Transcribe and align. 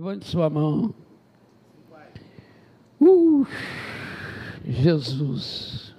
Levante 0.00 0.26
sua 0.26 0.48
mão. 0.48 0.94
Uh, 2.98 3.46
Jesus. 4.66 5.94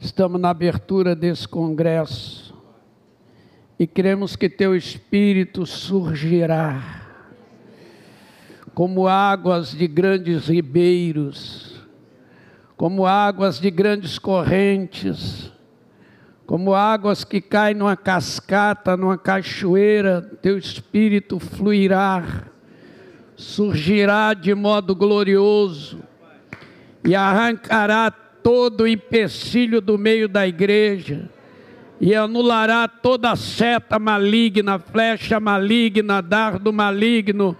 Estamos 0.00 0.40
na 0.40 0.48
abertura 0.48 1.14
desse 1.14 1.46
congresso 1.46 2.54
e 3.78 3.86
cremos 3.86 4.34
que 4.34 4.48
teu 4.48 4.74
espírito 4.74 5.66
surgirá 5.66 7.06
como 8.72 9.06
águas 9.06 9.72
de 9.72 9.86
grandes 9.86 10.48
ribeiros, 10.48 11.86
como 12.78 13.04
águas 13.04 13.60
de 13.60 13.70
grandes 13.70 14.18
correntes 14.18 15.52
como 16.50 16.74
águas 16.74 17.22
que 17.22 17.40
caem 17.40 17.76
numa 17.76 17.96
cascata, 17.96 18.96
numa 18.96 19.16
cachoeira, 19.16 20.20
teu 20.42 20.58
espírito 20.58 21.38
fluirá, 21.38 22.24
surgirá 23.36 24.34
de 24.34 24.52
modo 24.52 24.96
glorioso 24.96 26.00
e 27.04 27.14
arrancará 27.14 28.10
todo 28.10 28.80
o 28.80 28.88
empecilho 28.88 29.80
do 29.80 29.96
meio 29.96 30.28
da 30.28 30.44
igreja 30.44 31.30
e 32.00 32.16
anulará 32.16 32.88
toda 32.88 33.36
seta 33.36 34.00
maligna, 34.00 34.80
flecha 34.80 35.38
maligna, 35.38 36.20
dardo 36.20 36.72
maligno. 36.72 37.56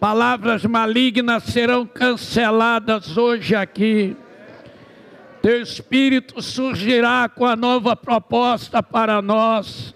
Palavras 0.00 0.64
malignas 0.64 1.42
serão 1.42 1.84
canceladas 1.84 3.18
hoje 3.18 3.54
aqui. 3.54 4.16
Teu 5.44 5.60
Espírito 5.60 6.40
surgirá 6.40 7.28
com 7.28 7.44
a 7.44 7.54
nova 7.54 7.94
proposta 7.94 8.82
para 8.82 9.20
nós. 9.20 9.94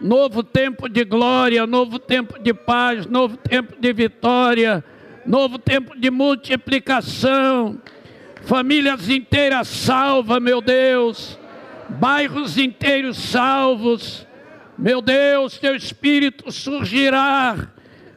Novo 0.00 0.44
tempo 0.44 0.88
de 0.88 1.02
glória, 1.04 1.66
novo 1.66 1.98
tempo 1.98 2.38
de 2.38 2.54
paz, 2.54 3.04
novo 3.04 3.36
tempo 3.36 3.74
de 3.80 3.92
vitória, 3.92 4.84
novo 5.26 5.58
tempo 5.58 5.98
de 5.98 6.08
multiplicação. 6.08 7.82
Famílias 8.42 9.10
inteiras 9.10 9.66
salvas, 9.66 10.40
meu 10.40 10.60
Deus. 10.60 11.36
Bairros 11.88 12.56
inteiros 12.56 13.16
salvos. 13.18 14.24
Meu 14.78 15.02
Deus, 15.02 15.58
teu 15.58 15.74
Espírito 15.74 16.52
surgirá 16.52 17.72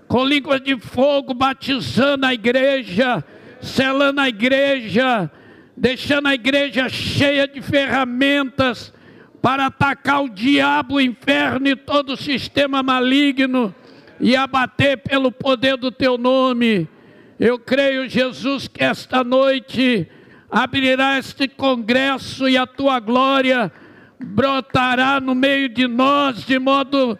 com 0.07 0.23
línguas 0.23 0.61
de 0.61 0.79
fogo, 0.79 1.33
batizando 1.33 2.27
a 2.27 2.33
igreja, 2.35 3.25
selando 3.59 4.21
a 4.21 4.29
igreja 4.29 5.31
deixando 5.79 6.27
a 6.27 6.33
igreja 6.33 6.89
cheia 6.89 7.47
de 7.47 7.61
ferramentas 7.61 8.93
para 9.41 9.67
atacar 9.67 10.21
o 10.21 10.29
diabo, 10.29 10.95
o 10.95 11.01
inferno 11.01 11.69
e 11.69 11.75
todo 11.75 12.13
o 12.13 12.17
sistema 12.17 12.83
maligno 12.83 13.73
e 14.19 14.35
abater 14.35 14.97
pelo 14.97 15.31
poder 15.31 15.77
do 15.77 15.89
teu 15.89 16.17
nome. 16.17 16.85
Eu 17.39 17.57
creio, 17.57 18.09
Jesus, 18.09 18.67
que 18.67 18.83
esta 18.83 19.23
noite 19.23 20.05
abrirá 20.51 21.17
este 21.17 21.47
congresso 21.47 22.49
e 22.49 22.57
a 22.57 22.67
tua 22.67 22.99
glória 22.99 23.71
brotará 24.21 25.21
no 25.21 25.33
meio 25.33 25.69
de 25.69 25.87
nós 25.87 26.43
de 26.43 26.59
modo 26.59 27.17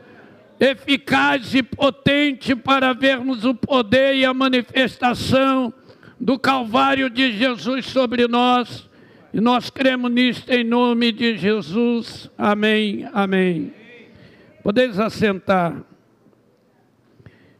eficaz 0.59 1.55
e 1.55 1.63
potente 1.63 2.53
para 2.53 2.91
vermos 2.91 3.45
o 3.45 3.55
poder 3.55 4.15
e 4.15 4.25
a 4.25 4.33
manifestação 4.33 5.73
do 6.19 6.37
Calvário 6.37 7.09
de 7.09 7.31
Jesus 7.31 7.85
sobre 7.85 8.27
nós. 8.27 8.89
E 9.33 9.39
nós 9.39 9.69
cremos 9.69 10.11
nisto 10.11 10.49
em 10.49 10.63
nome 10.63 11.11
de 11.11 11.37
Jesus. 11.37 12.29
Amém, 12.37 13.07
amém. 13.13 13.73
Podeis 14.63 14.99
assentar. 14.99 15.83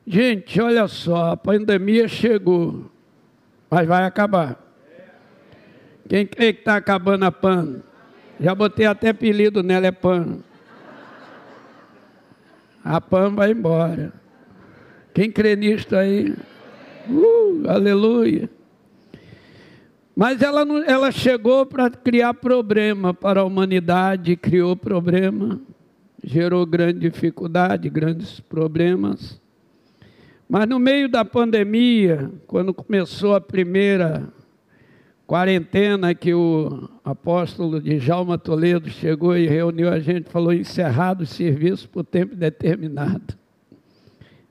Gente, 0.05 0.59
olha 0.59 0.87
só, 0.87 1.31
a 1.31 1.37
pandemia 1.37 2.07
chegou, 2.07 2.89
mas 3.69 3.87
vai 3.87 4.03
acabar. 4.03 4.59
Quem 6.07 6.25
crê 6.25 6.51
que 6.53 6.61
está 6.61 6.75
acabando 6.75 7.25
a 7.25 7.31
PAN? 7.31 7.83
Já 8.39 8.55
botei 8.55 8.87
até 8.87 9.09
apelido 9.09 9.61
nela, 9.61 9.85
é 9.85 9.91
PAN. 9.91 10.39
A 12.83 12.99
PAN 12.99 13.35
vai 13.35 13.51
embora. 13.51 14.11
Quem 15.13 15.31
crê 15.31 15.55
nisto 15.55 15.95
aí? 15.95 16.35
Uh, 17.09 17.67
aleluia. 17.67 18.49
Mas 20.15 20.41
ela, 20.41 20.61
ela 20.85 21.11
chegou 21.11 21.65
para 21.65 21.89
criar 21.89 22.33
problema 22.33 23.13
para 23.13 23.39
a 23.39 23.43
humanidade, 23.45 24.35
criou 24.35 24.75
problema, 24.75 25.61
gerou 26.23 26.65
grande 26.65 26.99
dificuldade, 26.99 27.89
grandes 27.89 28.39
problemas. 28.39 29.41
Mas 30.47 30.67
no 30.67 30.77
meio 30.77 31.07
da 31.07 31.23
pandemia, 31.23 32.31
quando 32.47 32.73
começou 32.73 33.35
a 33.35 33.39
primeira 33.39 34.27
quarentena 35.25 36.15
que 36.15 36.33
o 36.33 36.89
apóstolo 37.05 37.79
de 37.79 37.99
Jalma 37.99 38.35
Toledo 38.35 38.89
chegou 38.89 39.37
e 39.37 39.47
reuniu 39.47 39.87
a 39.87 39.99
gente, 39.99 40.27
falou 40.27 40.51
encerrado 40.51 41.21
o 41.21 41.27
serviço 41.27 41.87
por 41.87 42.03
tempo 42.03 42.35
determinado. 42.35 43.35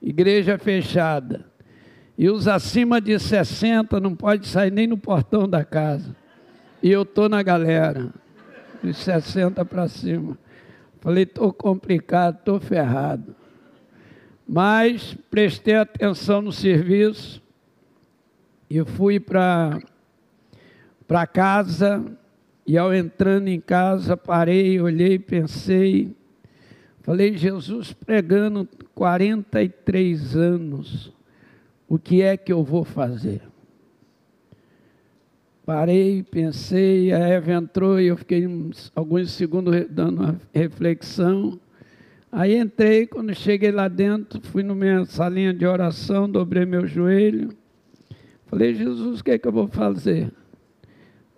Igreja 0.01 0.57
fechada. 0.57 1.48
E 2.19 2.29
os 2.29 2.49
acima 2.49 3.01
de 3.01 3.17
60 3.17 4.01
não 4.01 4.13
pode 4.13 4.49
sair 4.49 4.73
nem 4.73 4.89
no 4.89 4.99
portão 4.99 5.49
da 5.49 5.65
casa. 5.65 6.17
E 6.83 6.91
eu 6.91 7.03
estou 7.03 7.29
na 7.29 7.45
galera, 7.45 8.13
de 8.83 8.93
60 8.93 9.65
para 9.65 9.87
cima. 9.87 10.37
Falei, 11.01 11.23
estou 11.23 11.53
complicado, 11.53 12.39
estou 12.39 12.59
ferrado. 12.59 13.37
Mas 14.49 15.17
prestei 15.31 15.77
atenção 15.77 16.43
no 16.43 16.51
serviço 16.51 17.41
e 18.69 18.85
fui 18.85 19.21
para 19.21 19.81
para 21.07 21.27
casa 21.27 22.05
e 22.67 22.77
ao 22.77 22.93
entrando 22.93 23.49
em 23.49 23.61
casa 23.61 24.15
parei, 24.15 24.79
olhei, 24.79 25.19
pensei, 25.19 26.15
falei 27.01 27.35
Jesus 27.35 27.95
pregando 27.95 28.69
43 28.95 30.37
anos 30.37 31.18
o 31.89 31.99
que 31.99 32.23
é 32.23 32.37
que 32.37 32.53
eu 32.53 32.63
vou 32.63 32.85
fazer? 32.85 33.41
Parei, 35.65 36.23
pensei, 36.23 37.13
a 37.13 37.19
Eva 37.19 37.53
entrou 37.53 38.01
e 38.01 38.07
eu 38.07 38.17
fiquei 38.17 38.47
uns, 38.47 38.91
alguns 38.95 39.33
segundos 39.33 39.87
dando 39.91 40.23
uma 40.23 40.41
reflexão. 40.53 41.59
Aí 42.31 42.57
entrei, 42.57 43.07
quando 43.07 43.35
cheguei 43.35 43.71
lá 43.71 43.89
dentro, 43.89 44.41
fui 44.41 44.63
na 44.63 44.75
minha 44.75 45.05
salinha 45.05 45.53
de 45.53 45.67
oração, 45.67 46.31
dobrei 46.31 46.65
meu 46.65 46.87
joelho. 46.87 47.51
Falei, 48.47 48.75
Jesus, 48.75 49.21
o 49.21 49.25
que 49.25 49.33
é 49.33 49.39
que 49.39 49.47
eu 49.47 49.53
vou 49.53 49.69
fazer? 49.69 50.33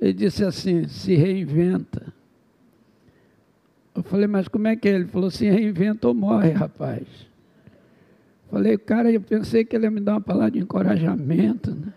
Ele 0.01 0.13
disse 0.13 0.45
assim: 0.45 0.87
se 0.87 1.15
reinventa. 1.15 2.13
Eu 3.95 4.03
falei, 4.03 4.27
mas 4.27 4.49
como 4.49 4.69
é 4.69 4.77
que 4.77 4.89
é? 4.89 4.93
Ele 4.93 5.07
falou: 5.07 5.31
se 5.31 5.49
reinventa 5.49 6.09
ou 6.09 6.15
morre, 6.15 6.51
rapaz. 6.51 7.30
Falei, 8.51 8.77
cara, 8.77 9.13
eu 9.13 9.21
pensei 9.21 9.65
que 9.65 9.77
ele 9.77 9.87
ia 9.87 9.91
me 9.91 10.01
dar 10.01 10.15
uma 10.15 10.21
palavra 10.21 10.51
de 10.51 10.59
encorajamento. 10.59 11.71
Né? 11.71 11.93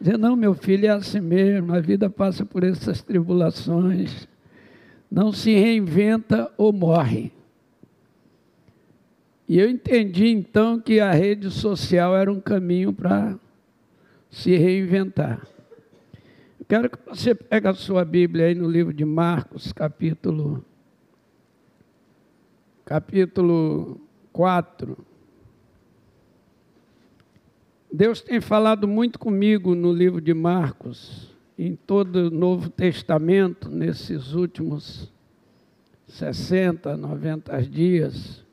Dizer, 0.00 0.18
não, 0.18 0.34
meu 0.34 0.54
filho, 0.54 0.86
é 0.86 0.90
assim 0.90 1.20
mesmo, 1.20 1.72
a 1.72 1.80
vida 1.80 2.10
passa 2.10 2.44
por 2.44 2.64
essas 2.64 3.00
tribulações. 3.00 4.26
Não 5.10 5.32
se 5.32 5.54
reinventa 5.54 6.50
ou 6.58 6.72
morre. 6.72 7.32
E 9.48 9.58
eu 9.58 9.70
entendi 9.70 10.26
então 10.26 10.80
que 10.80 11.00
a 11.00 11.12
rede 11.12 11.50
social 11.50 12.14
era 12.16 12.30
um 12.30 12.40
caminho 12.40 12.92
para 12.92 13.38
se 14.30 14.56
reinventar. 14.56 15.46
Eu 16.60 16.66
quero 16.68 16.90
que 16.90 16.98
você 17.06 17.34
pegue 17.34 17.68
a 17.68 17.72
sua 17.72 18.04
Bíblia 18.04 18.46
aí 18.46 18.54
no 18.54 18.68
livro 18.68 18.92
de 18.92 19.04
Marcos, 19.04 19.72
capítulo 19.72 20.62
capítulo 22.84 24.00
4. 24.32 25.07
Deus 27.90 28.20
tem 28.20 28.38
falado 28.38 28.86
muito 28.86 29.18
comigo 29.18 29.74
no 29.74 29.90
livro 29.92 30.20
de 30.20 30.34
Marcos, 30.34 31.34
em 31.58 31.74
todo 31.74 32.26
o 32.26 32.30
Novo 32.30 32.68
Testamento, 32.68 33.70
nesses 33.70 34.34
últimos 34.34 35.10
60, 36.06 36.98
90 36.98 37.62
dias, 37.62 38.44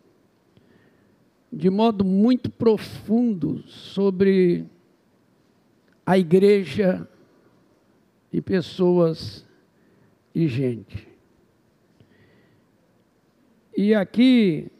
de 1.52 1.70
modo 1.70 2.06
muito 2.06 2.50
profundo 2.50 3.62
sobre 3.68 4.66
a 6.06 6.18
igreja 6.18 7.06
e 8.32 8.42
pessoas 8.42 9.46
e 10.34 10.48
gente. 10.48 11.10
E 13.76 13.94
aqui 13.94 14.72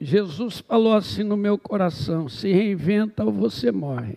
Jesus 0.00 0.60
falou 0.60 0.94
assim 0.94 1.22
no 1.22 1.36
meu 1.36 1.58
coração: 1.58 2.28
se 2.28 2.50
reinventa 2.50 3.22
ou 3.24 3.30
você 3.30 3.70
morre. 3.70 4.16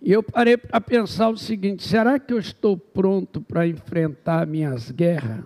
E 0.00 0.12
eu 0.12 0.22
parei 0.22 0.56
para 0.56 0.80
pensar 0.80 1.28
o 1.30 1.36
seguinte: 1.36 1.82
será 1.82 2.18
que 2.18 2.32
eu 2.32 2.38
estou 2.38 2.76
pronto 2.76 3.40
para 3.40 3.66
enfrentar 3.66 4.46
minhas 4.46 4.90
guerras? 4.92 5.44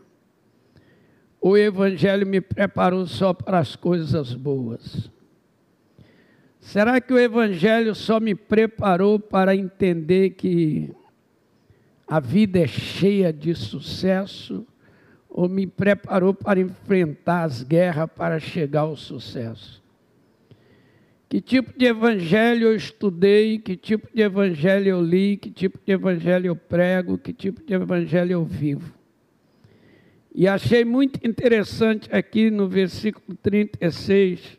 O 1.41 1.57
Evangelho 1.57 2.27
me 2.27 2.41
preparou 2.41 3.07
só 3.07 3.33
para 3.33 3.61
as 3.61 3.77
coisas 3.77 4.35
boas? 4.35 5.11
Será 6.61 7.01
que 7.01 7.15
o 7.15 7.19
Evangelho 7.19 7.95
só 7.95 8.21
me 8.21 8.35
preparou 8.35 9.19
para 9.19 9.57
entender 9.57 10.31
que 10.31 10.93
a 12.07 12.21
vida 12.21 12.59
é 12.59 12.67
cheia 12.67 13.33
de 13.33 13.55
sucesso? 13.55 14.67
Ou 15.39 15.49
me 15.49 15.69
preparou 15.69 16.35
para 16.35 16.59
enfrentar 16.59 17.45
as 17.45 17.63
guerras 17.63 18.11
para 18.11 18.41
chegar 18.41 18.81
ao 18.81 18.97
sucesso? 18.97 19.81
Que 21.29 21.41
tipo 21.41 21.79
de 21.79 21.87
evangelho 21.87 22.67
eu 22.67 22.75
estudei, 22.75 23.57
que 23.57 23.77
tipo 23.77 24.09
de 24.13 24.21
evangelho 24.21 24.89
eu 24.89 25.01
li, 25.01 25.37
que 25.37 25.49
tipo 25.49 25.79
de 25.87 25.93
evangelho 25.93 26.49
eu 26.49 26.57
prego, 26.57 27.17
que 27.17 27.33
tipo 27.33 27.63
de 27.65 27.73
evangelho 27.73 28.33
eu 28.33 28.45
vivo? 28.45 28.93
E 30.35 30.49
achei 30.49 30.85
muito 30.85 31.25
interessante 31.25 32.09
aqui 32.13 32.51
no 32.51 32.67
versículo 32.67 33.39
36 33.41 34.59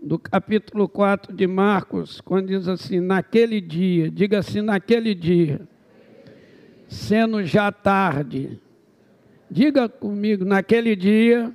do 0.00 0.20
capítulo 0.20 0.88
4 0.88 1.34
de 1.34 1.48
Marcos, 1.48 2.20
quando 2.20 2.46
diz 2.46 2.68
assim: 2.68 3.00
naquele 3.00 3.60
dia, 3.60 4.08
diga 4.08 4.38
assim, 4.38 4.60
naquele 4.60 5.16
dia, 5.16 5.62
sendo 6.86 7.44
já 7.44 7.72
tarde, 7.72 8.60
diga 9.50 9.88
comigo, 9.88 10.44
naquele 10.44 10.94
dia, 10.94 11.52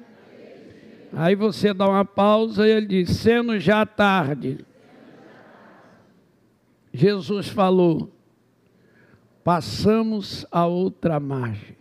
aí 1.13 1.35
você 1.35 1.73
dá 1.73 1.87
uma 1.87 2.03
pausa 2.03 2.67
e 2.67 2.71
ele 2.71 2.85
diz: 2.87 3.09
sendo 3.11 3.59
já 3.59 3.85
tarde, 3.85 4.65
Jesus 6.93 7.47
falou, 7.47 8.11
passamos 9.43 10.45
a 10.51 10.65
outra 10.65 11.19
margem. 11.19 11.75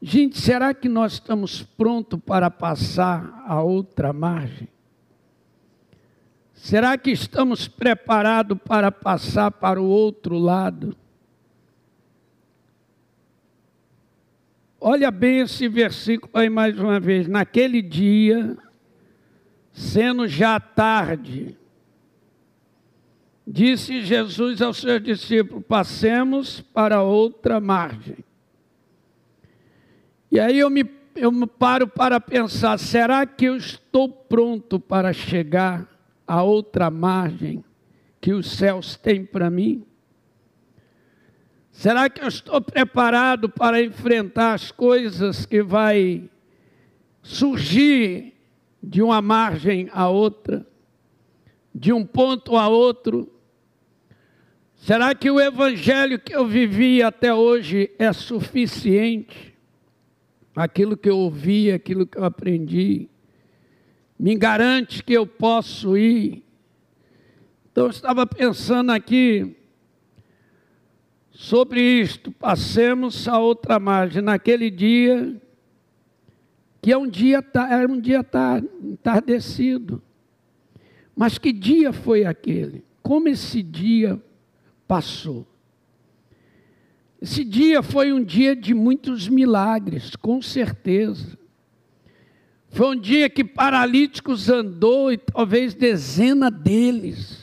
Gente, 0.00 0.38
será 0.40 0.74
que 0.74 0.88
nós 0.88 1.14
estamos 1.14 1.62
prontos 1.62 2.18
para 2.26 2.50
passar 2.50 3.44
a 3.46 3.62
outra 3.62 4.12
margem? 4.12 4.68
Será 6.52 6.98
que 6.98 7.10
estamos 7.10 7.68
preparados 7.68 8.58
para 8.66 8.90
passar 8.90 9.50
para 9.50 9.80
o 9.80 9.86
outro 9.86 10.38
lado? 10.38 10.96
Olha 14.84 15.12
bem 15.12 15.38
esse 15.38 15.68
versículo 15.68 16.28
aí 16.34 16.50
mais 16.50 16.76
uma 16.76 16.98
vez. 16.98 17.28
Naquele 17.28 17.80
dia, 17.80 18.58
sendo 19.70 20.26
já 20.26 20.58
tarde, 20.58 21.56
disse 23.46 24.02
Jesus 24.02 24.60
aos 24.60 24.78
seus 24.78 25.00
discípulos: 25.00 25.64
passemos 25.68 26.60
para 26.60 27.00
outra 27.00 27.60
margem. 27.60 28.24
E 30.32 30.40
aí 30.40 30.58
eu 30.58 30.68
me, 30.68 30.84
eu 31.14 31.30
me 31.30 31.46
paro 31.46 31.86
para 31.86 32.20
pensar: 32.20 32.76
será 32.76 33.24
que 33.24 33.44
eu 33.44 33.56
estou 33.56 34.08
pronto 34.08 34.80
para 34.80 35.12
chegar 35.12 35.86
a 36.26 36.42
outra 36.42 36.90
margem 36.90 37.64
que 38.20 38.32
os 38.32 38.50
céus 38.50 38.96
têm 38.96 39.24
para 39.24 39.48
mim? 39.48 39.86
Será 41.72 42.08
que 42.10 42.22
eu 42.22 42.28
estou 42.28 42.60
preparado 42.60 43.48
para 43.48 43.82
enfrentar 43.82 44.52
as 44.52 44.70
coisas 44.70 45.46
que 45.46 45.62
vai 45.62 46.28
surgir 47.22 48.34
de 48.80 49.00
uma 49.00 49.22
margem 49.22 49.88
a 49.90 50.06
outra, 50.08 50.66
de 51.74 51.90
um 51.90 52.04
ponto 52.04 52.58
a 52.58 52.68
outro? 52.68 53.32
Será 54.76 55.14
que 55.14 55.30
o 55.30 55.40
evangelho 55.40 56.18
que 56.18 56.36
eu 56.36 56.46
vivi 56.46 57.02
até 57.02 57.32
hoje 57.32 57.90
é 57.98 58.12
suficiente? 58.12 59.54
Aquilo 60.54 60.96
que 60.96 61.08
eu 61.08 61.16
ouvi, 61.16 61.72
aquilo 61.72 62.06
que 62.06 62.18
eu 62.18 62.24
aprendi, 62.24 63.08
me 64.18 64.36
garante 64.36 65.02
que 65.02 65.14
eu 65.14 65.26
posso 65.26 65.96
ir. 65.96 66.44
Então 67.70 67.84
eu 67.84 67.90
estava 67.90 68.26
pensando 68.26 68.92
aqui 68.92 69.56
sobre 71.42 71.80
isto. 71.80 72.30
Passemos 72.30 73.26
a 73.26 73.38
outra 73.38 73.80
margem. 73.80 74.22
Naquele 74.22 74.70
dia, 74.70 75.36
que 76.80 76.92
é 76.92 76.96
um 76.96 77.08
dia, 77.08 77.44
era 77.68 77.90
um 77.90 78.00
dia 78.00 78.24
entardecido. 78.80 80.00
Mas 81.16 81.38
que 81.38 81.52
dia 81.52 81.92
foi 81.92 82.24
aquele? 82.24 82.84
Como 83.02 83.28
esse 83.28 83.60
dia 83.60 84.22
passou? 84.86 85.44
Esse 87.20 87.44
dia 87.44 87.82
foi 87.82 88.12
um 88.12 88.22
dia 88.22 88.54
de 88.54 88.72
muitos 88.72 89.28
milagres, 89.28 90.14
com 90.14 90.40
certeza. 90.40 91.36
Foi 92.70 92.96
um 92.96 92.98
dia 92.98 93.28
que 93.28 93.44
paralíticos 93.44 94.48
andou 94.48 95.12
e 95.12 95.18
talvez 95.18 95.74
dezena 95.74 96.50
deles. 96.50 97.41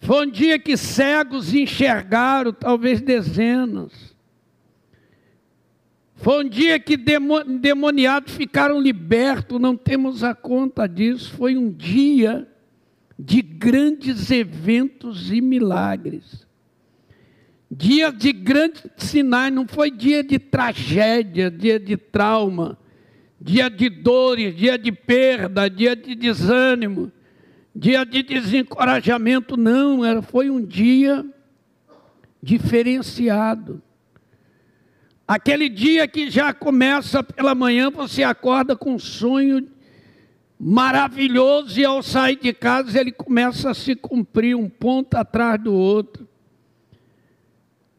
Foi 0.00 0.26
um 0.26 0.30
dia 0.30 0.58
que 0.58 0.76
cegos 0.76 1.52
enxergaram, 1.52 2.52
talvez 2.52 3.00
dezenas. 3.00 4.16
Foi 6.14 6.44
um 6.44 6.48
dia 6.48 6.78
que 6.80 6.96
demoniados 6.96 8.34
ficaram 8.34 8.80
libertos, 8.80 9.60
não 9.60 9.76
temos 9.76 10.24
a 10.24 10.34
conta 10.34 10.88
disso. 10.88 11.32
Foi 11.32 11.56
um 11.56 11.70
dia 11.70 12.48
de 13.18 13.42
grandes 13.42 14.30
eventos 14.30 15.32
e 15.32 15.40
milagres. 15.40 16.46
Dia 17.70 18.10
de 18.10 18.32
grandes 18.32 18.84
sinais, 18.96 19.52
não 19.52 19.66
foi 19.66 19.90
dia 19.90 20.24
de 20.24 20.38
tragédia, 20.38 21.50
dia 21.50 21.78
de 21.78 21.96
trauma 21.96 22.78
dia 23.40 23.70
de 23.70 23.88
dores, 23.88 24.54
dia 24.56 24.76
de 24.76 24.90
perda, 24.90 25.68
dia 25.68 25.94
de 25.94 26.14
desânimo, 26.14 27.12
dia 27.78 28.04
de 28.04 28.24
desencorajamento, 28.24 29.56
não, 29.56 30.04
era, 30.04 30.20
foi 30.20 30.50
um 30.50 30.60
dia 30.60 31.24
diferenciado. 32.42 33.80
Aquele 35.26 35.68
dia 35.68 36.08
que 36.08 36.28
já 36.28 36.52
começa 36.52 37.22
pela 37.22 37.54
manhã, 37.54 37.88
você 37.88 38.24
acorda 38.24 38.74
com 38.74 38.94
um 38.94 38.98
sonho 38.98 39.68
maravilhoso 40.58 41.78
e 41.78 41.84
ao 41.84 42.02
sair 42.02 42.36
de 42.36 42.52
casa 42.52 42.98
ele 42.98 43.12
começa 43.12 43.70
a 43.70 43.74
se 43.74 43.94
cumprir 43.94 44.56
um 44.56 44.68
ponto 44.68 45.14
atrás 45.14 45.62
do 45.62 45.72
outro. 45.72 46.26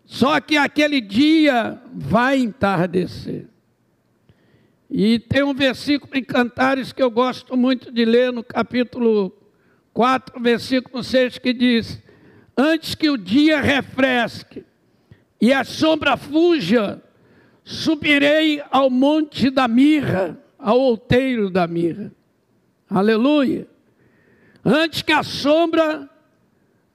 Só 0.04 0.42
que 0.42 0.58
aquele 0.58 1.00
dia 1.00 1.82
vai 1.94 2.40
entardecer. 2.40 3.48
E 4.90 5.20
tem 5.20 5.44
um 5.44 5.54
versículo 5.54 6.18
em 6.18 6.24
Cantares 6.24 6.92
que 6.92 7.02
eu 7.02 7.12
gosto 7.12 7.56
muito 7.56 7.94
de 7.94 8.04
ler, 8.04 8.34
no 8.34 8.44
capítulo 8.44 9.39
4, 10.00 10.40
versículo 10.40 11.04
6, 11.04 11.40
que 11.40 11.52
diz: 11.52 12.02
Antes 12.58 12.96
que 12.96 13.10
o 13.10 13.18
dia 13.18 13.60
refresque 13.60 14.64
e 15.42 15.52
a 15.52 15.66
sombra 15.66 16.16
fuja, 16.16 17.04
subirei 17.66 18.64
ao 18.72 18.90
monte 18.90 19.50
da 19.50 19.68
mirra, 19.68 20.42
ao 20.58 20.80
outeiro 20.80 21.50
da 21.50 21.68
mirra. 21.68 22.14
Aleluia. 22.90 23.68
Antes 24.64 25.02
que 25.02 25.12
a 25.12 25.22
sombra, 25.22 26.10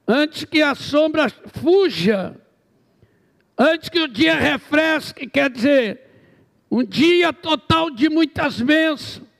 antes 0.08 0.44
que 0.44 0.62
a 0.62 0.74
sombra 0.74 1.28
fuja, 1.28 2.34
antes 3.58 3.90
que 3.90 4.00
o 4.00 4.08
dia 4.08 4.34
refresque, 4.34 5.26
quer 5.26 5.50
dizer, 5.50 6.00
um 6.70 6.82
dia 6.82 7.34
total 7.34 7.90
de 7.90 8.08
muitas 8.08 8.62
bênçãos. 8.62 9.33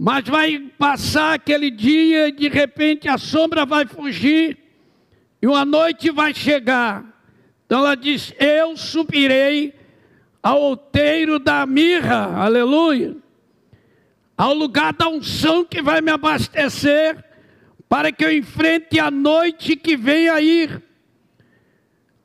Mas 0.00 0.24
vai 0.28 0.60
passar 0.78 1.34
aquele 1.34 1.72
dia 1.72 2.28
e 2.28 2.32
de 2.32 2.48
repente 2.48 3.08
a 3.08 3.18
sombra 3.18 3.66
vai 3.66 3.84
fugir 3.84 4.56
e 5.42 5.46
uma 5.48 5.64
noite 5.64 6.08
vai 6.12 6.32
chegar. 6.32 7.04
Então 7.66 7.80
ela 7.80 7.96
diz: 7.96 8.32
Eu 8.38 8.76
subirei 8.76 9.74
ao 10.40 10.62
outeiro 10.62 11.40
da 11.40 11.66
mirra, 11.66 12.40
aleluia, 12.40 13.16
ao 14.36 14.54
lugar 14.54 14.92
da 14.92 15.08
unção 15.08 15.64
que 15.64 15.82
vai 15.82 16.00
me 16.00 16.12
abastecer, 16.12 17.24
para 17.88 18.12
que 18.12 18.24
eu 18.24 18.30
enfrente 18.30 19.00
a 19.00 19.10
noite 19.10 19.74
que 19.74 19.96
vem 19.96 20.28
a 20.28 20.40
ir, 20.40 20.80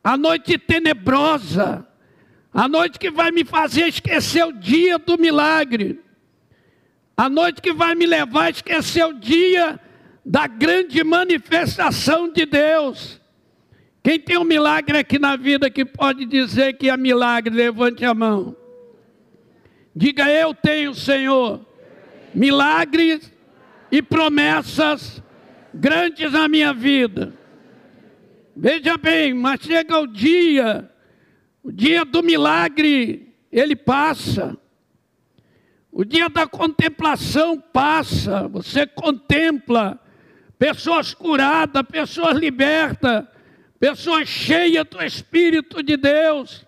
a 0.04 0.16
noite 0.16 0.60
tenebrosa, 0.60 1.88
a 2.54 2.68
noite 2.68 3.00
que 3.00 3.10
vai 3.10 3.32
me 3.32 3.44
fazer 3.44 3.88
esquecer 3.88 4.46
o 4.46 4.54
dia 4.54 5.00
do 5.00 5.18
milagre. 5.18 6.03
A 7.24 7.30
noite 7.30 7.62
que 7.62 7.72
vai 7.72 7.96
me 7.96 8.06
levar 8.06 8.48
a 8.48 8.50
esquecer 8.50 9.06
o 9.06 9.14
dia 9.14 9.80
da 10.26 10.46
grande 10.46 11.02
manifestação 11.06 12.30
de 12.30 12.46
Deus. 12.46 13.18
Quem 14.04 14.20
tem 14.20 14.38
um 14.38 14.44
milagre 14.44 14.98
aqui 14.98 15.18
na 15.18 15.38
vida 15.38 15.70
que 15.70 15.86
pode 15.86 16.26
dizer 16.26 16.74
que 16.74 16.90
é 16.90 16.98
milagre, 16.98 17.56
levante 17.56 18.04
a 18.04 18.14
mão. 18.14 18.54
Diga 19.96 20.30
eu 20.30 20.54
tenho, 20.54 20.94
Senhor, 20.94 21.66
milagres 22.36 23.32
e 23.90 24.02
promessas 24.02 25.24
grandes 25.74 26.30
na 26.34 26.50
minha 26.50 26.74
vida. 26.74 27.34
Veja 28.54 28.98
bem, 28.98 29.34
mas 29.34 29.62
chega 29.62 29.98
o 29.98 30.08
dia 30.08 30.92
o 31.64 31.72
dia 31.72 32.04
do 32.04 32.22
milagre, 32.22 33.34
ele 33.50 33.78
passa. 33.78 34.58
O 35.96 36.04
dia 36.04 36.28
da 36.28 36.48
contemplação 36.48 37.60
passa, 37.60 38.48
você 38.48 38.88
contempla 38.88 40.00
pessoas 40.58 41.14
curadas, 41.14 41.84
pessoas 41.84 42.36
libertas, 42.36 43.24
pessoas 43.80 44.28
cheias 44.28 44.88
do 44.90 45.04
Espírito 45.04 45.84
de 45.84 45.96
Deus. 45.96 46.66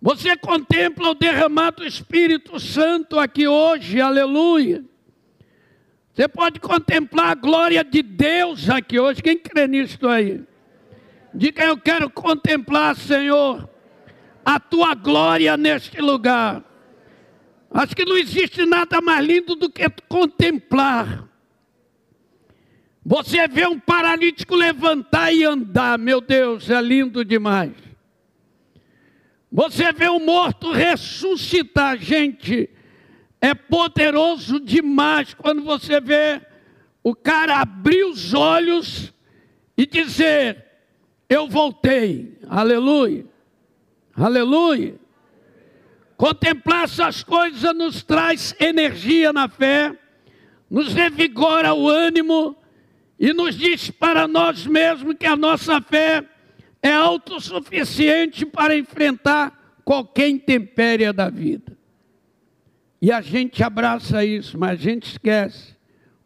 Você 0.00 0.36
contempla 0.36 1.10
o 1.10 1.14
derramado 1.14 1.84
Espírito 1.84 2.60
Santo 2.60 3.18
aqui 3.18 3.48
hoje, 3.48 4.00
aleluia. 4.00 4.84
Você 6.14 6.28
pode 6.28 6.60
contemplar 6.60 7.32
a 7.32 7.34
glória 7.34 7.82
de 7.82 8.00
Deus 8.00 8.70
aqui 8.70 9.00
hoje. 9.00 9.24
Quem 9.24 9.38
crê 9.38 9.66
nisso 9.66 10.06
aí? 10.06 10.40
Diga, 11.34 11.64
eu 11.64 11.76
quero 11.76 12.08
contemplar, 12.08 12.94
Senhor, 12.94 13.68
a 14.44 14.60
tua 14.60 14.94
glória 14.94 15.56
neste 15.56 16.00
lugar. 16.00 16.69
Acho 17.70 17.94
que 17.94 18.04
não 18.04 18.16
existe 18.16 18.66
nada 18.66 19.00
mais 19.00 19.24
lindo 19.24 19.54
do 19.54 19.70
que 19.70 19.88
contemplar. 20.08 21.28
Você 23.04 23.46
vê 23.46 23.66
um 23.66 23.78
paralítico 23.78 24.54
levantar 24.56 25.32
e 25.32 25.44
andar, 25.44 25.98
meu 25.98 26.20
Deus, 26.20 26.68
é 26.68 26.80
lindo 26.82 27.24
demais. 27.24 27.72
Você 29.50 29.92
vê 29.92 30.08
um 30.08 30.24
morto 30.24 30.70
ressuscitar, 30.70 31.98
gente, 31.98 32.68
é 33.40 33.54
poderoso 33.54 34.60
demais 34.60 35.34
quando 35.34 35.62
você 35.62 36.00
vê 36.00 36.40
o 37.02 37.14
cara 37.14 37.60
abrir 37.60 38.04
os 38.04 38.34
olhos 38.34 39.12
e 39.76 39.86
dizer: 39.86 40.64
Eu 41.28 41.48
voltei, 41.48 42.38
aleluia, 42.48 43.26
aleluia. 44.14 44.94
Contemplar 46.20 46.84
essas 46.84 47.24
coisas 47.24 47.74
nos 47.74 48.02
traz 48.02 48.54
energia 48.60 49.32
na 49.32 49.48
fé, 49.48 49.98
nos 50.68 50.92
revigora 50.92 51.72
o 51.72 51.88
ânimo 51.88 52.54
e 53.18 53.32
nos 53.32 53.54
diz 53.54 53.90
para 53.90 54.28
nós 54.28 54.66
mesmos 54.66 55.14
que 55.18 55.24
a 55.24 55.34
nossa 55.34 55.80
fé 55.80 56.22
é 56.82 56.92
autossuficiente 56.92 58.44
para 58.44 58.76
enfrentar 58.76 59.80
qualquer 59.82 60.28
intempéria 60.28 61.10
da 61.10 61.30
vida. 61.30 61.74
E 63.00 63.10
a 63.10 63.22
gente 63.22 63.62
abraça 63.62 64.22
isso, 64.22 64.58
mas 64.58 64.72
a 64.72 64.82
gente 64.82 65.12
esquece. 65.12 65.74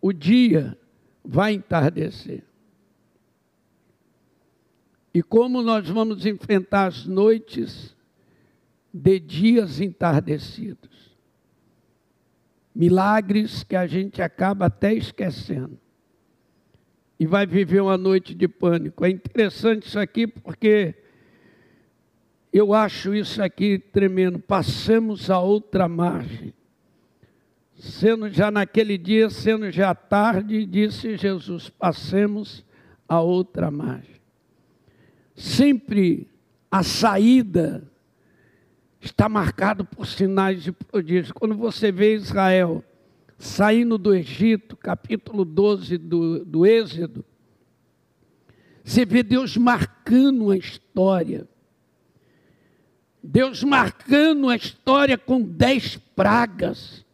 O 0.03 0.13
dia 0.13 0.77
vai 1.25 1.53
entardecer. 1.53 2.43
E 5.15 5.23
como 5.23 5.63
nós 5.63 5.89
vamos 5.89 6.27
enfrentar 6.27 6.87
as 6.87 7.07
noites 7.07 7.94
de 8.95 9.19
dias 9.19 9.81
entardecidos. 9.81 11.13
Milagres 12.73 13.65
que 13.65 13.75
a 13.75 13.89
gente 13.89 14.23
acaba 14.23 14.67
até 14.67 14.95
esquecendo. 14.95 15.81
E 17.19 17.27
vai 17.27 17.45
viver 17.45 17.81
uma 17.83 17.99
noite 17.99 18.35
de 18.35 18.47
pânico. 18.47 19.05
É 19.05 19.11
interessante 19.11 19.89
isso 19.89 19.99
aqui 19.99 20.29
porque 20.29 20.95
eu 22.53 22.73
acho 22.73 23.13
isso 23.15 23.43
aqui 23.43 23.79
tremendo. 23.79 24.39
Passamos 24.39 25.29
a 25.29 25.41
outra 25.41 25.89
margem. 25.89 26.55
Sendo 27.77 28.31
já 28.31 28.51
naquele 28.51 28.97
dia, 28.97 29.29
sendo 29.29 29.71
já 29.73 29.93
tarde, 29.93 30.65
disse 30.65 31.17
Jesus: 31.17 31.69
passemos 31.69 32.65
a 33.09 33.21
outra 33.21 33.71
margem. 33.71 34.21
Sempre 35.35 36.29
a 36.71 36.85
saída 36.85 37.91
está 39.05 39.29
marcado 39.29 39.85
por 39.85 40.07
sinais 40.07 40.63
de 40.63 40.73
prodígios. 40.73 41.33
Quando 41.33 41.55
você 41.55 41.93
vê 41.93 42.15
Israel 42.15 42.83
saindo 43.39 43.99
do 43.99 44.15
Egito, 44.15 44.77
capítulo 44.77 45.45
12 45.45 45.99
do, 45.99 46.45
do 46.45 46.67
Êxodo, 46.67 47.25
você 48.83 49.05
vê 49.05 49.23
Deus 49.23 49.57
marcando 49.57 50.51
a 50.51 50.57
história. 50.57 51.49
Deus 53.23 53.63
marcando 53.63 54.49
a 54.49 54.57
história 54.57 55.17
com 55.17 55.41
dez 55.41 55.97
pragas. 56.15 57.05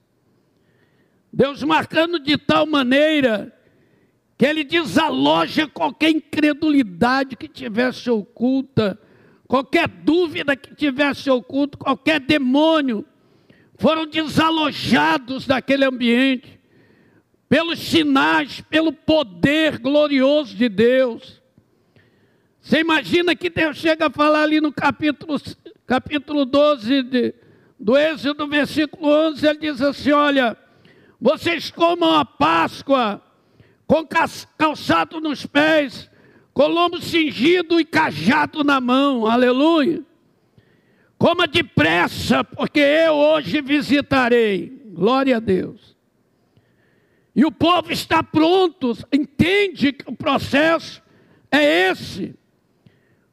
Deus 1.33 1.63
marcando 1.63 2.19
de 2.19 2.37
tal 2.37 2.67
maneira 2.67 3.57
que 4.37 4.45
ele 4.45 4.65
desaloja 4.65 5.69
qualquer 5.69 6.11
incredulidade 6.11 7.37
que 7.37 7.47
tivesse 7.47 8.11
oculta 8.11 8.99
qualquer 9.51 9.89
dúvida 9.89 10.55
que 10.55 10.77
tivesse 10.77 11.29
oculto, 11.29 11.77
qualquer 11.77 12.21
demônio, 12.21 13.05
foram 13.75 14.07
desalojados 14.07 15.45
daquele 15.45 15.85
ambiente, 15.85 16.61
pelos 17.49 17.81
sinais, 17.81 18.61
pelo 18.61 18.93
poder 18.93 19.81
glorioso 19.81 20.55
de 20.55 20.69
Deus. 20.69 21.43
Você 22.61 22.79
imagina 22.79 23.35
que 23.35 23.51
Deus 23.51 23.77
chega 23.77 24.07
a 24.07 24.11
falar 24.11 24.45
ali 24.45 24.61
no 24.61 24.73
capítulo, 24.73 25.37
capítulo 25.85 26.45
12 26.45 27.03
de, 27.03 27.35
do 27.77 27.99
Êxodo, 27.99 28.47
versículo 28.47 29.09
11, 29.31 29.45
ele 29.49 29.59
diz 29.59 29.83
assim: 29.83 30.13
Olha, 30.13 30.57
vocês 31.21 31.73
comam 31.73 32.15
a 32.15 32.25
Páscoa 32.25 33.21
com 33.85 34.07
calçado 34.57 35.21
nos 35.21 35.45
pés, 35.45 36.09
com 36.53 36.67
lombo 36.67 37.01
cingido 37.01 37.81
e 37.81 37.85
cajado 37.85 38.65
na 38.65 38.81
mão, 38.81 39.27
aleluia. 39.27 40.03
Coma 41.17 41.47
depressa, 41.47 42.43
porque 42.43 42.81
eu 42.81 43.15
hoje 43.15 43.61
visitarei, 43.61 44.73
glória 44.93 45.37
a 45.37 45.41
Deus. 45.41 45.97
E 47.35 47.45
o 47.45 47.53
povo 47.53 47.93
está 47.93 48.23
pronto, 48.23 48.97
entende 49.13 49.93
que 49.93 50.11
o 50.11 50.17
processo 50.17 51.03
é 51.51 51.91
esse. 51.91 52.35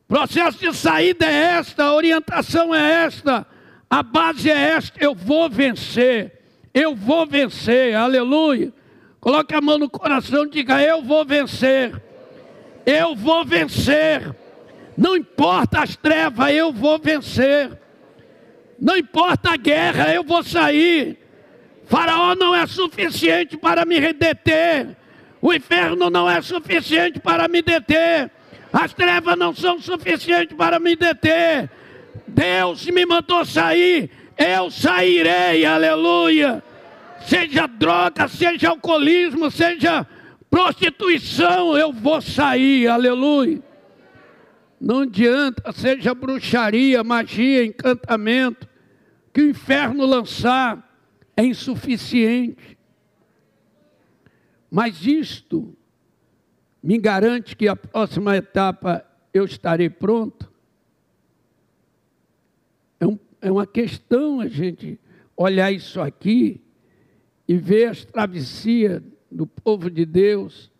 O 0.03 0.07
processo 0.07 0.59
de 0.59 0.73
saída 0.73 1.25
é 1.25 1.57
esta, 1.57 1.85
a 1.85 1.93
orientação 1.93 2.73
é 2.73 3.05
esta, 3.05 3.47
a 3.89 4.03
base 4.03 4.49
é 4.49 4.53
esta. 4.53 4.97
Eu 5.03 5.15
vou 5.15 5.49
vencer, 5.49 6.41
eu 6.73 6.95
vou 6.95 7.25
vencer, 7.25 7.95
aleluia. 7.95 8.71
Coloque 9.19 9.55
a 9.55 9.61
mão 9.61 9.77
no 9.77 9.89
coração 9.89 10.45
e 10.45 10.49
diga: 10.49 10.81
Eu 10.81 11.01
vou 11.01 11.25
vencer 11.25 12.06
eu 12.87 13.13
vou 13.13 13.43
vencer. 13.43 14.33
Não 14.97 15.17
importa 15.17 15.81
as 15.81 15.97
trevas, 15.97 16.53
eu 16.53 16.71
vou 16.71 16.97
vencer. 16.97 17.77
Não 18.79 18.95
importa 18.95 19.51
a 19.51 19.57
guerra, 19.57 20.13
eu 20.13 20.23
vou 20.23 20.41
sair. 20.41 21.19
Faraó 21.85 22.33
não 22.33 22.55
é 22.55 22.65
suficiente 22.65 23.57
para 23.57 23.83
me 23.83 24.13
deter. 24.13 24.95
O 25.41 25.53
inferno 25.53 26.09
não 26.09 26.29
é 26.29 26.41
suficiente 26.41 27.19
para 27.19 27.49
me 27.49 27.61
deter. 27.61 28.31
As 28.71 28.93
trevas 28.93 29.37
não 29.37 29.53
são 29.53 29.81
suficientes 29.81 30.55
para 30.55 30.79
me 30.79 30.95
deter. 30.95 31.69
Deus 32.25 32.85
me 32.85 33.05
mandou 33.05 33.43
sair, 33.43 34.09
eu 34.37 34.71
sairei, 34.71 35.65
aleluia. 35.65 36.63
Seja 37.25 37.67
droga, 37.67 38.27
seja 38.27 38.69
alcoolismo, 38.69 39.51
seja 39.51 40.07
prostituição 40.49 41.77
eu 41.77 41.91
vou 41.91 42.21
sair, 42.21 42.87
aleluia. 42.87 43.61
Não 44.79 45.01
adianta, 45.01 45.71
seja 45.71 46.13
bruxaria, 46.13 47.03
magia, 47.03 47.65
encantamento, 47.65 48.67
que 49.33 49.41
o 49.41 49.49
inferno 49.49 50.05
lançar 50.05 50.87
é 51.35 51.43
insuficiente. 51.43 52.77
Mas 54.69 55.05
isto 55.05 55.75
me 56.81 56.97
garante 56.97 57.55
que 57.55 57.67
a 57.67 57.75
próxima 57.75 58.37
etapa 58.37 59.05
eu 59.33 59.45
estarei 59.45 59.89
pronto. 59.89 60.51
É, 62.99 63.05
um, 63.05 63.17
é 63.41 63.51
uma 63.51 63.65
questão 63.65 64.39
a 64.39 64.47
gente 64.47 64.99
olhar 65.35 65.71
isso 65.71 65.99
aqui 66.01 66.61
e 67.47 67.57
ver 67.57 67.89
as 67.89 68.05
travessias 68.05 69.01
do 69.31 69.45
povo 69.45 69.89
de 69.89 70.05
Deus, 70.05 70.71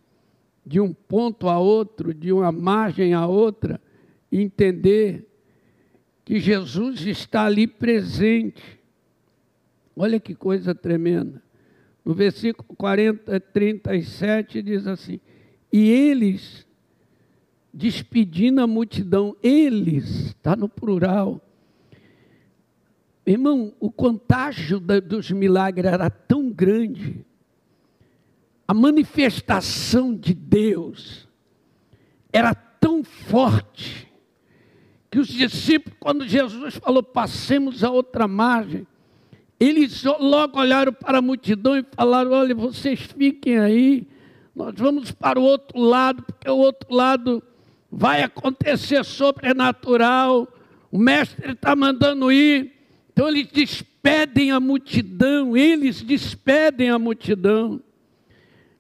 de 0.66 0.80
um 0.80 0.94
ponto 0.94 1.48
a 1.48 1.60
outro, 1.60 2.13
de 2.13 2.32
uma 2.32 2.51
margem 2.51 3.13
a 3.13 3.25
outra, 3.25 3.80
entender 4.32 5.25
que 6.25 6.39
Jesus 6.39 7.06
está 7.06 7.46
ali 7.46 7.66
presente. 7.66 8.80
Olha 9.96 10.20
que 10.20 10.36
coisa 10.36 10.75
tremenda. 10.75 11.42
No 12.04 12.13
versículo 12.13 12.75
40, 12.75 13.39
37 13.39 14.62
diz 14.62 14.88
assim: 14.88 15.20
E 15.72 15.89
eles, 15.89 16.66
despedindo 17.74 18.62
a 18.62 18.68
multidão, 18.68 19.36
eles, 19.42 20.27
está 20.27 20.56
no 20.56 20.70
plural. 20.70 21.42
Irmão, 23.25 23.74
o 23.77 23.92
contágio 23.92 24.80
dos 24.80 25.32
milagres 25.32 25.92
era 25.92 26.10
tão 26.10 26.50
grande 26.50 27.25
a 28.68 28.74
manifestação 28.74 30.14
de 30.14 30.34
Deus 30.34 31.28
era 32.34 32.54
tão 32.54 33.04
forte 33.04 34.08
que 35.10 35.20
os 35.20 35.30
discípulos, 35.30 35.98
quando 36.00 36.28
Jesus 36.28 36.76
falou, 36.76 37.02
passemos 37.02 37.84
a 37.84 37.90
outra 37.90 38.28
margem, 38.28 38.86
eles 39.60 40.04
logo 40.04 40.60
olharam 40.60 40.92
para 40.92 41.20
a 41.20 41.22
multidão 41.22 41.78
e 41.78 41.86
falaram: 41.96 42.32
Olha, 42.32 42.54
vocês 42.54 43.00
fiquem 43.00 43.58
aí, 43.58 44.08
nós 44.54 44.74
vamos 44.76 45.12
para 45.12 45.40
o 45.40 45.44
outro 45.44 45.80
lado, 45.80 46.22
porque 46.22 46.50
o 46.50 46.58
outro 46.58 46.94
lado 46.94 47.42
vai 47.92 48.22
acontecer 48.22 49.04
sobrenatural. 49.04 50.48
O 50.92 51.00
mestre 51.00 51.54
está 51.54 51.76
mandando 51.76 52.32
ir. 52.32 52.74
Então 53.12 53.28
eles 53.28 53.48
despedem 53.48 54.52
a 54.52 54.60
multidão, 54.60 55.58
eles 55.58 56.04
despedem 56.04 56.90
a 56.90 57.00
multidão. 57.00 57.82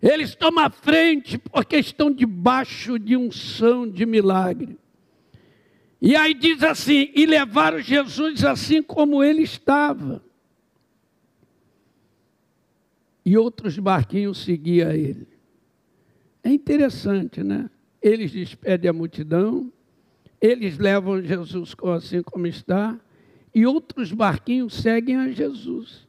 Eles 0.01 0.35
tomam 0.35 0.65
a 0.65 0.69
frente 0.69 1.37
porque 1.37 1.77
estão 1.77 2.11
debaixo 2.11 2.99
de 2.99 3.17
unção 3.17 3.89
de 3.89 4.05
milagre. 4.05 4.77
E 6.01 6.15
aí 6.15 6.33
diz 6.33 6.61
assim: 6.63 7.11
e 7.15 7.25
levaram 7.25 7.79
Jesus 7.79 8.43
assim 8.43 8.81
como 8.81 9.23
ele 9.23 9.41
estava. 9.41 10.23
E 13.25 13.37
outros 13.37 13.77
barquinhos 13.77 14.43
seguiam 14.43 14.91
ele. 14.91 15.27
É 16.43 16.49
interessante, 16.49 17.43
né? 17.43 17.69
Eles 18.01 18.31
despedem 18.31 18.89
a 18.89 18.93
multidão, 18.93 19.73
eles 20.39 20.77
levam 20.77 21.21
Jesus 21.21 21.75
assim 21.93 22.21
como 22.21 22.47
está, 22.47 22.97
e 23.53 23.65
outros 23.65 24.13
barquinhos 24.13 24.75
seguem 24.75 25.17
a 25.17 25.29
Jesus. 25.29 26.06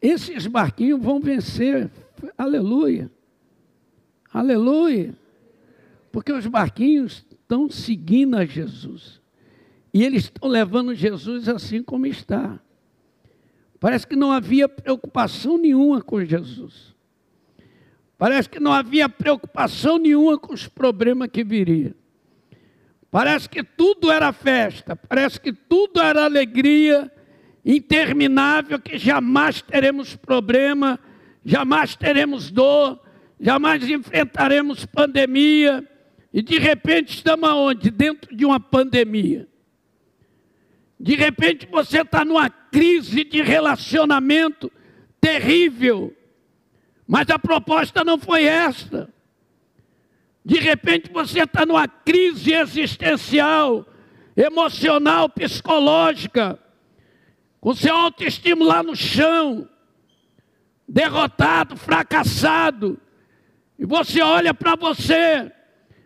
Esses 0.00 0.46
barquinhos 0.46 1.02
vão 1.02 1.20
vencer, 1.20 1.90
aleluia, 2.36 3.10
aleluia, 4.32 5.14
porque 6.12 6.32
os 6.32 6.46
barquinhos 6.46 7.24
estão 7.30 7.68
seguindo 7.68 8.36
a 8.36 8.44
Jesus, 8.44 9.20
e 9.92 10.04
eles 10.04 10.24
estão 10.24 10.48
levando 10.48 10.94
Jesus 10.94 11.48
assim 11.48 11.82
como 11.82 12.06
está. 12.06 12.60
Parece 13.80 14.06
que 14.06 14.16
não 14.16 14.32
havia 14.32 14.68
preocupação 14.68 15.56
nenhuma 15.56 16.02
com 16.02 16.24
Jesus. 16.24 16.94
Parece 18.16 18.48
que 18.48 18.58
não 18.58 18.72
havia 18.72 19.08
preocupação 19.08 19.98
nenhuma 19.98 20.36
com 20.36 20.52
os 20.52 20.66
problemas 20.66 21.28
que 21.28 21.44
viriam. 21.44 21.94
Parece 23.10 23.48
que 23.48 23.62
tudo 23.62 24.10
era 24.10 24.32
festa, 24.32 24.94
parece 24.94 25.40
que 25.40 25.52
tudo 25.52 26.00
era 26.00 26.24
alegria 26.24 27.10
interminável, 27.68 28.80
que 28.80 28.96
jamais 28.96 29.60
teremos 29.60 30.16
problema, 30.16 30.98
jamais 31.44 31.94
teremos 31.94 32.50
dor, 32.50 32.98
jamais 33.38 33.86
enfrentaremos 33.86 34.86
pandemia. 34.86 35.86
E 36.32 36.40
de 36.40 36.58
repente 36.58 37.14
estamos 37.14 37.46
aonde? 37.46 37.90
Dentro 37.90 38.34
de 38.34 38.46
uma 38.46 38.58
pandemia. 38.58 39.46
De 40.98 41.14
repente 41.14 41.66
você 41.70 42.00
está 42.00 42.24
numa 42.24 42.48
crise 42.48 43.22
de 43.22 43.42
relacionamento 43.42 44.72
terrível. 45.20 46.16
Mas 47.06 47.28
a 47.28 47.38
proposta 47.38 48.02
não 48.02 48.18
foi 48.18 48.44
esta. 48.44 49.12
De 50.42 50.58
repente 50.58 51.10
você 51.12 51.40
está 51.40 51.66
numa 51.66 51.86
crise 51.86 52.54
existencial, 52.54 53.86
emocional, 54.34 55.28
psicológica, 55.28 56.58
com 57.60 57.74
seu 57.74 57.94
autoestima 57.94 58.64
lá 58.64 58.82
no 58.82 58.94
chão, 58.94 59.68
derrotado, 60.86 61.76
fracassado, 61.76 63.00
e 63.78 63.84
você 63.84 64.20
olha 64.20 64.52
para 64.52 64.74
você, 64.74 65.52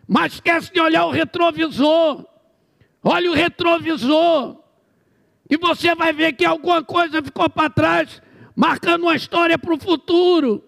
mas 0.07 0.33
esquece 0.33 0.71
de 0.71 0.79
olhar 0.79 1.05
o 1.05 1.11
retrovisor. 1.11 2.25
Olha 3.03 3.31
o 3.31 3.33
retrovisor. 3.33 4.57
E 5.49 5.57
você 5.57 5.95
vai 5.95 6.13
ver 6.13 6.33
que 6.33 6.45
alguma 6.45 6.83
coisa 6.83 7.21
ficou 7.21 7.49
para 7.49 7.69
trás, 7.69 8.21
marcando 8.55 9.03
uma 9.03 9.15
história 9.15 9.57
para 9.57 9.73
o 9.73 9.79
futuro. 9.79 10.63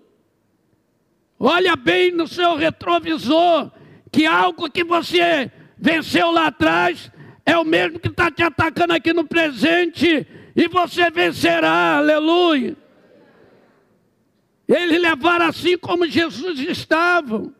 Olha 1.39 1.75
bem 1.75 2.11
no 2.11 2.27
seu 2.27 2.55
retrovisor, 2.55 3.71
que 4.11 4.25
algo 4.25 4.69
que 4.69 4.83
você 4.83 5.51
venceu 5.77 6.31
lá 6.31 6.47
atrás 6.47 7.11
é 7.45 7.55
o 7.57 7.63
mesmo 7.63 7.99
que 7.99 8.07
está 8.07 8.31
te 8.31 8.41
atacando 8.41 8.93
aqui 8.93 9.13
no 9.13 9.27
presente, 9.27 10.25
e 10.55 10.67
você 10.67 11.09
vencerá, 11.09 11.97
aleluia. 11.97 12.77
Eles 14.67 15.01
levaram 15.01 15.47
assim 15.47 15.77
como 15.77 16.07
Jesus 16.07 16.59
estava. 16.59 17.51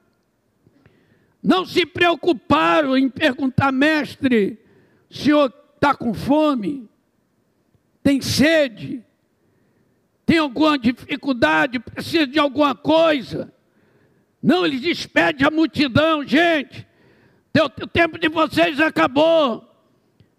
Não 1.43 1.65
se 1.65 1.85
preocuparam 1.85 2.97
em 2.97 3.09
perguntar, 3.09 3.71
mestre, 3.71 4.57
o 5.09 5.13
senhor 5.13 5.53
está 5.75 5.93
com 5.93 6.13
fome? 6.13 6.89
tem 8.05 8.21
sede, 8.21 9.03
tem 10.27 10.37
alguma 10.37 10.77
dificuldade, 10.77 11.79
precisa 11.79 12.27
de 12.27 12.37
alguma 12.37 12.75
coisa. 12.75 13.51
Não, 14.43 14.63
ele 14.63 14.77
despede 14.77 15.43
a 15.43 15.49
multidão, 15.49 16.23
gente. 16.23 16.87
O 17.81 17.87
tempo 17.87 18.19
de 18.19 18.29
vocês 18.29 18.79
acabou. 18.79 19.67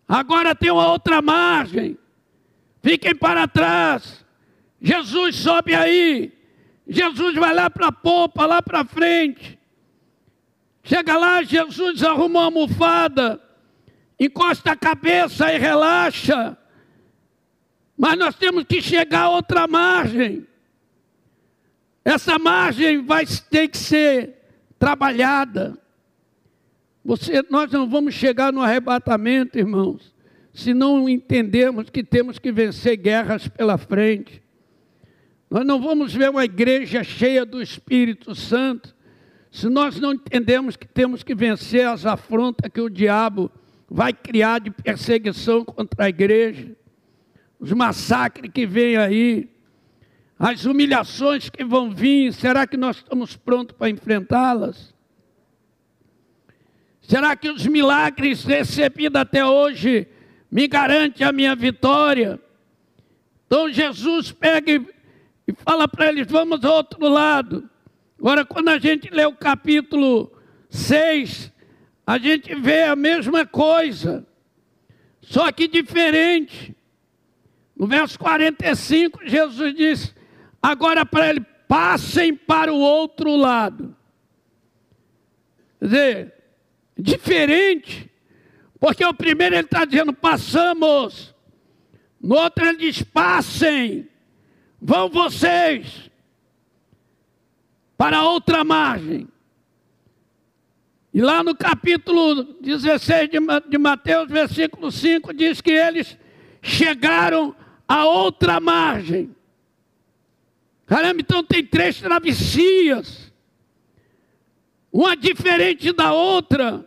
Agora 0.07 0.55
tem 0.55 0.71
uma 0.71 0.93
outra 0.93 1.21
margem. 1.21 1.99
Fiquem 2.87 3.17
para 3.17 3.49
trás. 3.49 4.25
Jesus 4.81 5.35
sobe 5.35 5.75
aí. 5.75 6.33
Jesus 6.87 7.35
vai 7.35 7.53
lá 7.53 7.69
para 7.69 7.89
a 7.89 7.93
popa, 7.93 8.47
lá 8.47 8.63
para 8.63 8.85
frente. 8.85 9.59
Chega 10.85 11.17
lá, 11.17 11.43
Jesus 11.43 12.01
arruma 12.05 12.39
uma 12.39 12.45
almofada, 12.45 13.43
encosta 14.21 14.71
a 14.71 14.77
cabeça 14.77 15.53
e 15.53 15.59
relaxa. 15.59 16.57
Mas 17.99 18.17
nós 18.17 18.37
temos 18.37 18.63
que 18.63 18.81
chegar 18.81 19.23
a 19.23 19.31
outra 19.31 19.67
margem. 19.67 20.47
Essa 22.05 22.39
margem 22.39 23.05
vai 23.05 23.27
ter 23.51 23.67
que 23.67 23.79
ser 23.79 24.37
trabalhada. 24.79 25.77
Você, 27.05 27.45
nós 27.51 27.69
não 27.73 27.89
vamos 27.89 28.15
chegar 28.15 28.53
no 28.53 28.63
arrebatamento, 28.63 29.59
irmãos, 29.59 30.15
se 30.57 30.73
não 30.73 31.07
entendermos 31.07 31.91
que 31.91 32.03
temos 32.03 32.39
que 32.39 32.51
vencer 32.51 32.97
guerras 32.97 33.47
pela 33.47 33.77
frente. 33.77 34.43
Nós 35.51 35.67
não 35.67 35.79
vamos 35.79 36.15
ver 36.15 36.31
uma 36.31 36.47
igreja 36.47 37.05
cheia 37.05 37.45
do 37.45 37.61
Espírito 37.61 38.35
Santo 38.35 38.97
se 39.51 39.69
nós 39.69 40.01
não 40.01 40.15
entendemos 40.15 40.75
que 40.75 40.89
temos 40.89 41.23
que 41.23 41.35
vencer 41.35 41.87
as 41.87 42.07
afrontas 42.07 42.71
que 42.73 42.81
o 42.81 42.89
diabo 42.89 43.53
vai 43.87 44.15
criar 44.15 44.59
de 44.61 44.71
perseguição 44.71 45.63
contra 45.63 46.07
a 46.07 46.09
igreja 46.09 46.75
os 47.61 47.73
massacres 47.73 48.51
que 48.51 48.67
vêm 48.67 48.97
aí, 48.97 49.51
as 50.39 50.65
humilhações 50.65 51.51
que 51.51 51.65
vão 51.65 51.91
vir, 51.91 52.33
será 52.33 52.67
que 52.67 52.79
nós 52.79 52.97
estamos 52.97 53.37
prontos 53.37 53.77
para 53.77 53.91
enfrentá-las? 53.91 54.95
Será 57.03 57.37
que 57.37 57.51
os 57.51 57.67
milagres 57.67 58.45
recebidos 58.45 59.21
até 59.21 59.45
hoje 59.45 60.09
me 60.51 60.67
garantem 60.67 61.27
a 61.27 61.33
minha 61.33 61.55
vitória? 61.55 62.41
Então 63.47 63.71
Jesus 63.71 64.33
pega 64.33 64.73
e 64.73 65.53
fala 65.65 65.87
para 65.87 66.09
eles: 66.09 66.27
vamos 66.27 66.65
ao 66.65 66.77
outro 66.77 67.09
lado. 67.09 67.69
Agora, 68.19 68.45
quando 68.45 68.69
a 68.69 68.79
gente 68.79 69.11
lê 69.11 69.25
o 69.25 69.35
capítulo 69.35 70.33
6, 70.71 71.53
a 72.07 72.19
gente 72.19 72.55
vê 72.55 72.85
a 72.85 72.97
mesma 72.97 73.45
coisa, 73.47 74.27
só 75.21 75.51
que 75.53 75.69
diferente. 75.69 76.75
No 77.77 77.87
verso 77.87 78.19
45, 78.19 79.21
Jesus 79.27 79.75
diz: 79.75 80.15
agora 80.63 81.05
para 81.05 81.29
ele, 81.29 81.41
passem 81.69 82.35
para 82.35 82.73
o 82.73 82.79
outro 82.79 83.37
lado. 83.37 83.95
Quer 85.79 85.85
dizer, 85.85 86.35
diferente, 86.97 88.11
porque 88.79 89.05
o 89.05 89.15
primeiro 89.15 89.55
ele 89.55 89.65
está 89.65 89.85
dizendo, 89.85 90.13
passamos. 90.13 91.35
No 92.21 92.37
outro 92.37 92.67
ele 92.67 92.79
diz, 92.79 93.03
passem, 93.03 94.09
vão 94.81 95.09
vocês 95.09 96.11
para 97.97 98.23
outra 98.25 98.65
margem. 98.65 99.29
E 101.13 101.21
lá 101.23 101.43
no 101.43 101.57
capítulo 101.57 102.45
16 102.61 103.31
de 103.71 103.79
Mateus, 103.79 104.29
versículo 104.29 104.93
5, 104.93 105.33
diz 105.33 105.63
que 105.63 105.71
eles 105.71 106.19
chegaram 106.61 107.57
a 107.89 108.05
outra 108.05 108.61
margem. 108.61 109.35
Caramba, 110.85 111.21
então 111.21 111.43
tem 111.43 111.65
três 111.65 112.01
travessias, 112.01 113.33
uma 114.93 115.17
diferente 115.17 115.91
da 115.93 116.13
outra. 116.13 116.87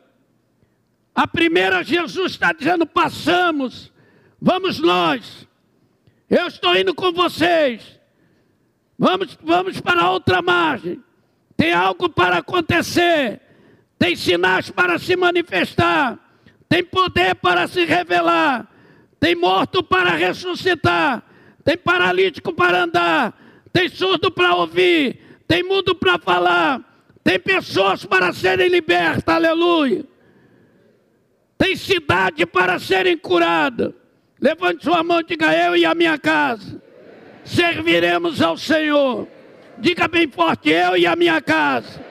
A 1.20 1.28
primeira, 1.28 1.84
Jesus 1.84 2.32
está 2.32 2.54
dizendo: 2.54 2.86
passamos, 2.86 3.92
vamos 4.42 4.80
nós, 4.80 5.46
eu 6.30 6.48
estou 6.48 6.74
indo 6.78 6.96
com 6.96 7.12
vocês, 7.12 8.00
vamos, 8.98 9.38
vamos 9.44 9.82
para 9.82 10.10
outra 10.10 10.42
margem. 10.42 11.04
Tem 11.58 11.74
algo 11.74 12.08
para 12.08 12.38
acontecer, 12.38 13.42
tem 13.98 14.16
sinais 14.16 14.70
para 14.70 14.98
se 14.98 15.18
manifestar, 15.18 16.18
tem 16.70 16.86
poder 16.86 17.36
para 17.36 17.68
se 17.68 17.84
revelar. 17.84 18.66
Tem 19.20 19.36
morto 19.36 19.84
para 19.84 20.12
ressuscitar, 20.12 21.22
tem 21.66 21.76
paralítico 21.78 22.54
para 22.54 22.84
andar, 22.84 23.38
tem 23.74 23.90
surdo 23.90 24.32
para 24.32 24.56
ouvir, 24.56 25.20
tem 25.46 25.64
mudo 25.64 25.94
para 25.94 26.18
falar, 26.18 26.80
tem 27.22 27.38
pessoas 27.38 28.06
para 28.06 28.32
serem 28.32 28.70
libertas, 28.70 29.28
aleluia. 29.28 30.06
Tem 31.60 31.76
cidade 31.76 32.46
para 32.46 32.80
serem 32.80 33.18
curadas. 33.18 33.94
Levante 34.40 34.86
sua 34.86 35.04
mão 35.04 35.20
e 35.20 35.26
diga: 35.26 35.54
Eu 35.54 35.76
e 35.76 35.86
a 35.86 35.94
minha 35.94 36.18
casa 36.18 36.82
serviremos 37.44 38.42
ao 38.42 38.58
Senhor. 38.58 39.28
Diga 39.78 40.08
bem 40.08 40.32
forte: 40.32 40.70
Eu 40.70 40.96
e 40.96 41.06
a 41.06 41.18
minha 41.18 41.42
casa 41.42 42.02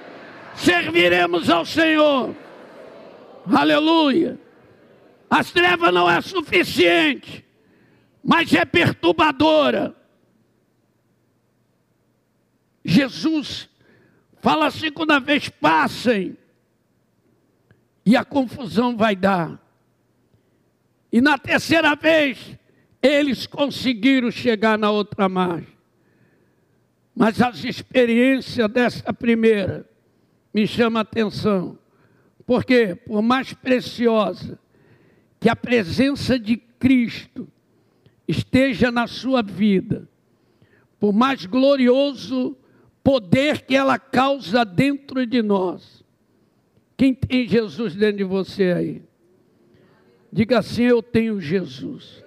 serviremos 0.54 1.48
ao 1.48 1.64
Senhor. 1.64 2.36
Aleluia. 3.50 4.38
As 5.30 5.50
trevas 5.50 5.94
não 5.94 6.10
é 6.10 6.20
suficiente, 6.20 7.42
mas 8.22 8.52
é 8.52 8.66
perturbadora. 8.66 9.96
Jesus 12.84 13.66
fala 14.42 14.66
a 14.66 14.70
segunda 14.70 15.18
vez: 15.18 15.48
passem, 15.48 16.36
e 18.08 18.16
a 18.16 18.24
confusão 18.24 18.96
vai 18.96 19.14
dar. 19.14 19.62
E 21.12 21.20
na 21.20 21.36
terceira 21.36 21.94
vez, 21.94 22.56
eles 23.02 23.46
conseguiram 23.46 24.30
chegar 24.30 24.78
na 24.78 24.90
outra 24.90 25.28
margem. 25.28 25.76
Mas 27.14 27.38
as 27.42 27.62
experiências 27.64 28.66
dessa 28.70 29.12
primeira 29.12 29.86
me 30.54 30.66
chama 30.66 31.00
a 31.00 31.02
atenção. 31.02 31.78
Porque, 32.46 32.94
por 32.94 33.20
mais 33.20 33.52
preciosa 33.52 34.58
que 35.38 35.50
a 35.50 35.54
presença 35.54 36.38
de 36.38 36.56
Cristo 36.56 37.46
esteja 38.26 38.90
na 38.90 39.06
sua 39.06 39.42
vida, 39.42 40.08
por 40.98 41.12
mais 41.12 41.44
glorioso 41.44 42.56
poder 43.04 43.66
que 43.66 43.76
ela 43.76 43.98
causa 43.98 44.64
dentro 44.64 45.26
de 45.26 45.42
nós. 45.42 45.97
Quem 46.98 47.14
tem 47.14 47.46
Jesus 47.46 47.94
dentro 47.94 48.16
de 48.18 48.24
você 48.24 48.72
aí? 48.72 49.02
Diga 50.32 50.58
assim: 50.58 50.82
Eu 50.82 51.00
tenho 51.00 51.40
Jesus. 51.40 52.24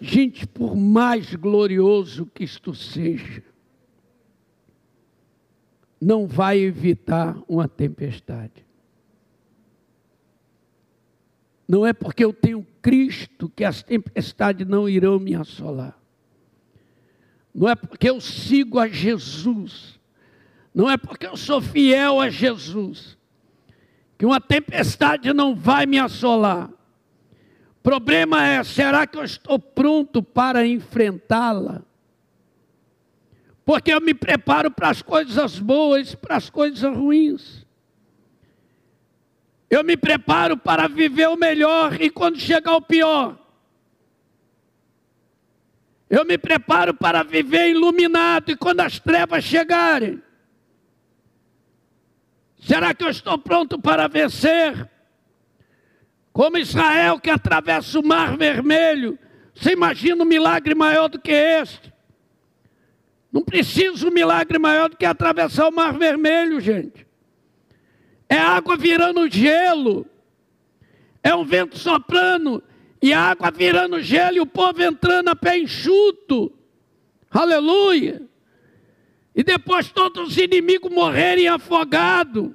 Gente, 0.00 0.46
por 0.46 0.76
mais 0.76 1.34
glorioso 1.34 2.24
que 2.32 2.44
isto 2.44 2.72
seja, 2.72 3.42
não 6.00 6.26
vai 6.26 6.58
evitar 6.60 7.36
uma 7.48 7.68
tempestade. 7.68 8.64
Não 11.68 11.84
é 11.84 11.92
porque 11.92 12.24
eu 12.24 12.32
tenho 12.32 12.64
Cristo 12.80 13.50
que 13.54 13.64
as 13.64 13.82
tempestades 13.82 14.66
não 14.66 14.88
irão 14.88 15.18
me 15.18 15.34
assolar. 15.34 16.00
Não 17.52 17.68
é 17.68 17.74
porque 17.74 18.08
eu 18.08 18.20
sigo 18.20 18.78
a 18.78 18.86
Jesus. 18.86 19.98
Não 20.72 20.88
é 20.88 20.96
porque 20.96 21.26
eu 21.26 21.36
sou 21.36 21.60
fiel 21.60 22.20
a 22.20 22.30
Jesus. 22.30 23.18
Que 24.20 24.26
uma 24.26 24.38
tempestade 24.38 25.32
não 25.32 25.54
vai 25.54 25.86
me 25.86 25.98
assolar. 25.98 26.68
O 26.68 27.82
problema 27.82 28.46
é: 28.46 28.62
será 28.62 29.06
que 29.06 29.16
eu 29.16 29.24
estou 29.24 29.58
pronto 29.58 30.22
para 30.22 30.66
enfrentá-la? 30.66 31.80
Porque 33.64 33.90
eu 33.90 33.98
me 33.98 34.12
preparo 34.12 34.70
para 34.70 34.90
as 34.90 35.00
coisas 35.00 35.58
boas, 35.58 36.14
para 36.14 36.36
as 36.36 36.50
coisas 36.50 36.94
ruins. 36.94 37.66
Eu 39.70 39.82
me 39.82 39.96
preparo 39.96 40.54
para 40.54 40.86
viver 40.86 41.30
o 41.30 41.36
melhor 41.36 41.98
e 41.98 42.10
quando 42.10 42.38
chegar 42.38 42.74
o 42.74 42.82
pior. 42.82 43.38
Eu 46.10 46.26
me 46.26 46.36
preparo 46.36 46.92
para 46.92 47.22
viver 47.22 47.70
iluminado 47.70 48.50
e 48.50 48.56
quando 48.56 48.80
as 48.80 48.98
trevas 48.98 49.44
chegarem. 49.44 50.22
Será 52.60 52.94
que 52.94 53.04
eu 53.04 53.10
estou 53.10 53.36
pronto 53.38 53.78
para 53.78 54.06
vencer? 54.06 54.88
Como 56.32 56.58
Israel 56.58 57.18
que 57.18 57.30
atravessa 57.30 57.98
o 57.98 58.06
mar 58.06 58.36
vermelho. 58.36 59.18
Você 59.54 59.72
imagina 59.72 60.22
um 60.22 60.26
milagre 60.26 60.74
maior 60.74 61.08
do 61.08 61.20
que 61.20 61.32
este? 61.32 61.92
Não 63.32 63.42
precisa 63.42 64.06
um 64.06 64.12
milagre 64.12 64.58
maior 64.58 64.88
do 64.88 64.96
que 64.96 65.04
atravessar 65.04 65.68
o 65.68 65.72
mar 65.72 65.98
vermelho, 65.98 66.60
gente 66.60 67.10
é 68.30 68.38
água 68.38 68.76
virando 68.76 69.28
gelo, 69.28 70.06
é 71.20 71.34
um 71.34 71.44
vento 71.44 71.76
soprando, 71.76 72.62
e 73.02 73.12
a 73.12 73.20
água 73.20 73.50
virando 73.50 74.00
gelo 74.00 74.36
e 74.36 74.40
o 74.40 74.46
povo 74.46 74.80
entrando 74.80 75.28
a 75.30 75.34
pé 75.34 75.58
enxuto. 75.58 76.52
Aleluia! 77.28 78.22
E 79.40 79.42
depois 79.42 79.90
todos 79.90 80.32
os 80.32 80.36
inimigos 80.36 80.92
morrerem 80.92 81.48
afogados. 81.48 82.50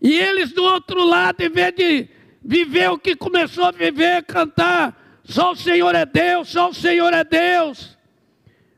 E 0.00 0.16
eles 0.16 0.52
do 0.52 0.64
outro 0.64 1.04
lado, 1.04 1.42
em 1.42 1.50
vez 1.50 1.74
de 1.74 2.08
viver 2.42 2.88
o 2.88 2.98
que 2.98 3.14
começou 3.14 3.66
a 3.66 3.70
viver, 3.70 4.24
cantar: 4.24 5.20
Só 5.22 5.52
o 5.52 5.54
Senhor 5.54 5.94
é 5.94 6.06
Deus, 6.06 6.48
só 6.48 6.70
o 6.70 6.74
Senhor 6.74 7.12
é 7.12 7.22
Deus. 7.24 7.98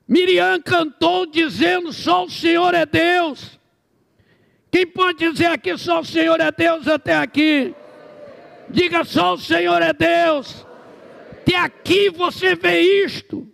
Miriam 0.09 0.61
cantou 0.61 1.25
dizendo: 1.25 1.93
Só 1.93 2.25
o 2.25 2.31
Senhor 2.31 2.75
é 2.75 2.85
Deus. 2.85 3.57
Quem 4.73 4.85
pode 4.89 5.31
dizer 5.31 5.47
aqui 5.47 5.79
só 5.79 6.01
o 6.01 6.05
Senhor 6.05 6.41
é 6.41 6.51
Deus 6.51 6.89
até 6.89 7.15
aqui? 7.15 7.73
Diga 8.69 9.05
só 9.05 9.35
o 9.35 9.39
Senhor 9.39 9.81
é 9.83 9.93
Deus. 9.93 10.67
Até 11.31 11.55
aqui 11.55 12.11
você 12.11 12.57
vê 12.57 13.05
isto. 13.05 13.49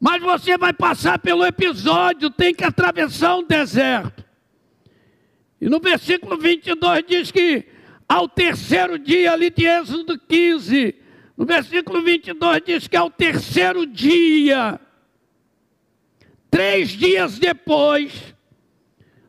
Mas 0.00 0.22
você 0.22 0.56
vai 0.56 0.72
passar 0.72 1.18
pelo 1.18 1.44
episódio, 1.44 2.30
tem 2.30 2.54
que 2.54 2.64
atravessar 2.64 3.36
um 3.36 3.42
deserto. 3.42 4.24
E 5.60 5.68
no 5.68 5.80
versículo 5.80 6.38
22 6.38 7.04
diz 7.06 7.30
que 7.30 7.66
ao 8.08 8.28
terceiro 8.28 8.98
dia, 8.98 9.32
ali 9.32 9.50
de 9.50 9.66
Êxodo 9.66 10.18
15, 10.18 10.94
no 11.36 11.44
versículo 11.44 12.00
22 12.02 12.62
diz 12.64 12.88
que 12.88 12.96
ao 12.96 13.10
terceiro 13.10 13.84
dia, 13.84 14.80
três 16.50 16.90
dias 16.90 17.38
depois, 17.38 18.34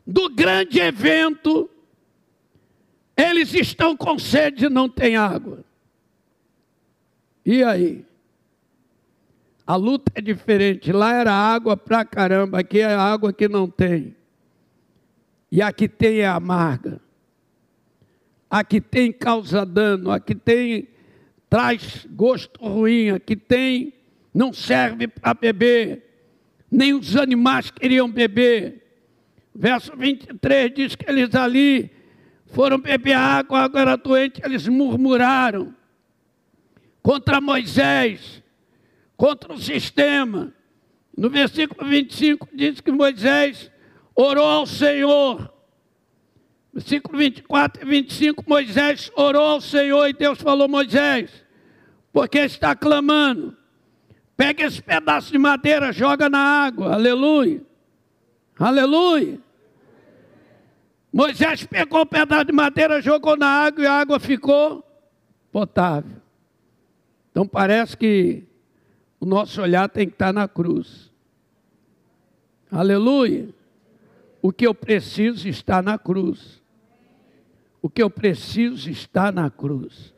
do 0.06 0.28
grande 0.28 0.80
evento, 0.80 1.68
eles 3.16 3.52
estão 3.52 3.96
com 3.96 4.18
sede 4.18 4.66
e 4.66 4.70
não 4.70 4.88
tem 4.88 5.16
água. 5.16 5.64
E 7.44 7.62
aí? 7.62 8.04
A 9.70 9.76
luta 9.76 10.10
é 10.16 10.20
diferente. 10.20 10.90
Lá 10.90 11.14
era 11.14 11.32
água 11.32 11.76
pra 11.76 12.04
caramba, 12.04 12.58
aqui 12.58 12.80
é 12.80 12.92
água 12.92 13.32
que 13.32 13.46
não 13.46 13.70
tem. 13.70 14.16
E 15.48 15.62
aqui 15.62 15.88
tem 15.88 16.18
é 16.18 16.26
amarga. 16.26 17.00
Aqui 18.50 18.80
tem 18.80 19.12
causa 19.12 19.64
dano, 19.64 20.10
aqui 20.10 20.34
tem 20.34 20.88
traz 21.48 22.04
gosto 22.10 22.60
ruim, 22.60 23.10
aqui 23.10 23.36
tem 23.36 23.94
não 24.34 24.52
serve 24.52 25.06
para 25.06 25.34
beber. 25.34 26.02
Nem 26.68 26.92
os 26.92 27.16
animais 27.16 27.70
queriam 27.70 28.10
beber. 28.10 28.82
Verso 29.54 29.96
23 29.96 30.74
diz 30.74 30.96
que 30.96 31.08
eles 31.08 31.32
ali 31.32 31.92
foram 32.46 32.76
beber 32.76 33.12
água, 33.12 33.60
a 33.60 33.64
água 33.66 33.80
era 33.82 33.94
doente, 33.94 34.42
eles 34.44 34.66
murmuraram 34.66 35.72
contra 37.00 37.40
Moisés, 37.40 38.39
contra 39.20 39.52
o 39.52 39.58
sistema. 39.58 40.50
No 41.14 41.28
versículo 41.28 41.86
25 41.86 42.48
diz 42.54 42.80
que 42.80 42.90
Moisés 42.90 43.70
orou 44.14 44.46
ao 44.46 44.64
Senhor. 44.64 45.52
Versículo 46.72 47.18
24 47.18 47.82
e 47.82 47.84
25, 47.84 48.44
Moisés 48.48 49.12
orou 49.14 49.44
ao 49.44 49.60
Senhor 49.60 50.08
e 50.08 50.14
Deus 50.14 50.40
falou: 50.40 50.66
Moisés, 50.66 51.44
porque 52.10 52.38
está 52.38 52.74
clamando, 52.74 53.54
pega 54.38 54.64
esse 54.64 54.80
pedaço 54.80 55.30
de 55.30 55.36
madeira, 55.36 55.92
joga 55.92 56.30
na 56.30 56.38
água, 56.38 56.94
aleluia. 56.94 57.60
Aleluia. 58.58 59.38
Moisés 61.12 61.66
pegou 61.66 62.02
um 62.02 62.06
pedaço 62.06 62.46
de 62.46 62.52
madeira, 62.52 63.02
jogou 63.02 63.36
na 63.36 63.48
água 63.48 63.84
e 63.84 63.86
a 63.86 63.92
água 64.00 64.18
ficou 64.18 64.82
potável. 65.52 66.16
Então 67.30 67.46
parece 67.46 67.94
que 67.96 68.48
o 69.20 69.26
nosso 69.26 69.60
olhar 69.60 69.86
tem 69.88 70.06
que 70.06 70.14
estar 70.14 70.32
na 70.32 70.48
cruz. 70.48 71.12
Aleluia. 72.72 73.50
O 74.40 74.50
que 74.50 74.66
eu 74.66 74.74
preciso 74.74 75.46
está 75.46 75.82
na 75.82 75.98
cruz. 75.98 76.62
O 77.82 77.90
que 77.90 78.02
eu 78.02 78.08
preciso 78.08 78.88
está 78.88 79.30
na 79.30 79.50
cruz. 79.50 80.14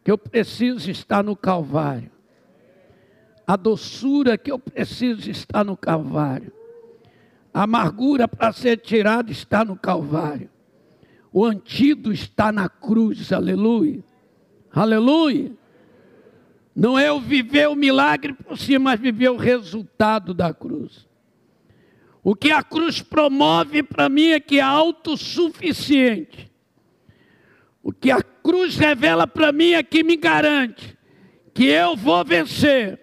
O 0.00 0.04
que 0.04 0.10
eu 0.10 0.16
preciso 0.16 0.90
está 0.90 1.22
no 1.22 1.36
Calvário. 1.36 2.10
A 3.46 3.54
doçura 3.54 4.38
que 4.38 4.50
eu 4.50 4.58
preciso 4.58 5.30
está 5.30 5.62
no 5.62 5.76
Calvário. 5.76 6.52
A 7.52 7.64
amargura 7.64 8.26
para 8.26 8.50
ser 8.52 8.78
tirada 8.78 9.30
está 9.30 9.62
no 9.62 9.76
Calvário. 9.76 10.48
O 11.30 11.44
antídoto 11.44 12.12
está 12.12 12.50
na 12.50 12.68
cruz, 12.68 13.30
aleluia. 13.30 14.02
Aleluia. 14.72 15.57
Não 16.78 16.96
é 16.96 17.08
eu 17.08 17.18
viver 17.18 17.68
o 17.68 17.74
milagre 17.74 18.32
por 18.32 18.56
si, 18.56 18.78
mas 18.78 19.00
viver 19.00 19.30
o 19.30 19.36
resultado 19.36 20.32
da 20.32 20.54
cruz. 20.54 21.08
O 22.22 22.36
que 22.36 22.52
a 22.52 22.62
cruz 22.62 23.02
promove 23.02 23.82
para 23.82 24.08
mim 24.08 24.28
é 24.28 24.38
que 24.38 24.60
é 24.60 24.62
autossuficiente. 24.62 26.48
O 27.82 27.90
que 27.92 28.12
a 28.12 28.22
cruz 28.22 28.76
revela 28.76 29.26
para 29.26 29.50
mim 29.50 29.72
é 29.72 29.82
que 29.82 30.04
me 30.04 30.14
garante 30.14 30.96
que 31.52 31.66
eu 31.66 31.96
vou 31.96 32.24
vencer. 32.24 33.00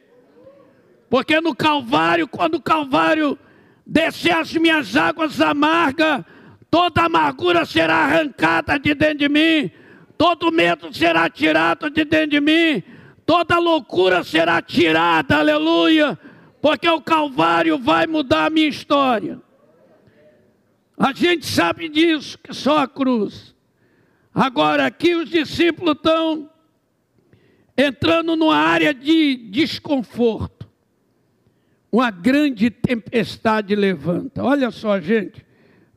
Porque 1.10 1.42
no 1.42 1.54
Calvário, 1.54 2.30
quando 2.30 2.56
o 2.56 2.62
Calvário 2.62 3.38
descer 3.86 4.38
as 4.38 4.54
minhas 4.54 4.96
águas 4.96 5.42
amargas, 5.42 6.24
toda 6.72 7.02
amargura 7.02 7.66
será 7.66 7.96
arrancada 7.96 8.80
de 8.80 8.96
dentro 8.96 9.18
de 9.18 9.28
mim, 9.28 9.70
todo 10.18 10.50
medo 10.50 10.94
será 10.94 11.30
tirado 11.30 11.90
de 11.90 12.06
dentro 12.06 12.30
de 12.30 12.40
mim, 12.40 12.82
toda 13.26 13.58
loucura 13.58 14.24
será 14.24 14.62
tirada, 14.62 15.38
aleluia, 15.38 16.18
porque 16.62 16.88
o 16.90 17.02
Calvário 17.02 17.78
vai 17.78 18.08
mudar 18.08 18.46
a 18.46 18.50
minha 18.50 18.68
história. 18.68 19.42
A 20.98 21.12
gente 21.12 21.46
sabe 21.46 21.90
disso, 21.90 22.38
que 22.40 22.54
só 22.54 22.80
a 22.80 22.88
cruz. 22.88 23.56
Agora, 24.34 24.86
aqui 24.86 25.16
os 25.16 25.30
discípulos 25.30 25.96
estão 25.96 26.50
entrando 27.78 28.36
numa 28.36 28.56
área 28.56 28.94
de 28.94 29.36
desconforto 29.36 30.56
uma 31.96 32.12
grande 32.12 32.70
tempestade 32.70 33.74
levanta. 33.74 34.44
Olha 34.44 34.70
só, 34.70 35.00
gente. 35.00 35.46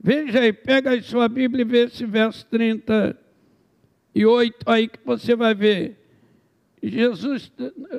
Veja 0.00 0.38
aí, 0.38 0.52
pega 0.52 0.90
aí 0.90 1.02
sua 1.02 1.28
Bíblia 1.28 1.62
e 1.62 1.64
vê 1.64 1.86
esse 1.86 2.06
verso 2.06 2.46
38 2.46 3.18
aí 4.64 4.86
que 4.86 5.00
você 5.04 5.34
vai 5.34 5.56
ver. 5.56 5.98
Jesus, 6.82 7.52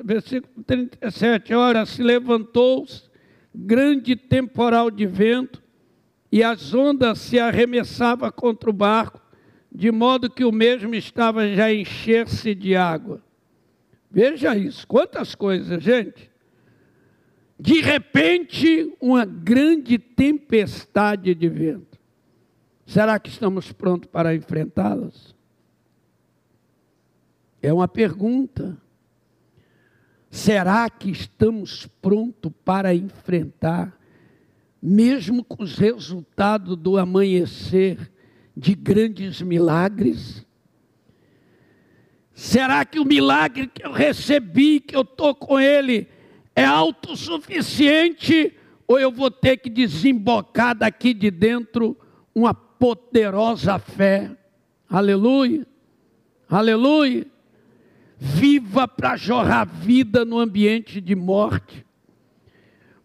versículo 0.04 0.64
37, 0.64 1.54
ora, 1.54 1.84
se 1.84 2.02
levantou 2.02 2.86
grande 3.54 4.16
temporal 4.16 4.90
de 4.90 5.06
vento 5.06 5.62
e 6.30 6.42
as 6.42 6.72
ondas 6.72 7.18
se 7.18 7.38
arremessavam 7.38 8.30
contra 8.30 8.70
o 8.70 8.72
barco, 8.72 9.20
de 9.72 9.90
modo 9.90 10.30
que 10.30 10.44
o 10.44 10.52
mesmo 10.52 10.94
estava 10.94 11.48
já 11.54 11.66
a 11.66 11.74
encher-se 11.74 12.54
de 12.54 12.74
água. 12.74 13.22
Veja 14.10 14.56
isso, 14.56 14.86
quantas 14.86 15.34
coisas, 15.34 15.82
gente 15.82 16.30
de 17.60 17.82
repente, 17.82 18.90
uma 18.98 19.26
grande 19.26 19.98
tempestade 19.98 21.34
de 21.34 21.46
vento. 21.46 21.98
Será 22.86 23.18
que 23.18 23.28
estamos 23.28 23.70
prontos 23.70 24.08
para 24.10 24.34
enfrentá-las? 24.34 25.36
É 27.62 27.72
uma 27.72 27.86
pergunta. 27.86 28.76
Será 30.30 30.88
que 30.88 31.10
estamos 31.10 31.86
prontos 32.00 32.52
para 32.64 32.94
enfrentar, 32.94 33.98
mesmo 34.80 35.44
com 35.44 35.62
os 35.62 35.76
resultados 35.76 36.76
do 36.76 36.96
amanhecer 36.96 38.10
de 38.56 38.74
grandes 38.74 39.42
milagres? 39.42 40.46
Será 42.32 42.84
que 42.84 42.98
o 42.98 43.04
milagre 43.04 43.66
que 43.66 43.84
eu 43.84 43.92
recebi, 43.92 44.80
que 44.80 44.96
eu 44.96 45.02
estou 45.02 45.34
com 45.34 45.60
ele, 45.60 46.08
é 46.54 46.64
autossuficiente 46.64 48.56
ou 48.86 48.98
eu 48.98 49.10
vou 49.10 49.30
ter 49.30 49.56
que 49.58 49.68
desembocar 49.68 50.74
daqui 50.74 51.12
de 51.12 51.30
dentro 51.30 51.96
uma 52.34 52.54
poderosa 52.54 53.78
fé? 53.78 54.30
Aleluia, 54.88 55.66
aleluia. 56.48 57.26
Viva 58.20 58.86
para 58.86 59.16
jorrar 59.16 59.66
vida 59.66 60.24
no 60.24 60.38
ambiente 60.38 61.00
de 61.00 61.14
morte, 61.14 61.86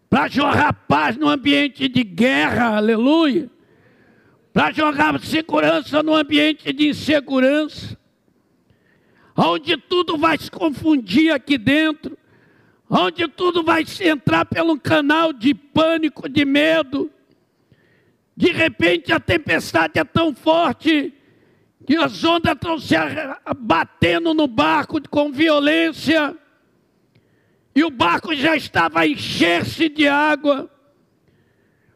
para 0.10 0.28
jorrar 0.28 0.74
paz 0.74 1.16
no 1.16 1.30
ambiente 1.30 1.88
de 1.88 2.04
guerra, 2.04 2.76
aleluia, 2.76 3.50
para 4.52 4.74
jorrar 4.74 5.18
segurança 5.20 6.04
no 6.04 6.14
ambiente 6.14 6.74
de 6.74 6.90
insegurança, 6.90 7.98
onde 9.38 9.78
tudo 9.78 10.18
vai 10.18 10.38
se 10.38 10.52
confundir 10.52 11.32
aqui 11.32 11.58
dentro 11.58 12.18
onde 12.90 13.28
tudo 13.28 13.64
vai 13.64 13.84
entrar 14.02 14.46
pelo 14.46 14.80
canal 14.80 15.34
de 15.34 15.54
pânico, 15.54 16.30
de 16.30 16.46
medo. 16.46 17.12
De 18.36 18.52
repente 18.52 19.12
a 19.12 19.20
tempestade 19.20 20.00
é 20.00 20.04
tão 20.04 20.34
forte 20.36 21.14
que 21.86 21.96
as 21.96 22.24
ondas 22.24 22.54
estão 22.54 22.80
se 22.80 22.96
batendo 23.58 24.34
no 24.34 24.48
barco 24.48 25.00
com 25.10 25.32
violência, 25.32 26.36
e 27.76 27.84
o 27.84 27.90
barco 27.90 28.34
já 28.36 28.56
estava 28.56 29.02
a 29.02 29.08
encher-se 29.08 29.90
de 29.90 30.08
água. 30.08 30.72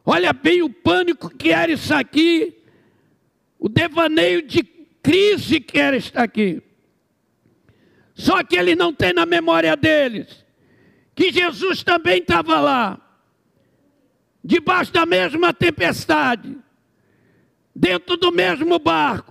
Olha 0.06 0.34
bem 0.34 0.62
o 0.62 0.70
pânico 0.70 1.30
que 1.30 1.52
era 1.52 1.72
isso 1.72 1.94
aqui, 1.94 2.58
o 3.58 3.70
devaneio 3.70 4.42
de 4.42 4.64
crise 5.02 5.60
que 5.60 5.80
era 5.80 5.96
isso 5.96 6.12
aqui. 6.16 6.62
Só 8.14 8.44
que 8.44 8.58
ele 8.58 8.76
não 8.76 8.94
tem 8.94 9.14
na 9.14 9.26
memória 9.26 9.76
deles 9.76 10.46
que 11.20 11.34
Jesus 11.34 11.84
também 11.84 12.20
estava 12.20 12.62
lá, 12.62 12.98
debaixo 14.42 14.94
da 14.94 15.06
mesma 15.06 15.54
tempestade, 15.54 16.56
dentro 17.76 18.16
do 18.16 18.32
mesmo 18.32 18.80
barco, 18.80 19.29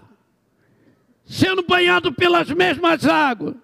sendo 1.29 1.63
banhado 1.63 2.13
pelas 2.13 2.51
mesmas 2.51 3.07
águas. 3.07 3.55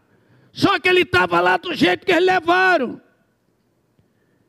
Só 0.52 0.78
que 0.78 0.88
ele 0.88 1.00
estava 1.00 1.40
lá 1.40 1.56
do 1.56 1.74
jeito 1.74 2.06
que 2.06 2.12
eles 2.12 2.24
levaram. 2.24 3.00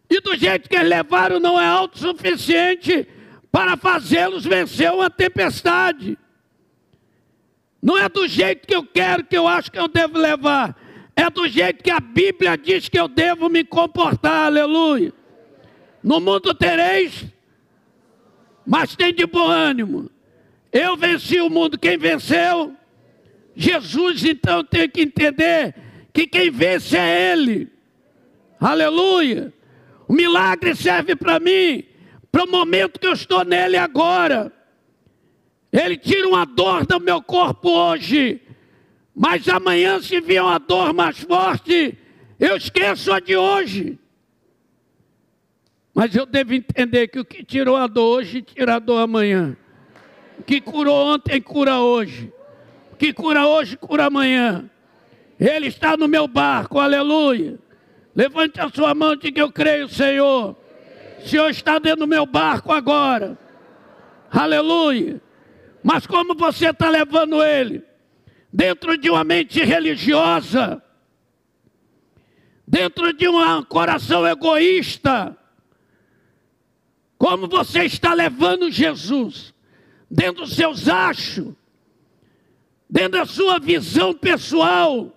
E 0.09 0.19
do 0.21 0.35
jeito 0.35 0.69
que 0.69 0.75
eles 0.75 0.89
levaram 0.89 1.39
não 1.39 1.59
é 1.59 1.65
autossuficiente 1.65 3.07
para 3.51 3.75
fazê-los 3.75 4.45
vencer 4.45 4.91
uma 4.91 5.09
tempestade. 5.09 6.17
Não 7.81 7.97
é 7.97 8.07
do 8.07 8.27
jeito 8.27 8.67
que 8.67 8.75
eu 8.75 8.85
quero, 8.85 9.23
que 9.23 9.37
eu 9.37 9.47
acho 9.47 9.71
que 9.71 9.79
eu 9.79 9.87
devo 9.87 10.17
levar 10.19 10.75
é 11.15 11.29
do 11.29 11.47
jeito 11.47 11.81
que 11.81 11.89
a 11.89 11.99
Bíblia 11.99 12.57
diz 12.57 12.89
que 12.89 12.99
eu 12.99 13.07
devo 13.07 13.47
me 13.47 13.63
comportar, 13.63 14.45
aleluia. 14.45 15.13
No 16.03 16.19
mundo 16.19 16.53
tereis, 16.53 17.25
mas 18.65 18.95
tem 18.95 19.13
de 19.13 19.25
bom 19.25 19.47
ânimo. 19.47 20.11
Eu 20.71 20.97
venci 20.97 21.39
o 21.39 21.49
mundo, 21.49 21.79
quem 21.79 21.97
venceu? 21.97 22.75
Jesus, 23.55 24.23
então 24.23 24.63
tem 24.63 24.89
que 24.89 25.01
entender 25.01 25.75
que 26.13 26.27
quem 26.27 26.51
vence 26.51 26.97
é 26.97 27.31
Ele. 27.31 27.69
Aleluia. 28.59 29.53
O 30.07 30.13
milagre 30.13 30.75
serve 30.75 31.15
para 31.15 31.39
mim, 31.39 31.83
para 32.31 32.43
o 32.43 32.47
momento 32.47 32.99
que 32.99 33.07
eu 33.07 33.13
estou 33.13 33.43
nele 33.43 33.77
agora. 33.77 34.51
Ele 35.71 35.97
tira 35.97 36.27
uma 36.27 36.45
dor 36.45 36.85
do 36.85 36.99
meu 36.99 37.21
corpo 37.21 37.69
hoje 37.69 38.41
mas 39.15 39.47
amanhã, 39.47 40.01
se 40.01 40.19
vier 40.19 40.43
uma 40.43 40.59
dor 40.59 40.93
mais 40.93 41.17
forte, 41.17 41.97
eu 42.37 42.57
esqueço 42.57 43.13
a 43.13 43.21
de 43.21 43.37
hoje. 43.37 43.97
Mas 45.93 46.13
eu 46.13 46.25
devo 46.25 46.53
entender 46.53 47.07
que 47.07 47.19
o 47.19 47.23
que 47.23 47.41
tirou 47.41 47.77
a 47.77 47.87
dor 47.87 48.17
hoje, 48.19 48.41
tira 48.41 48.75
a 48.75 48.79
dor 48.79 48.99
amanhã. 48.99 49.55
O 50.37 50.43
que 50.43 50.59
curou 50.59 51.13
ontem, 51.13 51.41
cura 51.41 51.79
hoje. 51.79 52.29
Que 52.97 53.13
cura 53.13 53.47
hoje, 53.47 53.77
cura 53.77 54.05
amanhã. 54.05 54.69
Ele 55.39 55.67
está 55.67 55.97
no 55.97 56.07
meu 56.07 56.27
barco, 56.27 56.79
aleluia. 56.79 57.59
Levante 58.15 58.59
a 58.61 58.69
sua 58.69 58.93
mão 58.93 59.13
e 59.13 59.19
diga: 59.19 59.41
Eu 59.41 59.51
creio, 59.51 59.89
Senhor. 59.89 60.55
O 61.19 61.27
Senhor 61.27 61.49
está 61.49 61.79
dentro 61.79 62.01
do 62.01 62.07
meu 62.07 62.25
barco 62.25 62.71
agora. 62.71 63.37
Aleluia. 64.31 65.21
Mas 65.83 66.07
como 66.07 66.35
você 66.35 66.69
está 66.69 66.89
levando 66.89 67.43
ele? 67.43 67.83
dentro 68.55 68.97
de 68.97 69.09
uma 69.09 69.25
mente 69.25 69.61
religiosa, 69.61 70.81
dentro 72.65 73.11
de 73.11 73.27
um 73.27 73.61
coração 73.63 74.25
egoísta, 74.25 75.37
como 77.17 77.49
você 77.49 77.83
está 77.83 78.13
levando 78.13 78.71
Jesus, 78.71 79.53
dentro 80.09 80.45
dos 80.45 80.55
seus 80.55 80.87
achos, 80.87 81.53
dentro 82.95 83.19
da 83.19 83.25
sua 83.25 83.59
visão 83.59 84.13
pessoal, 84.13 85.11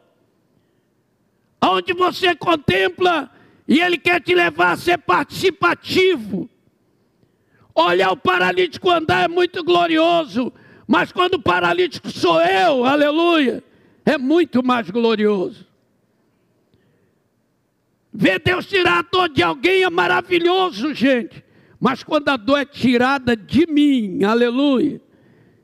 onde 1.62 1.92
você 1.92 2.34
contempla 2.34 3.30
e 3.68 3.80
Ele 3.80 3.96
quer 3.96 4.20
te 4.20 4.34
levar 4.34 4.72
a 4.72 4.76
ser 4.76 4.98
participativo. 4.98 6.50
Olhar 7.72 8.10
o 8.10 8.16
paralítico 8.16 8.90
andar 8.90 9.26
é 9.26 9.28
muito 9.28 9.62
glorioso, 9.62 10.52
mas 10.88 11.12
quando 11.12 11.34
o 11.34 11.40
paralítico 11.40 12.10
sou 12.10 12.42
eu, 12.42 12.84
aleluia, 12.84 13.62
é 14.04 14.18
muito 14.18 14.60
mais 14.60 14.90
glorioso. 14.90 15.64
Ver 18.12 18.40
Deus 18.40 18.66
tirar 18.66 18.98
a 18.98 19.02
dor 19.02 19.28
de 19.28 19.40
alguém 19.40 19.84
é 19.84 19.90
maravilhoso, 19.90 20.92
gente. 20.92 21.44
Mas 21.78 22.02
quando 22.02 22.28
a 22.28 22.36
dor 22.36 22.58
é 22.58 22.64
tirada 22.64 23.36
de 23.36 23.68
mim, 23.68 24.24
aleluia, 24.24 25.00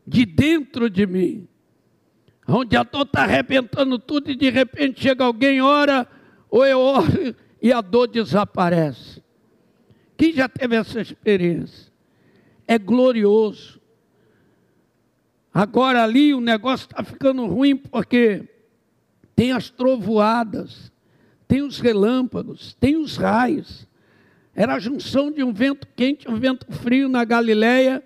de 0.07 0.24
dentro 0.24 0.88
de 0.88 1.05
mim, 1.09 1.48
onde 2.46 2.76
a 2.76 2.83
dor 2.83 3.02
está 3.02 3.22
arrebentando 3.22 3.98
tudo 3.98 4.30
e 4.30 4.37
de 4.37 4.50
repente 4.50 5.00
chega 5.00 5.24
alguém, 5.24 5.61
ora, 5.61 6.07
ou 6.50 6.64
eu 6.64 6.78
oro 6.78 7.35
e 7.61 7.72
a 7.72 7.80
dor 7.80 8.07
desaparece. 8.07 9.22
Quem 10.16 10.33
já 10.33 10.48
teve 10.48 10.76
essa 10.76 11.00
experiência? 11.00 11.92
É 12.66 12.78
glorioso. 12.78 13.80
Agora 15.52 16.02
ali 16.02 16.35
o 16.35 16.40
negócio 16.40 16.87
está 16.87 17.02
ficando 17.02 17.46
ruim 17.46 17.76
porque 17.76 18.48
tem 19.35 19.52
as 19.52 19.70
trovoadas, 19.70 20.92
tem 21.46 21.62
os 21.62 21.80
relâmpagos, 21.80 22.74
tem 22.74 22.96
os 22.96 23.16
raios. 23.16 23.88
Era 24.54 24.74
a 24.74 24.78
junção 24.78 25.30
de 25.30 25.42
um 25.42 25.52
vento 25.52 25.87
quente 25.96 26.26
e 26.26 26.30
um 26.30 26.37
vento 26.38 26.66
frio 26.72 27.09
na 27.09 27.24
Galileia, 27.24 28.02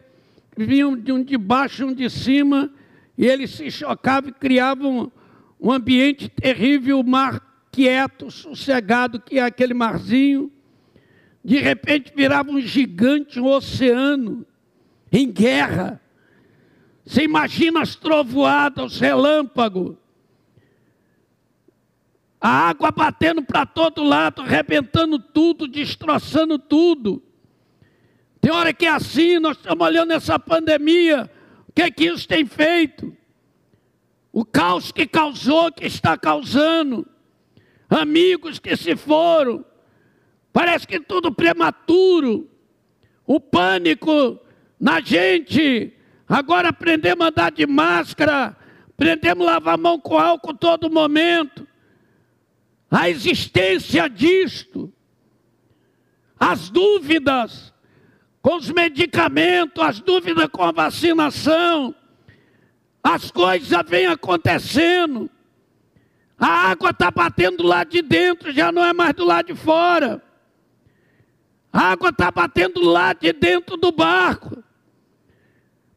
vinham 0.57 0.96
de 0.96 1.12
um 1.12 1.22
de 1.22 1.37
baixo 1.37 1.83
e 1.83 1.85
um 1.85 1.92
de 1.92 2.09
cima, 2.09 2.70
e 3.18 3.26
eles 3.26 3.50
se 3.50 3.68
chocavam 3.68 4.31
e 4.31 4.33
criavam 4.33 5.11
um, 5.61 5.68
um 5.68 5.72
ambiente 5.72 6.28
terrível, 6.28 7.00
o 7.00 7.04
mar 7.04 7.66
quieto, 7.72 8.31
sossegado, 8.31 9.20
que 9.20 9.40
é 9.40 9.42
aquele 9.42 9.74
marzinho. 9.74 10.52
De 11.44 11.59
repente 11.59 12.12
virava 12.14 12.48
um 12.52 12.61
gigante, 12.61 13.40
um 13.40 13.46
oceano, 13.46 14.46
em 15.11 15.28
guerra. 15.28 16.00
Você 17.04 17.24
imagina 17.24 17.83
as 17.83 17.96
trovoadas, 17.96 18.92
os 18.92 19.00
relâmpagos, 19.00 19.96
a 22.40 22.68
água 22.68 22.92
batendo 22.92 23.42
para 23.42 23.66
todo 23.66 24.04
lado, 24.04 24.42
arrebentando 24.42 25.18
tudo, 25.18 25.66
destroçando 25.66 26.57
tudo. 26.57 27.20
Tem 28.40 28.52
hora 28.52 28.72
que 28.72 28.87
é 28.87 28.90
assim, 28.90 29.40
nós 29.40 29.57
estamos 29.57 29.85
olhando 29.85 30.12
essa 30.12 30.38
pandemia, 30.38 31.28
que 31.78 31.82
é 31.82 31.90
que 31.92 32.06
isso 32.06 32.26
tem 32.26 32.44
feito? 32.44 33.16
O 34.32 34.44
caos 34.44 34.90
que 34.90 35.06
causou, 35.06 35.70
que 35.70 35.86
está 35.86 36.18
causando, 36.18 37.06
amigos 37.88 38.58
que 38.58 38.76
se 38.76 38.96
foram, 38.96 39.64
parece 40.52 40.88
que 40.88 40.98
tudo 40.98 41.32
prematuro, 41.32 42.50
o 43.24 43.38
pânico 43.38 44.40
na 44.80 45.00
gente, 45.00 45.94
agora 46.28 46.70
aprendemos 46.70 47.24
a 47.24 47.28
andar 47.28 47.52
de 47.52 47.64
máscara, 47.64 48.56
aprendemos 48.88 49.46
a 49.46 49.52
lavar 49.52 49.74
a 49.74 49.78
mão 49.78 50.00
com 50.00 50.18
álcool 50.18 50.54
todo 50.54 50.90
momento, 50.90 51.64
a 52.90 53.08
existência 53.08 54.08
disto, 54.08 54.92
as 56.40 56.70
dúvidas 56.70 57.72
com 58.48 58.56
os 58.56 58.70
medicamentos, 58.70 59.84
as 59.84 60.00
dúvidas 60.00 60.48
com 60.50 60.62
a 60.62 60.72
vacinação, 60.72 61.94
as 63.04 63.30
coisas 63.30 63.78
vêm 63.87 64.06
acontecendo, 64.06 65.28
a 66.38 66.70
água 66.70 66.88
está 66.88 67.11
batendo 67.11 67.62
lá 67.62 67.84
de 67.84 68.00
dentro, 68.00 68.50
já 68.50 68.72
não 68.72 68.82
é 68.82 68.94
mais 68.94 69.12
do 69.12 69.26
lado 69.26 69.48
de 69.48 69.54
fora. 69.54 70.22
A 71.70 71.90
água 71.90 72.08
está 72.08 72.30
batendo 72.30 72.80
lá 72.80 73.12
de 73.12 73.34
dentro 73.34 73.76
do 73.76 73.92
barco. 73.92 74.64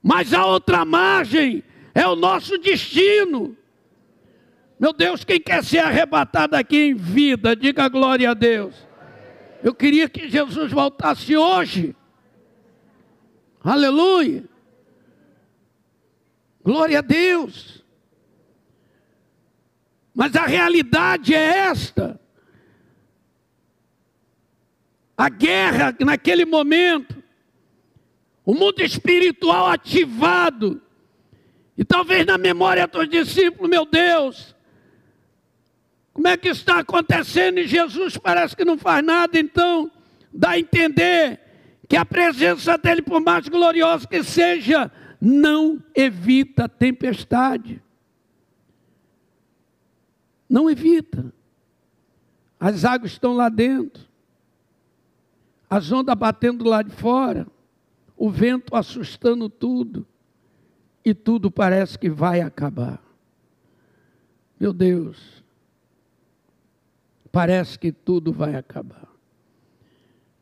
Mas 0.03 0.33
a 0.33 0.45
outra 0.45 0.83
margem 0.83 1.63
é 1.95 2.05
o 2.05 2.17
nosso 2.17 2.57
destino. 2.57 3.55
Meu 4.77 4.91
Deus, 4.91 5.23
quem 5.23 5.39
quer 5.39 5.63
ser 5.63 5.79
arrebatado 5.79 6.57
aqui 6.57 6.87
em 6.87 6.95
vida, 6.95 7.55
diga 7.55 7.87
glória 7.87 8.29
a 8.29 8.33
Deus. 8.33 8.75
Eu 9.63 9.73
queria 9.73 10.09
que 10.09 10.27
Jesus 10.27 10.69
voltasse 10.69 11.37
hoje. 11.37 11.95
Aleluia. 13.63 14.43
Glória 16.63 16.99
a 16.99 17.01
Deus. 17.01 17.83
Mas 20.13 20.35
a 20.35 20.45
realidade 20.45 21.33
é 21.33 21.57
esta. 21.59 22.19
A 25.15 25.29
guerra 25.29 25.95
naquele 25.99 26.45
momento, 26.45 27.21
o 28.43 28.53
mundo 28.53 28.81
espiritual 28.81 29.67
ativado, 29.67 30.81
e 31.77 31.85
talvez 31.85 32.25
na 32.25 32.37
memória 32.37 32.87
dos 32.87 33.07
discípulos, 33.07 33.69
meu 33.69 33.85
Deus, 33.85 34.55
como 36.13 36.27
é 36.27 36.35
que 36.35 36.49
está 36.49 36.79
acontecendo? 36.79 37.59
E 37.59 37.67
Jesus 37.67 38.17
parece 38.17 38.55
que 38.55 38.65
não 38.65 38.77
faz 38.77 39.03
nada, 39.05 39.39
então 39.39 39.91
dá 40.33 40.51
a 40.51 40.59
entender 40.59 41.39
que 41.91 41.97
a 41.97 42.05
presença 42.05 42.77
dele, 42.77 43.01
por 43.01 43.19
mais 43.19 43.49
gloriosa 43.49 44.07
que 44.07 44.23
seja, 44.23 44.89
não 45.19 45.83
evita 45.93 46.63
a 46.63 46.69
tempestade. 46.69 47.83
Não 50.47 50.69
evita. 50.69 51.33
As 52.57 52.85
águas 52.85 53.11
estão 53.11 53.33
lá 53.33 53.49
dentro, 53.49 54.07
as 55.69 55.91
ondas 55.91 56.15
batendo 56.15 56.63
lá 56.63 56.81
de 56.81 56.91
fora, 56.91 57.45
o 58.15 58.29
vento 58.29 58.73
assustando 58.73 59.49
tudo, 59.49 60.07
e 61.03 61.13
tudo 61.13 61.51
parece 61.51 61.99
que 61.99 62.09
vai 62.09 62.39
acabar. 62.39 63.03
Meu 64.57 64.71
Deus, 64.71 65.43
parece 67.33 67.77
que 67.77 67.91
tudo 67.91 68.31
vai 68.31 68.55
acabar. 68.55 69.10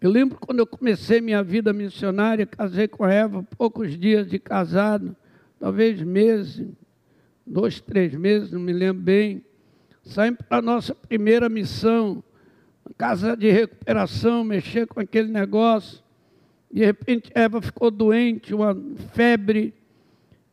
Eu 0.02 0.10
lembro 0.10 0.38
quando 0.40 0.60
eu 0.60 0.68
comecei 0.68 1.20
minha 1.20 1.44
vida 1.44 1.74
missionária, 1.74 2.46
casei 2.46 2.88
com 2.88 3.04
a 3.04 3.12
Eva, 3.12 3.46
poucos 3.58 3.98
dias 3.98 4.28
de 4.28 4.40
casado, 4.40 5.16
talvez 5.60 6.02
meses, 6.02 6.66
dois, 7.46 7.82
três 7.82 8.14
meses, 8.16 8.52
não 8.52 8.62
me 8.62 8.72
lembro 8.72 9.02
bem. 9.02 9.44
Saímos 10.04 10.40
para 10.48 10.60
a 10.60 10.62
nossa 10.62 10.96
primeira 10.96 11.50
missão, 11.50 12.24
casa 12.98 13.36
de 13.36 13.52
recuperação, 13.52 14.44
mexer 14.44 14.88
com 14.88 15.02
aquele 15.02 15.30
negócio. 15.30 16.02
De 16.72 16.86
repente, 16.86 17.30
Eva 17.36 17.62
ficou 17.62 17.92
doente, 17.92 18.54
uma 18.54 18.78
febre, 19.14 19.74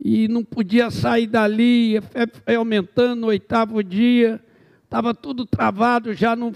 e 0.00 0.26
não 0.26 0.44
podia 0.44 0.90
sair 0.90 1.26
dali, 1.26 1.96
a 1.96 2.02
febre 2.02 2.40
foi 2.44 2.54
aumentando 2.56 3.20
no 3.20 3.26
oitavo 3.28 3.82
dia 3.82 4.40
estava 4.86 5.12
tudo 5.12 5.44
travado, 5.44 6.14
já 6.14 6.34
não, 6.34 6.52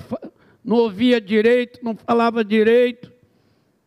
não 0.65 0.77
ouvia 0.77 1.21
direito, 1.21 1.81
não 1.83 1.97
falava 1.97 2.45
direito. 2.45 3.13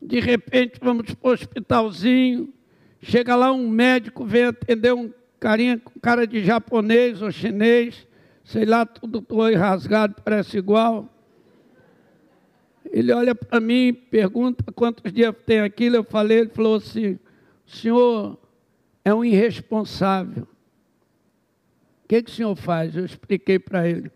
De 0.02 0.20
repente, 0.20 0.80
vamos 0.82 1.14
para 1.14 1.30
o 1.30 1.34
hospitalzinho. 1.34 2.54
Chega 3.02 3.36
lá 3.36 3.52
um 3.52 3.68
médico, 3.70 4.26
vem 4.26 4.46
atender 4.46 4.94
um 4.94 5.12
carinha 5.40 5.78
com 5.78 6.00
cara 6.00 6.26
de 6.26 6.44
japonês 6.44 7.22
ou 7.22 7.30
chinês, 7.30 8.08
sei 8.46 8.64
lá, 8.64 8.86
tudo 8.86 9.26
foi 9.28 9.56
rasgado, 9.56 10.16
parece 10.24 10.58
igual. 10.58 11.10
Ele 12.90 13.12
olha 13.12 13.36
para 13.36 13.60
mim, 13.60 13.94
pergunta 13.94 14.64
quantos 14.72 15.12
dias 15.12 15.36
tem 15.46 15.60
aquilo. 15.60 15.98
Eu 15.98 16.04
falei, 16.04 16.40
ele 16.40 16.50
falou 16.50 16.76
assim: 16.76 17.20
o 17.66 17.72
senhor 17.72 18.40
é 19.04 19.14
um 19.14 19.24
irresponsável. 19.24 20.44
O 22.04 22.08
que, 22.08 22.22
que 22.22 22.32
o 22.32 22.34
senhor 22.34 22.56
faz? 22.56 22.96
Eu 22.96 23.06
expliquei 23.06 23.58
para 23.58 23.88
ele. 23.88 24.12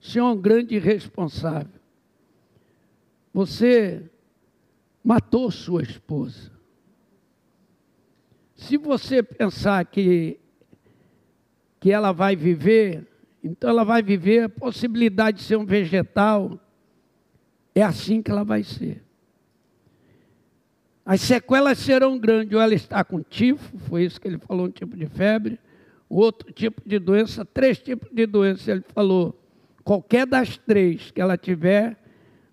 O 0.00 0.06
senhor 0.06 0.28
é 0.28 0.32
um 0.32 0.40
grande 0.40 0.78
responsável. 0.78 1.77
Você 3.32 4.10
matou 5.02 5.50
sua 5.50 5.82
esposa. 5.82 6.50
Se 8.54 8.76
você 8.76 9.22
pensar 9.22 9.84
que, 9.84 10.38
que 11.78 11.90
ela 11.92 12.12
vai 12.12 12.34
viver, 12.34 13.06
então 13.42 13.70
ela 13.70 13.84
vai 13.84 14.02
viver 14.02 14.44
a 14.44 14.48
possibilidade 14.48 15.38
de 15.38 15.44
ser 15.44 15.56
um 15.56 15.64
vegetal, 15.64 16.58
é 17.74 17.82
assim 17.82 18.20
que 18.20 18.30
ela 18.30 18.44
vai 18.44 18.62
ser. 18.62 19.04
As 21.04 21.20
sequelas 21.20 21.78
serão 21.78 22.18
grandes, 22.18 22.52
ou 22.52 22.60
ela 22.60 22.74
está 22.74 23.02
com 23.02 23.22
tifo, 23.22 23.78
foi 23.78 24.04
isso 24.04 24.20
que 24.20 24.28
ele 24.28 24.38
falou, 24.38 24.66
um 24.66 24.70
tipo 24.70 24.96
de 24.96 25.06
febre, 25.06 25.58
outro 26.08 26.52
tipo 26.52 26.82
de 26.84 26.98
doença, 26.98 27.44
três 27.44 27.78
tipos 27.78 28.10
de 28.12 28.26
doença, 28.26 28.70
ele 28.70 28.84
falou 28.88 29.40
qualquer 29.84 30.26
das 30.26 30.58
três 30.58 31.10
que 31.10 31.20
ela 31.20 31.38
tiver, 31.38 31.96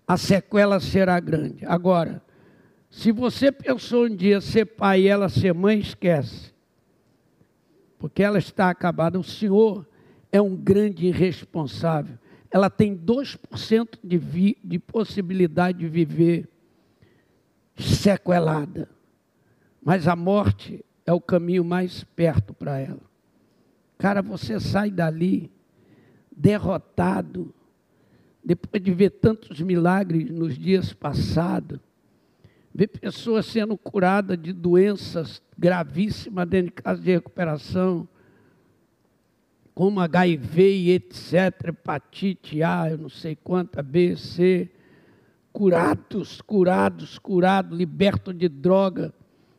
a 0.07 0.17
sequela 0.17 0.79
será 0.79 1.19
grande. 1.19 1.65
Agora, 1.65 2.21
se 2.89 3.11
você 3.11 3.51
pensou 3.51 4.05
um 4.05 4.15
dia 4.15 4.39
ser 4.39 4.65
pai 4.65 5.01
e 5.01 5.07
ela 5.07 5.27
ser 5.29 5.53
mãe, 5.53 5.79
esquece. 5.79 6.53
Porque 7.97 8.23
ela 8.23 8.37
está 8.37 8.69
acabada. 8.69 9.19
O 9.19 9.23
Senhor 9.23 9.85
é 10.31 10.41
um 10.41 10.55
grande 10.55 11.07
irresponsável. 11.07 12.17
Ela 12.51 12.69
tem 12.69 12.95
2% 12.95 13.99
de, 14.03 14.17
vi, 14.17 14.57
de 14.63 14.79
possibilidade 14.79 15.79
de 15.79 15.89
viver 15.89 16.47
sequelada. 17.77 18.89
Mas 19.83 20.07
a 20.07 20.15
morte 20.15 20.83
é 21.05 21.11
o 21.11 21.21
caminho 21.21 21.65
mais 21.65 22.03
perto 22.03 22.53
para 22.53 22.79
ela. 22.79 23.01
Cara, 23.97 24.21
você 24.21 24.59
sai 24.59 24.89
dali 24.89 25.51
derrotado, 26.35 27.53
depois 28.45 28.81
de 28.83 28.91
ver 28.91 29.09
tantos 29.09 29.59
milagres 29.59 30.29
nos 30.29 30.55
dias 30.55 30.93
passados, 30.93 31.79
ver 32.71 32.87
pessoas 32.89 33.47
sendo 33.47 33.75
curadas 33.75 34.37
de 34.37 34.53
doenças 34.53 35.41
gravíssimas 35.57 36.47
dentro 36.47 36.67
de 36.67 36.81
casa 36.83 37.01
de 37.01 37.11
recuperação, 37.11 38.07
como 39.73 39.99
HIV 39.99 40.61
e 40.61 40.91
etc., 40.91 41.69
hepatite 41.69 42.61
A, 42.61 42.91
eu 42.91 42.99
não 42.99 43.09
sei 43.09 43.35
quanta, 43.35 43.81
B, 43.81 44.15
C, 44.15 44.69
curados, 45.51 46.39
curados, 46.39 47.17
curados, 47.17 47.75
libertos 47.75 48.37
de 48.37 48.47
droga. 48.47 49.11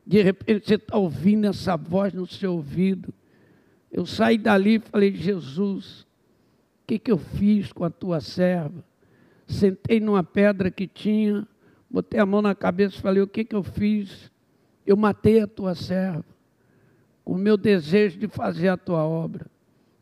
De 0.06 0.22
repente 0.22 0.68
você 0.68 0.76
está 0.76 0.96
ouvindo 0.96 1.46
essa 1.46 1.76
voz 1.76 2.14
no 2.14 2.26
seu 2.26 2.52
ouvido. 2.52 3.12
Eu 3.90 4.06
saí 4.06 4.38
dali 4.38 4.76
e 4.76 4.78
falei, 4.78 5.12
Jesus, 5.14 6.05
que, 6.86 6.98
que 6.98 7.10
eu 7.10 7.18
fiz 7.18 7.72
com 7.72 7.84
a 7.84 7.90
tua 7.90 8.20
serva? 8.20 8.84
Sentei 9.46 9.98
numa 9.98 10.22
pedra 10.22 10.70
que 10.70 10.86
tinha, 10.86 11.46
botei 11.90 12.20
a 12.20 12.26
mão 12.26 12.40
na 12.40 12.54
cabeça 12.54 12.96
e 12.96 13.00
falei, 13.00 13.22
o 13.22 13.26
que, 13.26 13.44
que 13.44 13.54
eu 13.54 13.62
fiz? 13.62 14.30
Eu 14.86 14.96
matei 14.96 15.40
a 15.40 15.46
tua 15.46 15.74
serva, 15.74 16.24
com 17.24 17.32
o 17.32 17.38
meu 17.38 17.56
desejo 17.56 18.18
de 18.18 18.28
fazer 18.28 18.68
a 18.68 18.76
tua 18.76 19.04
obra. 19.04 19.46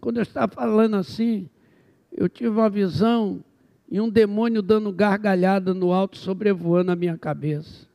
Quando 0.01 0.19
eu 0.19 0.23
estava 0.23 0.53
falando 0.53 0.97
assim, 0.97 1.49
eu 2.13 2.29
tive 2.29 2.51
uma 2.51 2.69
visão 2.69 3.43
e 3.91 4.01
um 4.01 4.11
demônio 4.11 4.61
dando 4.61 4.93
gargalhada 4.93 5.73
no 5.73 5.93
alto, 5.93 6.19
sobrevoando 6.19 6.93
a 6.93 6.97
minha 6.97 7.17
cabeça. 7.17 7.87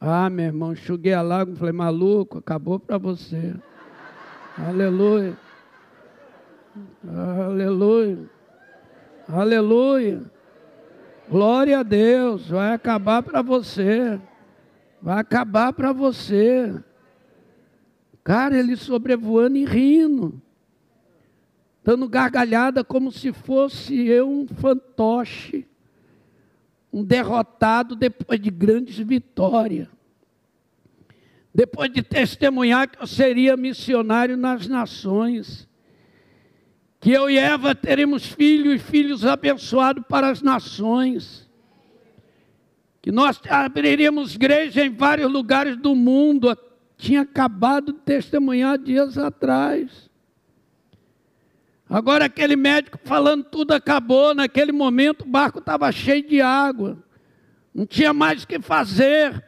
Ah, 0.00 0.28
meu 0.28 0.46
irmão, 0.46 0.72
enxuguei 0.72 1.12
a 1.12 1.22
lágrima, 1.22 1.58
falei, 1.58 1.72
maluco, 1.72 2.38
acabou 2.38 2.80
para 2.80 2.98
você. 2.98 3.54
Aleluia. 4.58 5.36
Aleluia. 7.06 8.30
Aleluia. 9.28 10.22
Glória 11.28 11.78
a 11.78 11.82
Deus, 11.82 12.48
vai 12.48 12.72
acabar 12.72 13.22
para 13.22 13.42
você. 13.42 14.20
Vai 15.00 15.18
acabar 15.18 15.72
para 15.72 15.92
você. 15.92 16.74
Cara, 18.22 18.58
ele 18.58 18.76
sobrevoando 18.76 19.56
e 19.56 19.64
rindo 19.64 20.42
dando 21.84 22.08
gargalhada 22.08 22.84
como 22.84 23.10
se 23.10 23.32
fosse 23.32 24.06
eu 24.06 24.28
um 24.28 24.46
fantoche, 24.46 25.66
um 26.92 27.02
derrotado 27.02 27.96
depois 27.96 28.40
de 28.40 28.50
grandes 28.50 28.96
vitórias. 28.98 29.88
Depois 31.54 31.92
de 31.92 32.02
testemunhar 32.02 32.88
que 32.88 33.02
eu 33.02 33.06
seria 33.06 33.56
missionário 33.56 34.36
nas 34.36 34.66
nações, 34.66 35.68
que 37.02 37.10
eu 37.10 37.28
e 37.28 37.36
Eva 37.36 37.74
teremos 37.74 38.24
filhos 38.24 38.76
e 38.76 38.78
filhos 38.78 39.26
abençoados 39.26 40.04
para 40.08 40.30
as 40.30 40.40
nações, 40.40 41.50
que 43.02 43.10
nós 43.10 43.40
abriríamos 43.50 44.36
igreja 44.36 44.84
em 44.84 44.90
vários 44.90 45.30
lugares 45.30 45.76
do 45.76 45.96
mundo. 45.96 46.56
Tinha 46.96 47.22
acabado 47.22 47.92
de 47.92 47.98
testemunhar 47.98 48.78
dias 48.78 49.18
atrás. 49.18 50.08
Agora 51.90 52.26
aquele 52.26 52.54
médico 52.54 52.96
falando 53.02 53.42
tudo 53.42 53.72
acabou, 53.72 54.32
naquele 54.32 54.70
momento 54.70 55.22
o 55.22 55.28
barco 55.28 55.58
estava 55.58 55.90
cheio 55.90 56.24
de 56.24 56.40
água. 56.40 56.96
Não 57.74 57.84
tinha 57.84 58.12
mais 58.12 58.44
o 58.44 58.46
que 58.46 58.60
fazer, 58.60 59.44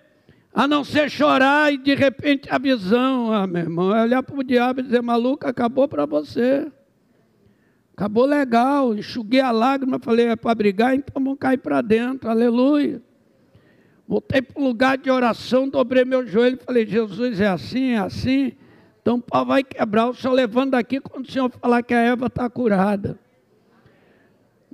a 0.53 0.67
não 0.67 0.83
ser 0.83 1.09
chorar 1.09 1.73
e 1.73 1.79
de 1.79 1.95
repente 1.95 2.49
a 2.51 2.59
visão, 2.59 3.33
ah, 3.33 3.47
meu 3.47 3.63
irmão, 3.63 3.95
é 3.95 4.03
olhar 4.03 4.25
para 4.25 4.37
o 4.37 4.43
diabo 4.43 4.81
e 4.81 4.83
dizer, 4.83 5.03
maluco, 5.03 5.47
acabou 5.47 5.87
para 5.87 6.05
você. 6.05 6.69
Acabou 7.97 8.27
legal, 8.27 8.93
enxuguei 8.93 9.41
a 9.41 9.53
lágrima, 9.53 10.01
falei, 10.01 10.27
é 10.27 10.35
para 10.35 10.53
brigar, 10.53 10.97
então 10.97 11.23
vamos 11.23 11.39
cair 11.39 11.59
para 11.59 11.81
dentro, 11.81 12.29
aleluia. 12.29 13.01
Voltei 14.07 14.43
para 14.43 14.61
o 14.61 14.65
lugar 14.65 14.99
de 14.99 15.09
oração, 15.09 15.69
dobrei 15.69 16.05
meu 16.05 16.27
joelho 16.27 16.59
e 16.61 16.65
falei, 16.65 16.85
Jesus, 16.85 17.41
é 17.41 17.47
assim, 17.47 17.93
é 17.93 17.99
assim. 17.99 18.53
Então 19.01 19.17
o 19.17 19.23
pau 19.23 19.47
vai 19.47 19.63
quebrar, 19.63 20.09
o 20.09 20.15
senhor 20.15 20.35
levando 20.35 20.73
daqui 20.73 20.99
quando 20.99 21.25
o 21.25 21.31
senhor 21.31 21.49
falar 21.51 21.85
que 21.85 21.95
a 21.95 22.01
Eva 22.01 22.27
está 22.27 22.51
curada. 22.51 23.17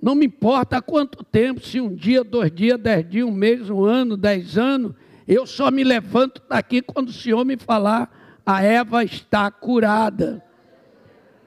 Não 0.02 0.14
me 0.14 0.24
importa 0.24 0.78
há 0.78 0.82
quanto 0.82 1.22
tempo, 1.22 1.60
se 1.60 1.78
um 1.78 1.94
dia, 1.94 2.24
dois 2.24 2.50
dias, 2.50 2.78
dez 2.78 3.06
dias, 3.06 3.26
um 3.26 3.32
mês, 3.32 3.68
um 3.68 3.84
ano, 3.84 4.16
dez 4.16 4.56
anos, 4.56 4.94
eu 5.28 5.46
só 5.46 5.70
me 5.70 5.84
levanto 5.84 6.42
daqui 6.48 6.80
quando 6.80 7.10
o 7.10 7.12
Senhor 7.12 7.44
me 7.44 7.58
falar, 7.58 8.10
a 8.46 8.62
Eva 8.62 9.04
está 9.04 9.50
curada. 9.50 10.42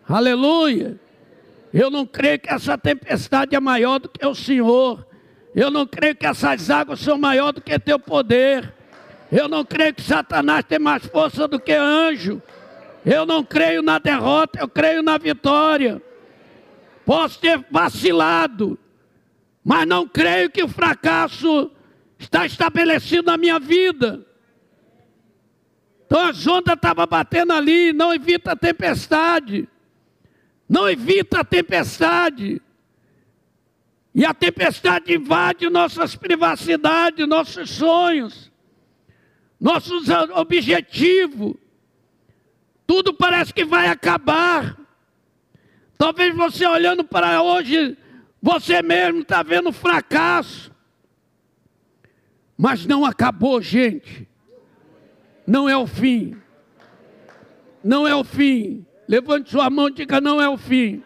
Aleluia! 0.07 0.99
Eu 1.74 1.89
não 1.89 2.05
creio 2.05 2.39
que 2.39 2.49
essa 2.53 2.78
tempestade 2.78 3.55
é 3.55 3.59
maior 3.59 3.99
do 3.99 4.07
que 4.07 4.24
o 4.24 4.36
Senhor. 4.36 5.07
Eu 5.55 5.71
não 5.71 5.88
creio 5.88 6.15
que 6.15 6.26
essas 6.26 6.69
águas 6.69 6.99
são 6.99 7.17
maior 7.17 7.51
do 7.51 7.61
que 7.61 7.80
teu 7.80 7.97
poder. 7.97 8.71
Eu 9.32 9.47
não 9.47 9.65
creio 9.65 9.95
que 9.95 10.03
Satanás 10.03 10.63
tem 10.65 10.78
mais 10.78 11.03
força 11.07 11.47
do 11.47 11.59
que 11.59 11.74
anjo. 11.74 12.39
Eu 13.03 13.26
não 13.26 13.43
creio 13.43 13.82
na 13.82 13.97
derrota, 13.97 14.59
eu 14.59 14.67
creio 14.67 15.01
na 15.01 15.17
vitória. 15.17 15.99
Posso 17.03 17.39
ter 17.39 17.65
vacilado, 17.71 18.78
mas 19.63 19.88
não 19.88 20.07
creio 20.07 20.51
que 20.51 20.63
o 20.63 20.67
fracasso 20.67 21.71
está 22.19 22.45
estabelecido 22.45 23.26
na 23.26 23.36
minha 23.36 23.59
vida. 23.59 24.26
Então 26.05 26.24
as 26.28 26.45
ondas 26.45 26.76
estavam 26.76 27.07
batendo 27.07 27.51
ali, 27.51 27.91
não 27.91 28.13
evita 28.13 28.51
a 28.51 28.55
tempestade. 28.55 29.67
Não 30.74 30.89
evita 30.89 31.41
a 31.41 31.43
tempestade. 31.43 32.59
E 34.15 34.26
a 34.26 34.34
tempestade 34.34 35.13
invade 35.13 35.69
nossas 35.69 36.15
privacidades, 36.15 37.28
nossos 37.28 37.69
sonhos, 37.69 38.51
nossos 39.61 40.09
objetivos. 40.34 41.53
Tudo 42.88 43.13
parece 43.13 43.53
que 43.53 43.63
vai 43.63 43.86
acabar. 43.86 44.76
Talvez 45.95 46.36
você 46.36 46.65
olhando 46.65 47.03
para 47.03 47.43
hoje, 47.43 47.95
você 48.41 48.82
mesmo 48.82 49.21
está 49.21 49.43
vendo 49.43 49.71
fracasso. 49.71 50.71
Mas 52.57 52.84
não 52.84 53.05
acabou, 53.05 53.61
gente. 53.61 54.28
Não 55.45 55.69
é 55.69 55.78
o 55.78 55.86
fim. 55.86 56.36
Não 57.84 58.07
é 58.07 58.15
o 58.15 58.24
fim. 58.24 58.88
Levante 59.08 59.51
sua 59.51 59.70
mão 59.70 59.89
e 59.89 59.93
diga: 59.93 60.22
não 60.22 60.41
é 60.41 60.47
o 60.49 60.58
fim. 60.58 61.04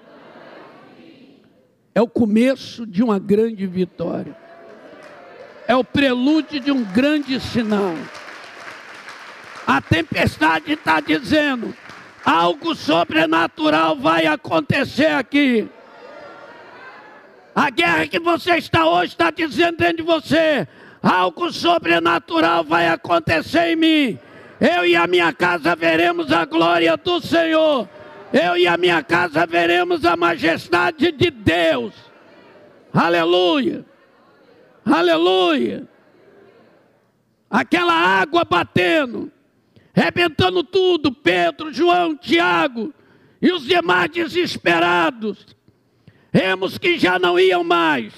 É 1.94 2.02
o 2.02 2.08
começo 2.08 2.86
de 2.86 3.02
uma 3.02 3.18
grande 3.18 3.66
vitória. 3.66 4.36
É 5.68 5.76
o 5.76 5.84
prelúdio 5.84 6.60
de 6.60 6.72
um 6.72 6.84
grande 6.84 7.40
sinal. 7.40 7.96
A 9.66 9.82
tempestade 9.82 10.74
está 10.74 11.00
dizendo: 11.00 11.76
algo 12.24 12.76
sobrenatural 12.76 13.96
vai 13.96 14.28
acontecer 14.28 15.08
aqui. 15.08 15.68
A 17.56 17.72
guerra 17.72 18.08
que 18.08 18.20
você 18.20 18.58
está 18.58 18.88
hoje 18.88 19.14
está 19.14 19.32
dizendo 19.32 19.78
dentro 19.78 19.98
de 19.98 20.04
você: 20.04 20.68
algo 21.02 21.52
sobrenatural 21.52 22.64
vai 22.64 22.88
acontecer 22.88 23.72
em 23.72 23.76
mim. 23.76 24.20
Eu 24.60 24.86
e 24.86 24.96
a 24.96 25.06
minha 25.08 25.32
casa 25.34 25.76
veremos 25.76 26.32
a 26.32 26.46
glória 26.46 26.96
do 26.98 27.22
Senhor. 27.22 27.88
Eu 28.34 28.58
e 28.58 28.68
a 28.68 28.78
minha 28.78 29.04
casa 29.04 29.46
veremos 29.46 30.04
a 30.06 30.18
majestade 30.18 31.12
de 31.12 31.30
Deus. 31.30 31.94
Aleluia. 32.94 33.86
Aleluia. 34.86 35.88
Aquela 37.50 37.94
água 37.94 38.44
batendo 38.44 39.32
rebentando 39.98 40.64
tudo, 40.64 41.12
Pedro, 41.12 41.74
João, 41.74 42.16
Tiago 42.16 42.94
e 43.42 43.52
os 43.52 43.64
demais 43.64 44.12
desesperados. 44.12 45.44
Remos 46.32 46.78
que 46.78 47.00
já 47.00 47.18
não 47.18 47.40
iam 47.40 47.64
mais. 47.64 48.14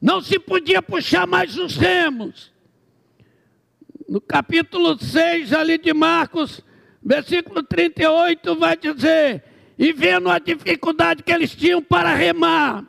Não 0.00 0.22
se 0.22 0.38
podia 0.38 0.80
puxar 0.80 1.26
mais 1.26 1.58
os 1.58 1.76
remos. 1.76 2.50
No 4.08 4.20
capítulo 4.20 4.98
6 4.98 5.52
ali 5.52 5.78
de 5.78 5.94
Marcos, 5.94 6.60
versículo 7.02 7.62
38, 7.62 8.56
vai 8.56 8.76
dizer: 8.76 9.44
E 9.78 9.92
vendo 9.92 10.30
a 10.30 10.38
dificuldade 10.38 11.22
que 11.22 11.32
eles 11.32 11.54
tinham 11.54 11.82
para 11.82 12.14
remar, 12.14 12.84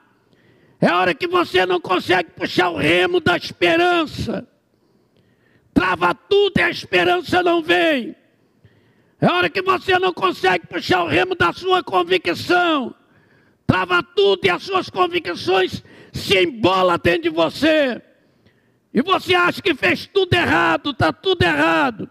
é 0.80 0.92
hora 0.92 1.14
que 1.14 1.28
você 1.28 1.66
não 1.66 1.80
consegue 1.80 2.32
puxar 2.32 2.70
o 2.70 2.78
remo 2.78 3.20
da 3.20 3.38
esperança 3.38 4.48
trava 5.76 6.16
tudo 6.16 6.58
e 6.58 6.62
a 6.62 6.70
esperança 6.70 7.44
não 7.44 7.62
vem. 7.62 8.16
É 9.20 9.28
hora 9.28 9.50
que 9.50 9.62
você 9.62 10.00
não 10.00 10.14
consegue 10.14 10.66
puxar 10.68 11.04
o 11.04 11.08
remo 11.08 11.36
da 11.36 11.52
sua 11.52 11.84
convicção. 11.84 12.96
Trava 13.68 14.02
tudo 14.02 14.46
e 14.46 14.50
as 14.50 14.64
suas 14.64 14.90
convicções 14.90 15.84
se 16.14 16.42
embolam 16.42 16.98
dentro 17.04 17.24
de 17.24 17.30
você. 17.30 18.02
E 18.96 19.02
você 19.04 19.36
acha 19.36 19.62
que 19.62 19.76
fez 19.76 20.08
tudo 20.08 20.34
errado, 20.34 20.90
está 20.90 21.14
tudo 21.14 21.44
errado. 21.44 22.10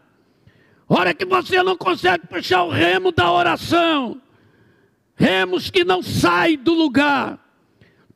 Hora 0.86 1.12
que 1.12 1.24
você 1.24 1.60
não 1.64 1.76
consegue 1.76 2.28
puxar 2.28 2.62
o 2.62 2.70
remo 2.70 3.10
da 3.10 3.32
oração. 3.32 4.20
Remos 5.16 5.68
que 5.68 5.82
não 5.82 6.00
saem 6.00 6.58
do 6.58 6.74
lugar. 6.74 7.40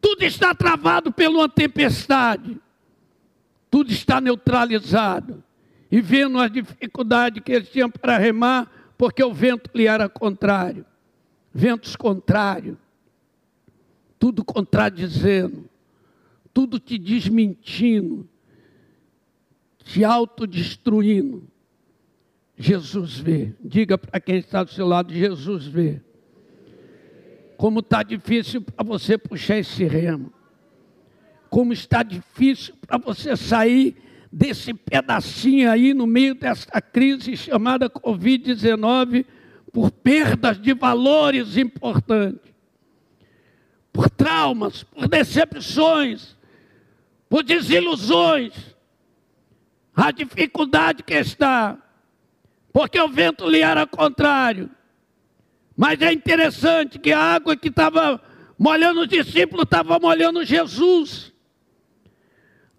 Tudo 0.01 0.23
está 0.23 0.55
travado 0.55 1.11
por 1.11 1.27
uma 1.27 1.49
tempestade 1.49 2.61
tudo 3.71 3.91
está 3.91 4.21
neutralizado. 4.21 5.43
E 5.91 6.01
vendo 6.01 6.39
a 6.39 6.49
dificuldade 6.49 7.41
que 7.41 7.53
eles 7.53 7.71
tinham 7.71 7.91
para 7.91 8.19
remar, 8.19 8.93
porque 8.99 9.23
o 9.25 9.33
vento 9.33 9.71
lhe 9.75 9.87
era 9.87 10.09
contrário. 10.09 10.85
ventos 11.51 11.97
contrários, 11.97 12.77
tudo 14.19 14.45
contradizendo, 14.45 15.69
tudo 16.53 16.79
te 16.79 16.99
desmentindo, 16.99 18.29
te 19.89 20.05
autodestruindo. 20.05 21.49
Jesus 22.57 23.19
vê. 23.19 23.55
Diga 23.59 23.97
para 23.97 24.21
quem 24.21 24.37
está 24.37 24.63
do 24.63 24.71
seu 24.71 24.87
lado: 24.87 25.15
Jesus 25.15 25.67
vê. 25.67 26.03
Como 27.57 27.81
está 27.81 28.03
difícil 28.03 28.61
para 28.61 28.85
você 28.85 29.17
puxar 29.17 29.57
esse 29.57 29.85
remo. 29.85 30.31
Como 31.49 31.73
está 31.73 32.03
difícil 32.03 32.75
para 32.87 32.99
você 32.99 33.35
sair 33.35 33.97
desse 34.31 34.75
pedacinho 34.75 35.71
aí 35.71 35.95
no 35.95 36.07
meio 36.07 36.35
dessa 36.35 36.83
crise 36.83 37.35
chamada 37.35 37.89
Covid-19 37.89 39.25
por 39.73 39.91
perdas 39.91 40.61
de 40.61 40.75
valores 40.75 41.57
importantes, 41.57 42.53
por 43.91 44.11
traumas, 44.11 44.83
por 44.83 45.09
decepções, 45.09 46.37
por 47.29 47.43
desilusões. 47.43 48.77
A 50.01 50.13
dificuldade 50.13 51.03
que 51.03 51.15
está, 51.15 51.77
porque 52.73 53.01
o 53.01 53.09
vento 53.09 53.51
lhe 53.51 53.63
era 53.63 53.85
contrário. 53.85 54.71
Mas 55.77 56.01
é 56.01 56.13
interessante 56.13 57.01
que 57.01 57.11
a 57.11 57.19
água 57.19 57.57
que 57.57 57.67
estava 57.67 58.23
molhando 58.57 59.01
os 59.01 59.09
discípulos 59.09 59.65
estava 59.65 59.99
molhando 59.99 60.45
Jesus. 60.45 61.33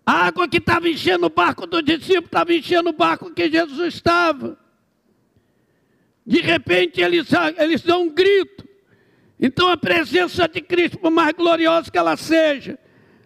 A 0.05 0.28
água 0.28 0.47
que 0.47 0.59
estava 0.59 0.88
enchendo 0.88 1.26
o 1.26 1.30
barco 1.30 1.67
do 1.67 1.82
discípulo 1.82 2.28
estava 2.28 2.53
enchendo 2.53 2.89
o 2.89 2.93
barco 2.93 3.34
que 3.34 3.51
Jesus 3.51 3.95
estava. 3.95 4.57
De 6.26 6.39
repente 6.39 7.01
eles, 7.01 7.28
eles 7.57 7.82
dão 7.82 8.03
um 8.03 8.13
grito. 8.13 8.65
Então 9.38 9.67
a 9.67 9.76
presença 9.76 10.47
de 10.47 10.61
Cristo, 10.61 10.97
por 10.97 11.11
mais 11.11 11.34
gloriosa 11.34 11.91
que 11.91 11.97
ela 11.97 12.15
seja, 12.15 12.80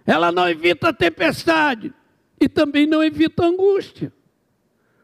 ela 0.04 0.32
não 0.32 0.50
evita 0.50 0.89
a 0.89 0.94
tempestade 0.94 1.94
e 2.44 2.50
também 2.50 2.86
não 2.86 3.02
evita 3.02 3.46
angústia. 3.46 4.12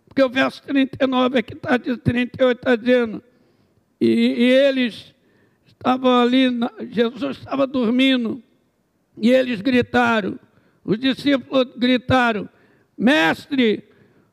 Porque 0.06 0.22
o 0.22 0.30
verso 0.30 0.62
39 0.64 1.40
aqui 1.40 1.54
está 1.54 1.80
38 1.80 2.58
está 2.58 2.76
dizendo, 2.76 3.24
e, 4.02 4.08
e 4.08 4.44
eles 4.44 5.16
estavam 5.66 6.22
ali, 6.22 6.50
Jesus 6.90 7.38
estava 7.38 7.66
dormindo, 7.66 8.44
e 9.18 9.32
eles 9.32 9.62
gritaram, 9.62 10.38
os 10.84 11.00
discípulos 11.00 11.68
gritaram: 11.78 12.50
Mestre, 12.98 13.88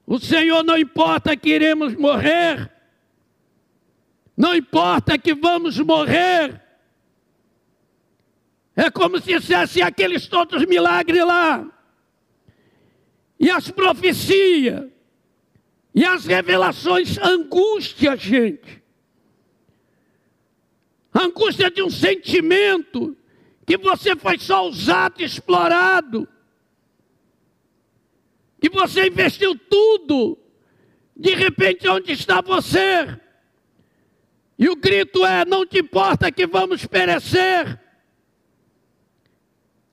o 0.04 0.18
Senhor 0.18 0.64
não 0.64 0.76
importa 0.76 1.36
que 1.36 1.50
iremos 1.50 1.94
morrer, 1.94 2.70
não 4.36 4.54
importa 4.54 5.16
que 5.16 5.32
vamos 5.32 5.78
morrer. 5.78 6.60
É 8.74 8.90
como 8.90 9.18
se 9.18 9.38
dissesse 9.38 9.80
aqueles 9.80 10.26
todos 10.26 10.66
milagres 10.66 11.24
lá. 11.24 11.75
E 13.38 13.50
as 13.50 13.70
profecias, 13.70 14.88
e 15.94 16.04
as 16.04 16.24
revelações, 16.24 17.18
angústia, 17.18 18.16
gente. 18.16 18.82
angústia 21.14 21.70
de 21.70 21.82
um 21.82 21.90
sentimento 21.90 23.16
que 23.64 23.76
você 23.76 24.14
foi 24.14 24.38
só 24.38 24.66
usado, 24.66 25.22
explorado 25.22 26.28
que 28.60 28.68
você 28.70 29.06
investiu 29.06 29.56
tudo, 29.56 30.38
de 31.14 31.34
repente 31.34 31.88
onde 31.88 32.12
está 32.12 32.40
você? 32.40 33.18
E 34.58 34.68
o 34.68 34.76
grito 34.76 35.24
é: 35.24 35.44
não 35.44 35.66
te 35.66 35.78
importa 35.78 36.32
que 36.32 36.46
vamos 36.46 36.84
perecer, 36.84 37.78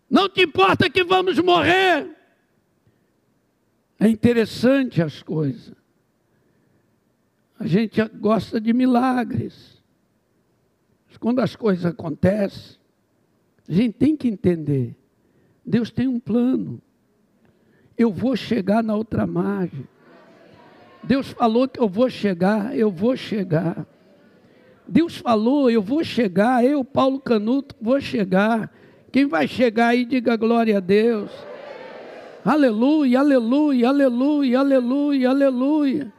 não 0.09 0.27
te 0.27 0.41
importa 0.41 0.89
que 0.89 1.03
vamos 1.03 1.37
morrer. 1.39 2.09
É 4.03 4.09
interessante 4.09 5.01
as 5.01 5.23
coisas. 5.23 5.73
A 7.59 7.65
gente 7.65 8.03
gosta 8.19 8.59
de 8.59 8.73
milagres. 8.73 9.81
Mas 11.07 11.17
quando 11.17 11.39
as 11.39 11.55
coisas 11.55 11.85
acontecem, 11.85 12.77
a 13.67 13.71
gente 13.71 13.93
tem 13.93 14.17
que 14.17 14.27
entender: 14.27 14.95
Deus 15.65 15.89
tem 15.89 16.07
um 16.07 16.19
plano 16.19 16.81
eu 17.97 18.11
vou 18.11 18.35
chegar 18.35 18.83
na 18.83 18.95
outra 18.95 19.25
margem. 19.25 19.87
Deus 21.03 21.29
falou 21.29 21.67
que 21.67 21.79
eu 21.79 21.87
vou 21.87 22.09
chegar, 22.09 22.77
eu 22.77 22.89
vou 22.89 23.15
chegar. 23.15 23.85
Deus 24.87 25.17
falou, 25.17 25.69
eu 25.69 25.81
vou 25.81 26.03
chegar, 26.03 26.63
eu, 26.63 26.83
Paulo 26.83 27.19
Canuto, 27.19 27.75
vou 27.81 27.99
chegar. 28.01 28.71
Quem 29.11 29.25
vai 29.25 29.47
chegar 29.47 29.87
aí, 29.89 30.05
diga 30.05 30.35
glória 30.35 30.77
a 30.77 30.79
Deus. 30.79 31.31
Aleluia, 32.45 33.19
aleluia, 33.19 33.87
aleluia, 33.87 34.59
aleluia, 34.59 35.29
aleluia. 35.29 36.13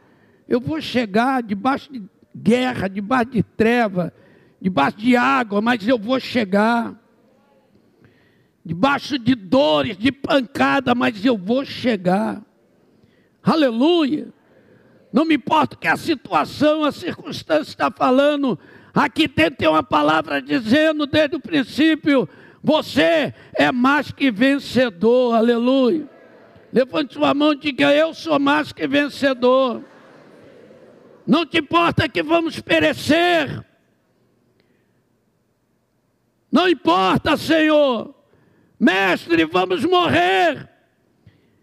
Eu 0.49 0.59
vou 0.59 0.81
chegar 0.81 1.43
debaixo 1.43 1.93
de 1.93 2.03
guerra, 2.35 2.89
debaixo 2.89 3.31
de 3.33 3.43
treva, 3.43 4.13
debaixo 4.61 4.97
de 4.97 5.17
água, 5.17 5.61
mas 5.61 5.87
eu 5.87 5.99
vou 5.99 6.19
chegar 6.19 6.99
debaixo 8.65 9.19
de 9.19 9.35
dores, 9.35 9.99
de 9.99 10.11
pancada, 10.11 10.95
mas 10.95 11.23
eu 11.23 11.37
vou 11.37 11.63
chegar. 11.63 12.43
Aleluia. 13.43 14.29
Não 15.13 15.27
me 15.27 15.35
importa 15.35 15.77
que 15.77 15.87
a 15.87 15.97
situação, 15.97 16.85
a 16.85 16.91
circunstância 16.91 17.71
está 17.71 17.91
falando. 17.91 18.59
Aqui 18.95 19.29
tem 19.29 19.69
uma 19.69 19.83
palavra 19.83 20.41
dizendo 20.41 21.07
desde 21.07 21.37
o 21.37 21.41
princípio: 21.41 22.27
você 22.63 23.35
é 23.55 23.71
mais 23.71 24.11
que 24.11 24.31
vencedor. 24.31 25.35
Aleluia. 25.35 26.14
Levante 26.75 27.15
sua 27.15 27.33
mão 27.33 27.53
e 27.53 27.57
diga: 27.57 27.95
Eu 27.95 28.13
sou 28.13 28.37
mais 28.41 28.73
que 28.73 28.85
vencedor. 28.89 29.85
Não 31.25 31.47
te 31.47 31.59
importa 31.59 32.09
que 32.09 32.21
vamos 32.21 32.59
perecer. 32.59 33.65
Não 36.51 36.69
importa, 36.69 37.37
Senhor. 37.37 38.13
Mestre, 38.79 39.45
vamos 39.45 39.85
morrer. 39.85 40.69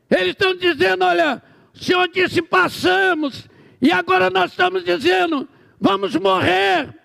Eles 0.10 0.30
estão 0.30 0.56
dizendo: 0.56 1.04
olha, 1.04 1.44
o 1.76 1.78
Senhor 1.78 2.08
disse 2.08 2.42
passamos, 2.42 3.50
e 3.82 3.92
agora 3.92 4.30
nós 4.30 4.52
estamos 4.52 4.82
dizendo: 4.86 5.46
vamos 5.78 6.16
morrer, 6.16 6.98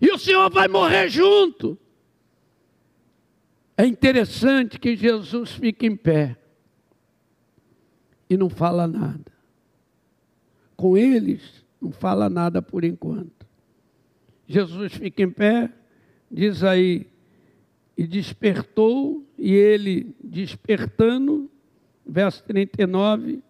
e 0.00 0.10
o 0.10 0.18
Senhor 0.18 0.50
vai 0.50 0.68
morrer 0.68 1.10
junto. 1.10 1.78
É 3.76 3.84
interessante 3.84 4.80
que 4.80 4.96
Jesus 4.96 5.52
fica 5.52 5.84
em 5.84 5.94
pé 5.94 6.38
e 8.32 8.36
não 8.36 8.48
fala 8.48 8.86
nada. 8.86 9.30
Com 10.74 10.96
eles, 10.96 11.62
não 11.80 11.92
fala 11.92 12.30
nada 12.30 12.62
por 12.62 12.82
enquanto. 12.82 13.46
Jesus 14.46 14.94
fica 14.94 15.22
em 15.22 15.30
pé, 15.30 15.70
diz 16.30 16.64
aí, 16.64 17.06
e 17.96 18.06
despertou, 18.06 19.22
e 19.36 19.52
ele, 19.52 20.16
despertando, 20.24 21.50
verso 22.06 22.42
39, 22.44 23.42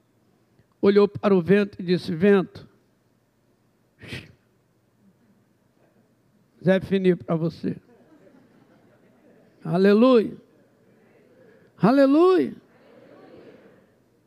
olhou 0.80 1.06
para 1.06 1.32
o 1.32 1.40
vento 1.40 1.80
e 1.80 1.84
disse: 1.84 2.12
Vento, 2.12 2.68
Zé 6.64 6.80
finir 6.80 7.16
para 7.16 7.36
você. 7.36 7.76
Aleluia. 9.64 10.36
Aleluia. 11.78 12.61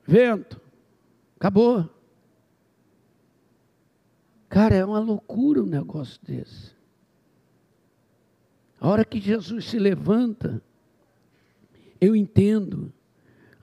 Vento. 0.06 0.62
Acabou. 1.38 1.90
Cara, 4.48 4.76
é 4.76 4.86
uma 4.86 5.00
loucura 5.00 5.62
um 5.62 5.66
negócio 5.66 6.20
desse. 6.24 6.76
A 8.80 8.88
hora 8.88 9.04
que 9.04 9.20
Jesus 9.20 9.66
se 9.66 9.80
levanta, 9.80 10.62
eu 12.00 12.16
entendo. 12.16 12.94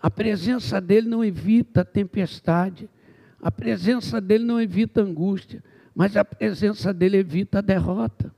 A 0.03 0.11
presença 0.11 0.81
dele 0.81 1.09
não 1.09 1.25
evita 1.25 1.85
tempestade, 1.85 2.91
a 3.41 3.51
presença 3.51 4.21
dele 4.21 4.45
não 4.45 4.61
evita 4.61 5.01
angústia, 5.01 5.63
mas 5.95 6.17
a 6.17 6.25
presença 6.25 6.93
dele 6.93 7.19
evita 7.19 7.63
derrota. 7.63 8.35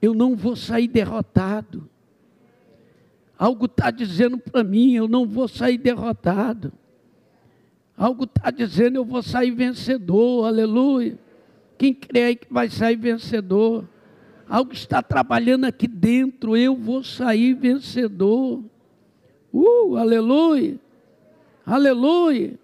Eu 0.00 0.14
não 0.14 0.34
vou 0.34 0.56
sair 0.56 0.88
derrotado. 0.88 1.88
Algo 3.38 3.66
está 3.66 3.90
dizendo 3.90 4.36
para 4.36 4.64
mim, 4.64 4.94
eu 4.94 5.06
não 5.06 5.26
vou 5.26 5.46
sair 5.46 5.78
derrotado. 5.78 6.72
Algo 7.96 8.24
está 8.24 8.50
dizendo, 8.50 8.96
eu 8.96 9.04
vou 9.04 9.22
sair 9.22 9.50
vencedor, 9.50 10.46
aleluia. 10.46 11.18
Quem 11.76 11.94
crê 11.94 12.34
que 12.34 12.52
vai 12.52 12.68
sair 12.68 12.96
vencedor? 12.96 13.84
algo 14.48 14.72
está 14.72 15.02
trabalhando 15.02 15.66
aqui 15.66 15.86
dentro, 15.86 16.56
eu 16.56 16.74
vou 16.74 17.04
sair 17.04 17.52
vencedor. 17.52 18.64
Uh, 19.52 19.96
aleluia, 19.96 20.78
aleluia. 21.66 22.58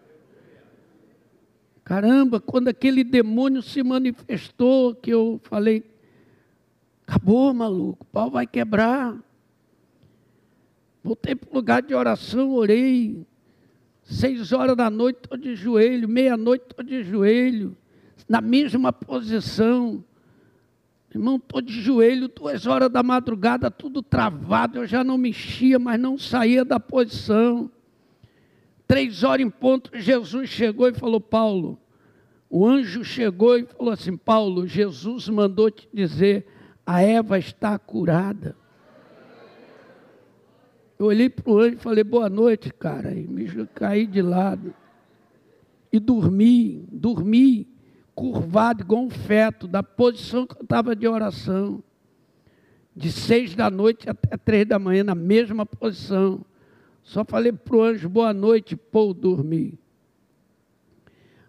Caramba, 1.84 2.40
quando 2.40 2.68
aquele 2.68 3.04
demônio 3.04 3.60
se 3.60 3.82
manifestou, 3.82 4.94
que 4.94 5.10
eu 5.10 5.38
falei, 5.44 5.84
Acabou, 7.06 7.52
maluco, 7.52 8.02
o 8.02 8.06
pau 8.06 8.30
vai 8.30 8.46
quebrar. 8.46 9.14
Voltei 11.04 11.34
para 11.34 11.50
o 11.50 11.54
lugar 11.54 11.82
de 11.82 11.94
oração, 11.94 12.52
orei. 12.52 13.26
Seis 14.02 14.52
horas 14.52 14.74
da 14.74 14.88
noite, 14.88 15.18
estou 15.22 15.36
de 15.36 15.54
joelho. 15.54 16.08
Meia-noite, 16.08 16.64
estou 16.70 16.82
de 16.82 17.04
joelho. 17.04 17.76
Na 18.26 18.40
mesma 18.40 18.90
posição. 18.90 20.02
Irmão, 21.14 21.36
estou 21.36 21.60
de 21.60 21.78
joelho, 21.78 22.26
duas 22.26 22.66
horas 22.66 22.88
da 22.88 23.02
madrugada, 23.02 23.70
tudo 23.70 24.02
travado. 24.02 24.78
Eu 24.78 24.86
já 24.86 25.04
não 25.04 25.18
mexia, 25.18 25.78
mas 25.78 26.00
não 26.00 26.16
saía 26.16 26.64
da 26.64 26.80
posição. 26.80 27.70
Três 28.88 29.22
horas 29.22 29.44
em 29.44 29.50
ponto, 29.50 29.90
Jesus 29.92 30.48
chegou 30.48 30.88
e 30.88 30.94
falou: 30.94 31.20
Paulo, 31.20 31.78
o 32.48 32.66
anjo 32.66 33.04
chegou 33.04 33.58
e 33.58 33.66
falou 33.66 33.92
assim: 33.92 34.16
Paulo, 34.16 34.66
Jesus 34.66 35.28
mandou 35.28 35.70
te 35.70 35.86
dizer, 35.92 36.46
a 36.86 37.02
Eva 37.02 37.38
está 37.38 37.78
curada. 37.78 38.56
Eu 40.98 41.06
olhei 41.06 41.28
para 41.28 41.50
o 41.50 41.58
anjo 41.58 41.74
e 41.74 41.78
falei, 41.78 42.04
boa 42.04 42.28
noite, 42.28 42.72
cara. 42.72 43.12
E 43.12 43.26
me 43.26 43.48
caí 43.74 44.06
de 44.06 44.22
lado. 44.22 44.74
E 45.92 45.98
dormi, 45.98 46.86
dormi, 46.90 47.66
curvado 48.14 48.82
igual 48.82 49.04
um 49.04 49.10
feto, 49.10 49.66
da 49.66 49.82
posição 49.82 50.46
que 50.46 50.56
eu 50.56 50.62
estava 50.62 50.94
de 50.94 51.06
oração. 51.06 51.82
De 52.94 53.10
seis 53.10 53.54
da 53.54 53.68
noite 53.70 54.08
até 54.08 54.36
três 54.36 54.66
da 54.66 54.78
manhã, 54.78 55.02
na 55.02 55.14
mesma 55.14 55.66
posição. 55.66 56.44
Só 57.02 57.24
falei 57.24 57.52
para 57.52 57.76
o 57.76 57.82
anjo, 57.82 58.08
boa 58.08 58.32
noite, 58.32 58.76
pô, 58.76 59.12
dormi. 59.12 59.78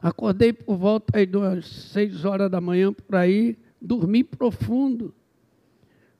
Acordei 0.01 0.53
por 0.53 0.75
volta 0.75 1.17
aí 1.17 1.25
das 1.25 1.65
seis 1.67 2.25
horas 2.25 2.49
da 2.49 2.59
manhã, 2.59 2.91
por 2.91 3.15
aí, 3.15 3.57
dormi 3.81 4.23
profundo. 4.23 5.13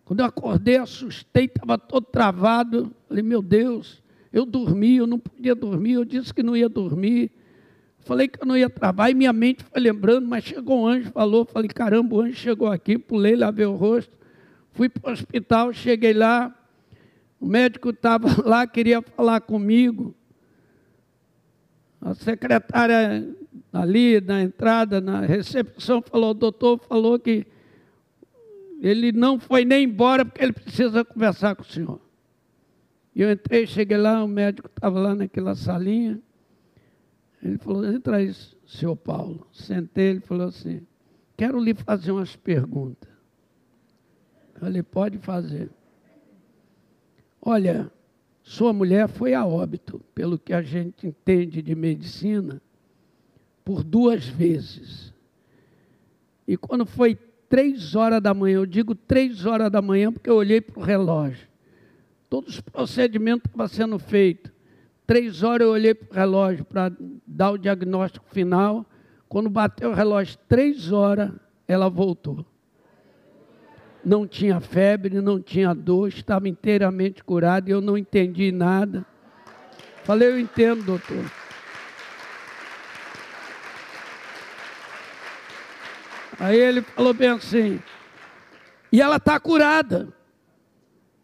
Quando 0.05 0.19
eu 0.19 0.25
acordei, 0.27 0.77
assustei, 0.77 1.45
estava 1.45 1.79
todo 1.79 2.05
travado. 2.05 2.95
Falei, 3.07 3.23
meu 3.23 3.41
Deus, 3.41 4.03
eu 4.31 4.45
dormi, 4.45 4.97
eu 4.97 5.07
não 5.07 5.17
podia 5.17 5.55
dormir, 5.55 5.93
eu 5.93 6.05
disse 6.05 6.31
que 6.31 6.43
não 6.43 6.55
ia 6.55 6.69
dormir. 6.69 7.31
Falei 8.01 8.27
que 8.27 8.39
eu 8.39 8.45
não 8.45 8.55
ia 8.55 8.69
travar 8.69 9.09
e 9.09 9.15
minha 9.15 9.33
mente 9.33 9.63
foi 9.63 9.81
lembrando, 9.81 10.27
mas 10.27 10.43
chegou 10.43 10.83
um 10.83 10.87
anjo, 10.87 11.11
falou, 11.11 11.43
falei, 11.43 11.67
caramba, 11.67 12.15
o 12.15 12.21
anjo 12.21 12.35
chegou 12.35 12.67
aqui, 12.67 12.99
pulei, 12.99 13.35
lavei 13.35 13.65
o 13.65 13.73
rosto, 13.73 14.15
fui 14.73 14.87
para 14.87 15.09
o 15.09 15.13
hospital, 15.13 15.73
cheguei 15.73 16.13
lá, 16.13 16.55
o 17.39 17.47
médico 17.47 17.89
estava 17.89 18.27
lá, 18.47 18.67
queria 18.67 19.01
falar 19.01 19.41
comigo. 19.41 20.13
A 21.99 22.13
secretária 22.13 23.27
ali 23.73 24.21
na 24.21 24.43
entrada, 24.43 25.01
na 25.01 25.21
recepção, 25.21 25.99
falou, 26.03 26.35
doutor 26.35 26.79
falou 26.87 27.17
que 27.17 27.47
ele 28.81 29.11
não 29.11 29.39
foi 29.39 29.65
nem 29.65 29.85
embora 29.85 30.25
porque 30.25 30.43
ele 30.43 30.53
precisa 30.53 31.03
conversar 31.03 31.55
com 31.55 31.61
o 31.63 31.65
senhor. 31.65 32.01
E 33.15 33.21
eu 33.21 33.31
entrei, 33.31 33.65
cheguei 33.65 33.97
lá, 33.97 34.23
o 34.23 34.27
médico 34.27 34.67
estava 34.67 34.99
lá 34.99 35.15
naquela 35.15 35.55
salinha. 35.55 36.19
Ele 37.41 37.57
falou, 37.57 37.85
entra 37.85 38.17
aí, 38.17 38.33
senhor 38.65 38.95
Paulo. 38.95 39.47
Sentei, 39.53 40.09
ele 40.09 40.19
falou 40.19 40.47
assim, 40.47 40.85
quero 41.37 41.59
lhe 41.59 41.73
fazer 41.73 42.11
umas 42.11 42.35
perguntas. 42.35 43.09
Eu 44.55 44.59
falei, 44.59 44.83
pode 44.83 45.17
fazer. 45.19 45.69
Olha, 47.41 47.91
sua 48.41 48.73
mulher 48.73 49.07
foi 49.07 49.33
a 49.33 49.45
óbito, 49.45 50.01
pelo 50.13 50.37
que 50.37 50.53
a 50.53 50.61
gente 50.61 51.07
entende 51.07 51.61
de 51.61 51.73
medicina, 51.73 52.61
por 53.63 53.83
duas 53.83 54.27
vezes. 54.27 55.13
E 56.47 56.57
quando 56.57 56.85
foi 56.85 57.17
três 57.55 57.95
horas 57.95 58.21
da 58.21 58.33
manhã. 58.33 58.57
Eu 58.57 58.65
digo 58.65 58.93
três 58.93 59.45
horas 59.45 59.71
da 59.71 59.81
manhã 59.81 60.11
porque 60.11 60.29
eu 60.29 60.35
olhei 60.35 60.59
para 60.59 60.77
o 60.77 60.83
relógio. 60.83 61.47
Todos 62.29 62.55
os 62.55 62.59
procedimentos 62.59 63.45
estavam 63.45 63.67
sendo 63.69 63.97
feitos. 63.97 64.51
Três 65.07 65.41
horas 65.41 65.65
eu 65.65 65.71
olhei 65.71 65.93
para 65.93 66.11
o 66.11 66.19
relógio 66.19 66.65
para 66.65 66.91
dar 67.25 67.51
o 67.51 67.57
diagnóstico 67.57 68.25
final. 68.29 68.85
Quando 69.29 69.49
bateu 69.49 69.91
o 69.91 69.93
relógio, 69.93 70.37
três 70.49 70.91
horas, 70.91 71.31
ela 71.65 71.89
voltou. 71.89 72.45
Não 74.03 74.27
tinha 74.27 74.59
febre, 74.59 75.21
não 75.21 75.39
tinha 75.39 75.73
dor, 75.73 76.09
estava 76.09 76.49
inteiramente 76.49 77.23
curada 77.23 77.69
e 77.69 77.71
eu 77.71 77.79
não 77.79 77.97
entendi 77.97 78.51
nada. 78.51 79.05
Falei, 80.03 80.27
eu 80.27 80.37
entendo, 80.37 80.83
doutor. 80.83 81.23
Aí 86.39 86.59
ele 86.59 86.81
falou 86.81 87.13
bem 87.13 87.29
assim, 87.29 87.79
e 88.91 89.01
ela 89.01 89.17
está 89.17 89.39
curada. 89.39 90.09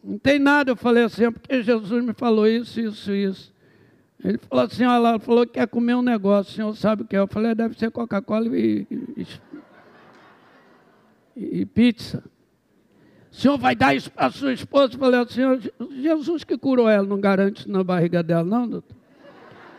Não 0.03 0.17
tem 0.17 0.39
nada. 0.39 0.71
Eu 0.71 0.75
falei 0.75 1.03
assim, 1.03 1.25
é 1.25 1.31
porque 1.31 1.61
Jesus 1.61 2.03
me 2.03 2.13
falou 2.13 2.47
isso, 2.47 2.79
isso, 2.79 3.13
isso. 3.13 3.53
Ele 4.23 4.37
falou 4.37 4.65
assim, 4.65 4.83
ela 4.83 5.19
falou 5.19 5.45
que 5.45 5.53
quer 5.53 5.67
comer 5.67 5.95
um 5.95 6.01
negócio, 6.01 6.51
o 6.51 6.55
senhor 6.55 6.75
sabe 6.75 7.03
o 7.03 7.05
que 7.05 7.15
é? 7.15 7.19
Eu 7.19 7.27
falei, 7.27 7.51
é, 7.51 7.55
deve 7.55 7.77
ser 7.77 7.89
Coca-Cola 7.89 8.55
e, 8.55 8.87
e, 9.17 9.27
e, 11.35 11.65
pizza. 11.65 12.23
O 13.31 13.35
senhor 13.35 13.57
vai 13.57 13.75
dar 13.75 13.95
isso 13.95 14.11
para 14.11 14.29
sua 14.29 14.53
esposa? 14.53 14.93
Eu 14.93 14.99
falei, 14.99 15.25
senhor, 15.27 15.59
Jesus 16.01 16.43
que 16.43 16.57
curou 16.57 16.87
ela, 16.87 17.07
não 17.07 17.19
garante 17.19 17.67
na 17.67 17.83
barriga 17.83 18.21
dela, 18.21 18.43
não, 18.43 18.67
doutor? 18.67 18.97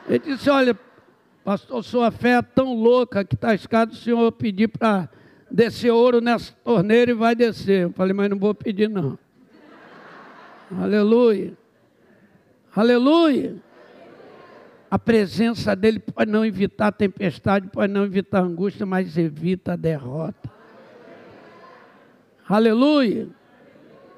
Ele 0.08 0.18
disse, 0.18 0.50
olha, 0.50 0.76
pastor, 1.44 1.84
sua 1.84 2.10
fé 2.10 2.38
é 2.38 2.42
tão 2.42 2.74
louca 2.74 3.24
que 3.24 3.36
está 3.36 3.54
escado 3.54 3.92
o 3.92 3.96
senhor 3.96 4.32
pedir 4.32 4.68
para 4.68 5.08
descer 5.52 5.90
ouro 5.90 6.20
nessa 6.20 6.52
torneira 6.64 7.10
e 7.10 7.14
vai 7.14 7.34
descer. 7.34 7.82
Eu 7.82 7.92
falei, 7.92 8.12
mas 8.12 8.30
não 8.30 8.38
vou 8.38 8.54
pedir 8.54 8.88
não. 8.88 9.18
Aleluia. 10.80 11.52
Aleluia. 12.74 13.56
A 14.90 14.98
presença 14.98 15.76
dele 15.76 15.98
pode 15.98 16.30
não 16.30 16.44
evitar 16.44 16.88
a 16.88 16.92
tempestade, 16.92 17.68
pode 17.68 17.92
não 17.92 18.04
evitar 18.04 18.40
a 18.40 18.42
angústia, 18.42 18.86
mas 18.86 19.16
evita 19.16 19.74
a 19.74 19.76
derrota. 19.76 20.50
Aleluia. 22.48 23.28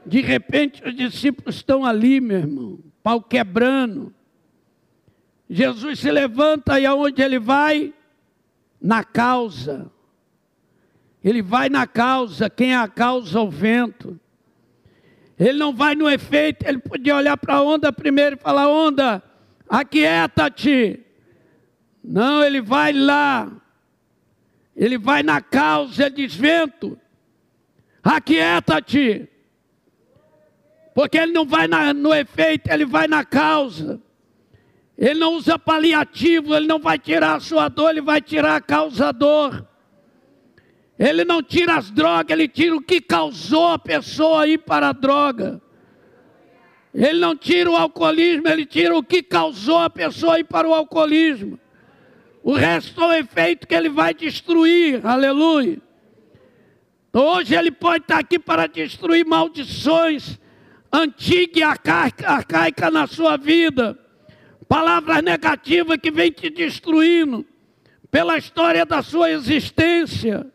De 0.07 0.21
repente 0.21 0.83
os 0.87 0.95
discípulos 0.95 1.57
estão 1.57 1.85
ali, 1.85 2.21
meu 2.21 2.39
irmão, 2.39 2.79
pau 3.03 3.21
quebrando. 3.21 4.13
Jesus 5.49 6.01
se 6.01 6.11
levanta 6.11 6.79
e 6.81 6.87
aonde 6.87 7.23
ele 7.23 7.39
vai? 7.39 7.93
Na 8.81 9.05
causa. 9.05 9.91
Ele 11.25 11.41
vai 11.41 11.71
na 11.71 11.87
causa, 11.87 12.51
quem 12.51 12.75
é 12.75 12.77
a 12.77 12.87
causa? 12.87 13.41
O 13.41 13.49
vento. 13.49 14.21
Ele 15.39 15.59
não 15.59 15.75
vai 15.75 15.95
no 15.95 16.09
efeito, 16.09 16.69
ele 16.69 16.79
podia 16.79 17.17
olhar 17.17 17.37
para 17.39 17.55
a 17.55 17.63
onda 17.63 17.91
primeiro 17.91 18.37
e 18.37 18.39
falar: 18.39 18.69
onda, 18.69 19.23
aquieta-te. 19.67 21.01
Não, 22.05 22.45
ele 22.45 22.61
vai 22.61 22.93
lá. 22.93 23.51
Ele 24.77 24.99
vai 24.99 25.23
na 25.23 25.41
causa, 25.41 26.05
ele 26.05 26.17
diz: 26.17 26.35
vento, 26.35 26.99
aquieta-te. 28.03 29.27
Porque 30.95 31.17
ele 31.17 31.33
não 31.33 31.47
vai 31.47 31.67
na, 31.67 31.95
no 31.95 32.15
efeito, 32.15 32.71
ele 32.71 32.85
vai 32.85 33.09
na 33.09 33.25
causa. 33.25 33.99
Ele 34.97 35.19
não 35.19 35.35
usa 35.35 35.59
paliativo, 35.59 36.55
ele 36.55 36.67
não 36.67 36.79
vai 36.79 36.99
tirar 36.99 37.35
a 37.35 37.41
sua 37.41 37.69
dor, 37.69 37.91
ele 37.91 38.03
vai 38.03 38.21
tirar 38.21 38.57
a 38.57 38.61
causador. 38.61 39.67
Ele 40.99 41.25
não 41.25 41.43
tira 41.43 41.77
as 41.77 41.91
drogas, 41.91 42.31
ele 42.31 42.47
tira 42.47 42.77
o 42.77 42.81
que 42.81 43.01
causou 43.01 43.69
a 43.69 43.79
pessoa 43.79 44.47
ir 44.47 44.59
para 44.59 44.91
a 44.91 44.93
droga. 44.93 45.61
Ele 46.95 47.19
não 47.19 47.37
tira 47.37 47.69
o 47.69 47.77
alcoolismo, 47.77 48.47
ele 48.47 48.65
tira 48.65 48.97
o 48.97 49.03
que 49.03 49.21
causou 49.21 49.79
a 49.79 49.91
pessoa 49.91 50.39
ir 50.39 50.45
para 50.45 50.69
o 50.69 50.73
alcoolismo. 50.75 51.59
O 52.45 52.53
resto 52.53 53.03
é 53.03 53.07
o 53.07 53.13
efeito 53.15 53.67
que 53.67 53.75
ele 53.75 53.89
vai 53.89 54.15
destruir, 54.15 55.05
aleluia. 55.05 55.79
Então, 57.11 57.25
hoje 57.25 57.57
ele 57.57 57.73
pode 57.73 58.05
estar 58.05 58.19
aqui 58.19 58.39
para 58.39 58.69
destruir 58.69 59.27
maldições 59.27 60.39
antigas 60.93 61.57
e 61.57 61.63
arcaicas 62.25 62.93
na 62.93 63.09
sua 63.09 63.37
vida, 63.37 63.99
palavras 64.69 65.23
negativas 65.23 65.99
que 66.01 66.11
vêm 66.13 66.31
te 66.31 66.49
destruindo 66.51 67.45
pela 68.13 68.39
história 68.39 68.87
da 68.87 69.03
sua 69.03 69.33
existência 69.33 70.54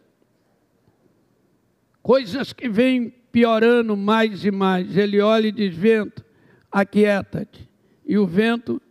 coisas 2.09 2.51
que 2.51 2.67
vêm 2.67 3.13
piorando 3.31 3.95
mais 3.95 4.43
e 4.43 4.49
mais. 4.49 4.97
Ele 4.97 5.21
olha 5.21 5.45
e 5.45 5.51
diz: 5.51 5.75
Vento, 5.75 6.25
aquieta-te. 6.71 7.69
E 8.03 8.17
o 8.17 8.25
vento. 8.25 8.81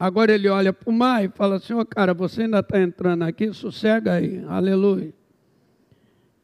Agora 0.00 0.32
ele 0.32 0.48
olha 0.48 0.72
para 0.72 0.88
o 0.88 0.92
mar 0.92 1.22
e 1.22 1.28
fala 1.28 1.56
assim: 1.56 1.74
Ô 1.74 1.80
oh, 1.80 1.84
cara, 1.84 2.14
você 2.14 2.44
ainda 2.44 2.60
está 2.60 2.80
entrando 2.80 3.22
aqui, 3.24 3.52
sossega 3.52 4.14
aí, 4.14 4.42
aleluia. 4.48 5.12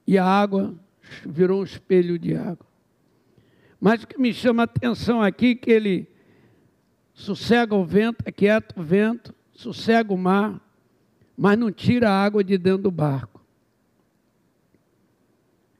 E 0.06 0.18
a 0.18 0.26
água 0.26 0.74
virou 1.24 1.62
um 1.62 1.64
espelho 1.64 2.18
de 2.18 2.36
água. 2.36 2.66
Mas 3.80 4.02
o 4.02 4.06
que 4.06 4.20
me 4.20 4.34
chama 4.34 4.64
a 4.64 4.64
atenção 4.64 5.22
aqui 5.22 5.52
é 5.52 5.54
que 5.54 5.70
ele 5.70 6.06
sossega 7.14 7.74
o 7.74 7.82
vento, 7.82 8.22
aquieta 8.26 8.78
o 8.78 8.82
vento, 8.82 9.34
sossega 9.54 10.12
o 10.12 10.18
mar, 10.18 10.60
mas 11.34 11.58
não 11.58 11.72
tira 11.72 12.10
a 12.10 12.22
água 12.22 12.44
de 12.44 12.58
dentro 12.58 12.82
do 12.82 12.90
barco. 12.90 13.33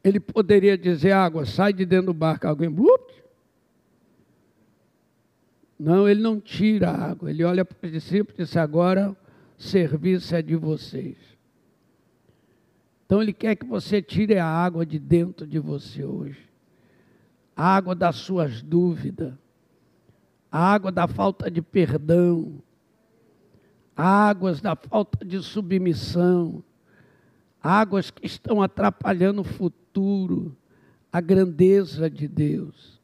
Ele 0.04 0.20
poderia 0.20 0.76
dizer: 0.76 1.12
água, 1.12 1.46
sai 1.46 1.72
de 1.72 1.86
dentro 1.86 2.06
do 2.06 2.14
barco. 2.14 2.46
Alguém. 2.46 2.68
Não, 5.78 6.06
ele 6.06 6.20
não 6.20 6.38
tira 6.38 6.90
a 6.90 7.10
água. 7.10 7.30
Ele 7.30 7.42
olha 7.42 7.64
para 7.64 7.86
os 7.86 7.90
discípulos 7.90 8.38
e 8.38 8.42
diz: 8.42 8.56
agora 8.56 9.16
serviço 9.56 10.36
é 10.36 10.42
de 10.42 10.54
vocês. 10.54 11.16
Então 13.06 13.22
ele 13.22 13.32
quer 13.32 13.56
que 13.56 13.64
você 13.64 14.02
tire 14.02 14.38
a 14.38 14.46
água 14.46 14.84
de 14.84 14.98
dentro 14.98 15.46
de 15.46 15.58
você 15.58 16.04
hoje. 16.04 16.50
A 17.56 17.76
água 17.76 17.94
das 17.94 18.16
suas 18.16 18.62
dúvidas. 18.62 19.32
A 20.50 20.72
água 20.72 20.92
da 20.92 21.06
falta 21.08 21.50
de 21.50 21.62
perdão. 21.62 22.62
Águas 23.96 24.60
da 24.60 24.74
falta 24.74 25.24
de 25.24 25.42
submissão. 25.42 26.62
Águas 27.62 28.10
que 28.10 28.26
estão 28.26 28.60
atrapalhando 28.60 29.40
o 29.40 29.44
futuro, 29.44 29.83
a 31.12 31.20
grandeza 31.20 32.10
de 32.10 32.26
Deus. 32.26 33.00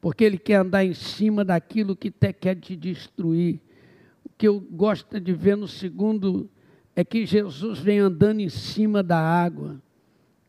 Porque 0.00 0.24
Ele 0.24 0.38
quer 0.38 0.56
andar 0.56 0.84
em 0.84 0.94
cima 0.94 1.44
daquilo 1.44 1.96
que 1.96 2.10
te, 2.10 2.32
quer 2.32 2.54
te 2.54 2.76
destruir. 2.76 3.60
O 4.24 4.30
que 4.36 4.48
eu 4.48 4.60
gosto 4.60 5.20
de 5.20 5.32
ver 5.32 5.56
no 5.56 5.68
segundo 5.68 6.48
é 6.94 7.04
que 7.04 7.26
Jesus 7.26 7.78
vem 7.78 7.98
andando 7.98 8.40
em 8.40 8.48
cima 8.48 9.02
da 9.02 9.18
água. 9.18 9.80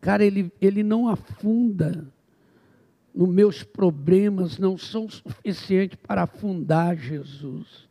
Cara, 0.01 0.24
ele, 0.24 0.51
ele 0.61 0.84
não 0.84 1.07
afunda. 1.07 2.07
Nos 3.13 3.30
meus 3.30 3.63
problemas 3.63 4.57
não 4.57 4.78
são 4.78 5.09
suficientes 5.09 5.97
para 6.07 6.24
afundar 6.24 6.95
Jesus. 6.95 7.89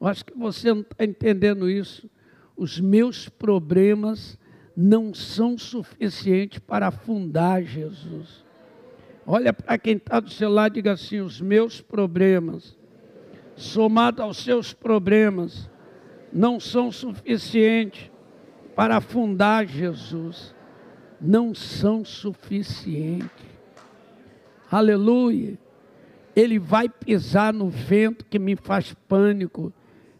Eu 0.00 0.06
acho 0.06 0.24
que 0.24 0.36
você 0.36 0.72
não 0.72 0.80
está 0.80 1.04
entendendo 1.04 1.70
isso. 1.70 2.08
Os 2.56 2.80
meus 2.80 3.28
problemas 3.28 4.38
não 4.80 5.12
são 5.12 5.58
suficientes 5.58 6.60
para 6.60 6.86
afundar 6.86 7.64
Jesus. 7.64 8.44
Olha 9.26 9.52
para 9.52 9.76
quem 9.76 9.96
está 9.96 10.20
do 10.20 10.30
seu 10.30 10.48
lado 10.48 10.74
e 10.74 10.74
diga 10.74 10.92
assim: 10.92 11.18
os 11.18 11.40
meus 11.40 11.80
problemas, 11.80 12.78
somado 13.56 14.22
aos 14.22 14.36
seus 14.36 14.72
problemas, 14.72 15.68
não 16.32 16.60
são 16.60 16.92
suficientes 16.92 18.08
para 18.76 18.98
afundar 18.98 19.66
Jesus. 19.66 20.54
Não 21.20 21.52
são 21.52 22.04
suficientes. 22.04 23.48
Aleluia. 24.70 25.58
Ele 26.36 26.56
vai 26.60 26.88
pisar 26.88 27.52
no 27.52 27.68
vento 27.68 28.24
que 28.24 28.38
me 28.38 28.54
faz 28.54 28.94
pânico. 29.08 29.72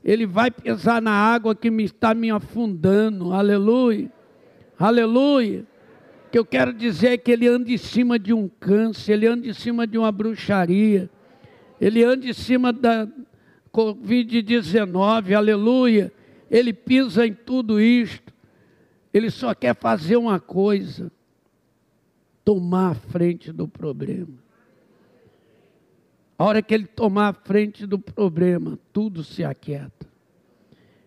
Ele 0.02 0.26
vai 0.26 0.50
pisar 0.50 1.00
na 1.00 1.12
água 1.12 1.54
que 1.54 1.70
me 1.70 1.84
está 1.84 2.12
me 2.12 2.28
afundando. 2.28 3.32
Aleluia. 3.32 4.17
Aleluia. 4.78 5.66
O 6.26 6.30
que 6.30 6.38
eu 6.38 6.44
quero 6.44 6.72
dizer 6.72 7.08
é 7.08 7.18
que 7.18 7.30
ele 7.30 7.48
anda 7.48 7.70
em 7.70 7.78
cima 7.78 8.18
de 8.18 8.32
um 8.32 8.48
câncer, 8.48 9.12
ele 9.12 9.26
anda 9.26 9.46
em 9.46 9.52
cima 9.52 9.86
de 9.86 9.96
uma 9.96 10.12
bruxaria, 10.12 11.08
ele 11.80 12.04
anda 12.04 12.26
em 12.26 12.32
cima 12.32 12.72
da, 12.72 13.08
Covid-19, 13.78 15.34
aleluia. 15.36 16.12
Ele 16.50 16.72
pisa 16.72 17.26
em 17.26 17.32
tudo 17.32 17.80
isto. 17.80 18.32
Ele 19.12 19.30
só 19.30 19.54
quer 19.54 19.76
fazer 19.76 20.16
uma 20.16 20.40
coisa: 20.40 21.12
tomar 22.44 22.90
a 22.90 22.94
frente 22.94 23.52
do 23.52 23.68
problema. 23.68 24.34
A 26.38 26.44
hora 26.44 26.62
que 26.62 26.72
ele 26.72 26.86
tomar 26.86 27.28
a 27.28 27.32
frente 27.32 27.86
do 27.86 27.98
problema, 27.98 28.78
tudo 28.92 29.24
se 29.24 29.44
aquieta. 29.44 30.06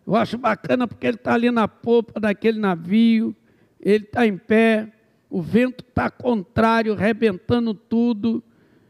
Eu 0.05 0.15
acho 0.15 0.37
bacana 0.37 0.87
porque 0.87 1.07
ele 1.07 1.15
está 1.15 1.33
ali 1.33 1.49
na 1.51 1.67
popa 1.67 2.19
daquele 2.19 2.59
navio, 2.59 3.35
ele 3.81 4.05
está 4.05 4.25
em 4.25 4.37
pé, 4.37 4.91
o 5.29 5.41
vento 5.41 5.83
está 5.87 6.09
contrário, 6.09 6.93
rebentando 6.93 7.73
tudo. 7.73 8.43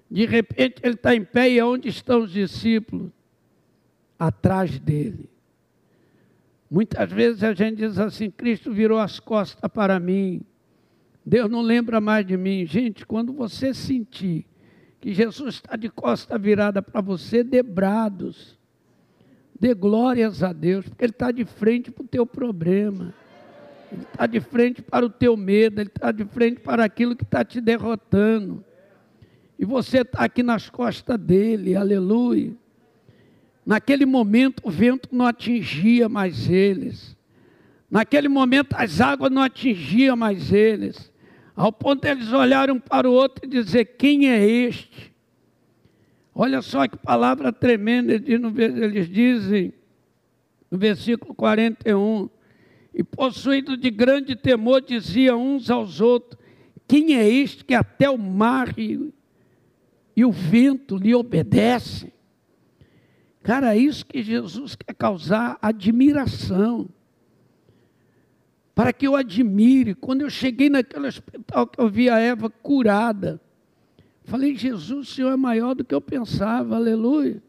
De 0.10 0.26
repente 0.26 0.82
ele 0.84 0.96
está 0.96 1.16
em 1.16 1.24
pé 1.24 1.50
e 1.50 1.62
onde 1.62 1.88
estão 1.88 2.24
os 2.24 2.32
discípulos? 2.32 3.12
atrás 4.22 4.78
dele. 4.78 5.28
Muitas 6.70 7.12
vezes 7.12 7.44
a 7.44 7.56
gente 7.56 7.78
diz 7.78 7.98
assim: 7.98 8.30
Cristo 8.30 8.72
virou 8.72 9.00
as 9.00 9.20
costas 9.20 9.70
para 9.72 10.00
mim, 10.00 10.42
Deus 11.26 11.50
não 11.50 11.62
lembra 11.62 12.00
mais 12.00 12.24
de 12.24 12.38
mim. 12.38 12.64
Gente, 12.68 13.04
quando 13.04 13.34
você 13.34 13.74
sentir 13.74 14.46
que 15.00 15.12
Jesus 15.12 15.56
está 15.56 15.76
de 15.76 15.89
costa 15.89 16.38
virada 16.38 16.84
para 16.84 17.02
você, 17.02 17.44
dê 17.44 17.64
brados, 17.64 18.60
dê 19.60 19.74
glórias 19.74 20.44
a 20.44 20.54
Deus, 20.54 20.88
porque 20.88 21.04
Ele 21.04 21.12
está 21.12 21.32
de 21.32 21.44
frente 21.44 21.89
para 21.89 22.04
o 22.04 22.08
teu 22.08 22.24
problema, 22.24 23.16
Ele 23.92 24.04
está 24.04 24.26
de 24.26 24.39
frente 24.39 24.82
para 24.82 25.06
o 25.06 25.10
teu 25.10 25.36
medo, 25.36 25.82
Ele 25.82 25.89
está 25.89 26.12
de 26.12 26.24
frente 26.26 26.62
para 26.62 26.84
aquilo 26.84 27.16
que 27.16 27.24
está 27.24 27.44
te 27.44 27.60
derrotando. 27.60 28.64
E 29.60 29.66
você 29.66 30.00
está 30.00 30.24
aqui 30.24 30.42
nas 30.42 30.70
costas 30.70 31.20
dele, 31.20 31.76
aleluia. 31.76 32.54
Naquele 33.66 34.06
momento 34.06 34.62
o 34.64 34.72
vento 34.72 35.10
não 35.12 35.26
atingia 35.26 36.10
mais 36.10 36.50
eles. 36.50 37.16
Naquele 37.89 38.28
momento 38.28 38.74
as 38.74 39.02
águas 39.02 39.32
não 39.32 39.42
atingiam 39.42 40.16
mais 40.16 40.52
eles. 40.52 41.12
Ao 41.56 41.72
ponto 41.72 42.06
eles 42.06 42.32
olharam 42.32 42.80
para 42.80 43.10
o 43.10 43.14
outro 43.14 43.46
e 43.46 43.50
dizer: 43.50 43.86
Quem 43.98 44.30
é 44.30 44.44
este? 44.44 45.14
Olha 46.34 46.62
só 46.62 46.88
que 46.88 46.98
palavra 46.98 47.52
tremenda, 47.52 48.14
eles 48.14 49.10
dizem 49.10 49.74
no 50.72 50.78
versículo 50.78 51.36
41. 51.36 52.30
E 52.94 53.04
possuído 53.04 53.78
de 53.78 53.89
grande 53.89 54.36
temor, 54.36 54.82
diziam 54.82 55.56
uns 55.56 55.70
aos 55.70 56.02
outros: 56.02 56.39
Quem 56.88 57.16
é 57.16 57.28
este 57.28 57.64
que 57.64 57.74
até 57.74 58.10
o 58.10 58.18
mar 58.18 58.78
e, 58.78 59.14
e 60.16 60.26
o 60.26 60.32
vento 60.32 60.98
lhe 60.98 61.16
obedecem? 61.16 62.12
Cara, 63.44 63.76
é 63.76 63.78
isso 63.78 64.06
que 64.06 64.22
Jesus 64.22 64.76
quer 64.76 64.94
causar 64.94 65.58
admiração. 65.62 66.89
Para 68.76 68.94
que 68.94 69.08
eu 69.08 69.16
admire. 69.16 69.96
Quando 69.96 70.22
eu 70.22 70.30
cheguei 70.30 70.70
naquele 70.70 71.08
hospital 71.08 71.68
que 71.68 71.80
eu 71.80 71.89
vi 71.89 72.10
a 72.10 72.20
Eva 72.20 72.50
curada, 72.50 73.42
falei, 74.24 74.56
Jesus, 74.56 75.10
o 75.10 75.14
Senhor 75.14 75.32
é 75.32 75.36
maior 75.36 75.74
do 75.74 75.84
que 75.84 75.94
eu 75.94 76.02
pensava, 76.02 76.76
aleluia. 76.76 77.42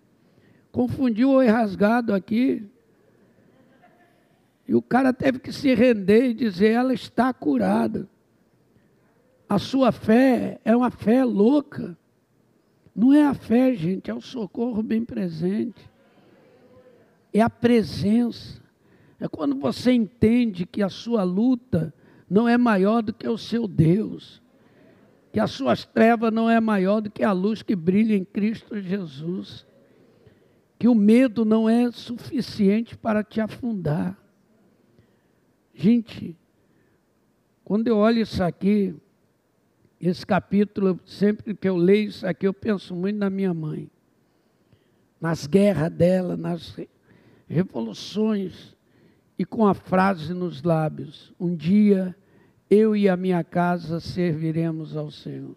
Confundiu 0.71 1.29
o 1.29 1.35
oi 1.35 1.47
rasgado 1.47 2.15
aqui. 2.15 2.65
E 4.73 4.75
o 4.75 4.81
cara 4.81 5.13
teve 5.13 5.39
que 5.39 5.53
se 5.53 5.75
render 5.75 6.31
e 6.31 6.33
dizer: 6.33 6.71
ela 6.71 6.95
está 6.95 7.31
curada. 7.31 8.09
A 9.47 9.59
sua 9.59 9.93
fé 9.93 10.63
é 10.65 10.75
uma 10.75 10.91
fé 10.91 11.23
louca. 11.27 11.95
Não 12.97 13.13
é 13.13 13.23
a 13.23 13.35
fé, 13.35 13.75
gente, 13.75 14.11
é 14.11 14.15
o 14.15 14.21
socorro 14.23 14.83
bem 14.83 15.05
presente. 15.05 15.91
É 17.35 17.43
a 17.43 17.51
presença. 17.51 18.63
É 19.21 19.29
quando 19.29 19.57
você 19.57 19.93
entende 19.93 20.65
que 20.65 20.83
a 20.83 20.89
sua 20.89 21.23
luta 21.23 21.93
não 22.27 22.49
é 22.49 22.57
maior 22.57 23.03
do 23.03 23.13
que 23.13 23.29
o 23.29 23.37
seu 23.37 23.69
Deus. 23.69 24.41
Que 25.31 25.39
as 25.39 25.51
suas 25.51 25.85
trevas 25.85 26.33
não 26.33 26.49
é 26.49 26.59
maior 26.61 27.03
do 27.03 27.11
que 27.11 27.23
a 27.23 27.33
luz 27.33 27.63
que 27.63 27.77
brilha 27.77 28.17
em 28.17 28.25
Cristo 28.25 28.81
Jesus. 28.81 29.67
Que 30.79 30.89
o 30.89 30.95
medo 30.95 31.45
não 31.45 31.69
é 31.69 31.91
suficiente 31.91 32.97
para 32.97 33.23
te 33.23 33.39
afundar. 33.39 34.22
Gente, 35.75 36.37
quando 37.65 37.89
eu 37.89 37.97
olho 37.97 38.21
isso 38.21 38.43
aqui, 38.43 38.95
esse 40.01 40.27
capítulo, 40.27 40.99
sempre 41.07 41.55
que 41.55 41.69
eu 41.69 41.77
leio 41.77 42.09
isso 42.09 42.27
aqui, 42.27 42.47
eu 42.47 42.53
penso 42.53 42.95
muito 42.95 43.17
na 43.17 43.31
minha 43.31 43.55
mãe. 43.55 43.91
Nas 45.21 45.47
guerras 45.47 45.91
dela, 45.91 46.37
nas 46.37 46.77
revoluções, 47.47 48.77
e 49.39 49.45
com 49.45 49.67
a 49.67 49.75
frase 49.75 50.33
nos 50.33 50.63
lábios: 50.63 51.33
Um 51.39 51.55
dia 51.55 52.15
eu 52.71 52.95
e 52.97 53.09
a 53.09 53.17
minha 53.17 53.43
casa 53.43 54.01
serviremos 54.01 54.97
ao 54.97 55.11
Senhor. 55.11 55.57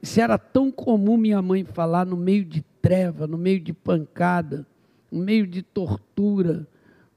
Isso 0.00 0.20
era 0.20 0.38
tão 0.38 0.70
comum 0.70 1.16
minha 1.16 1.42
mãe 1.42 1.64
falar 1.64 2.06
no 2.06 2.16
meio 2.16 2.44
de 2.44 2.62
treva, 2.80 3.26
no 3.26 3.36
meio 3.36 3.60
de 3.60 3.72
pancada, 3.72 4.66
no 5.10 5.20
meio 5.20 5.46
de 5.46 5.62
tortura, 5.62 6.66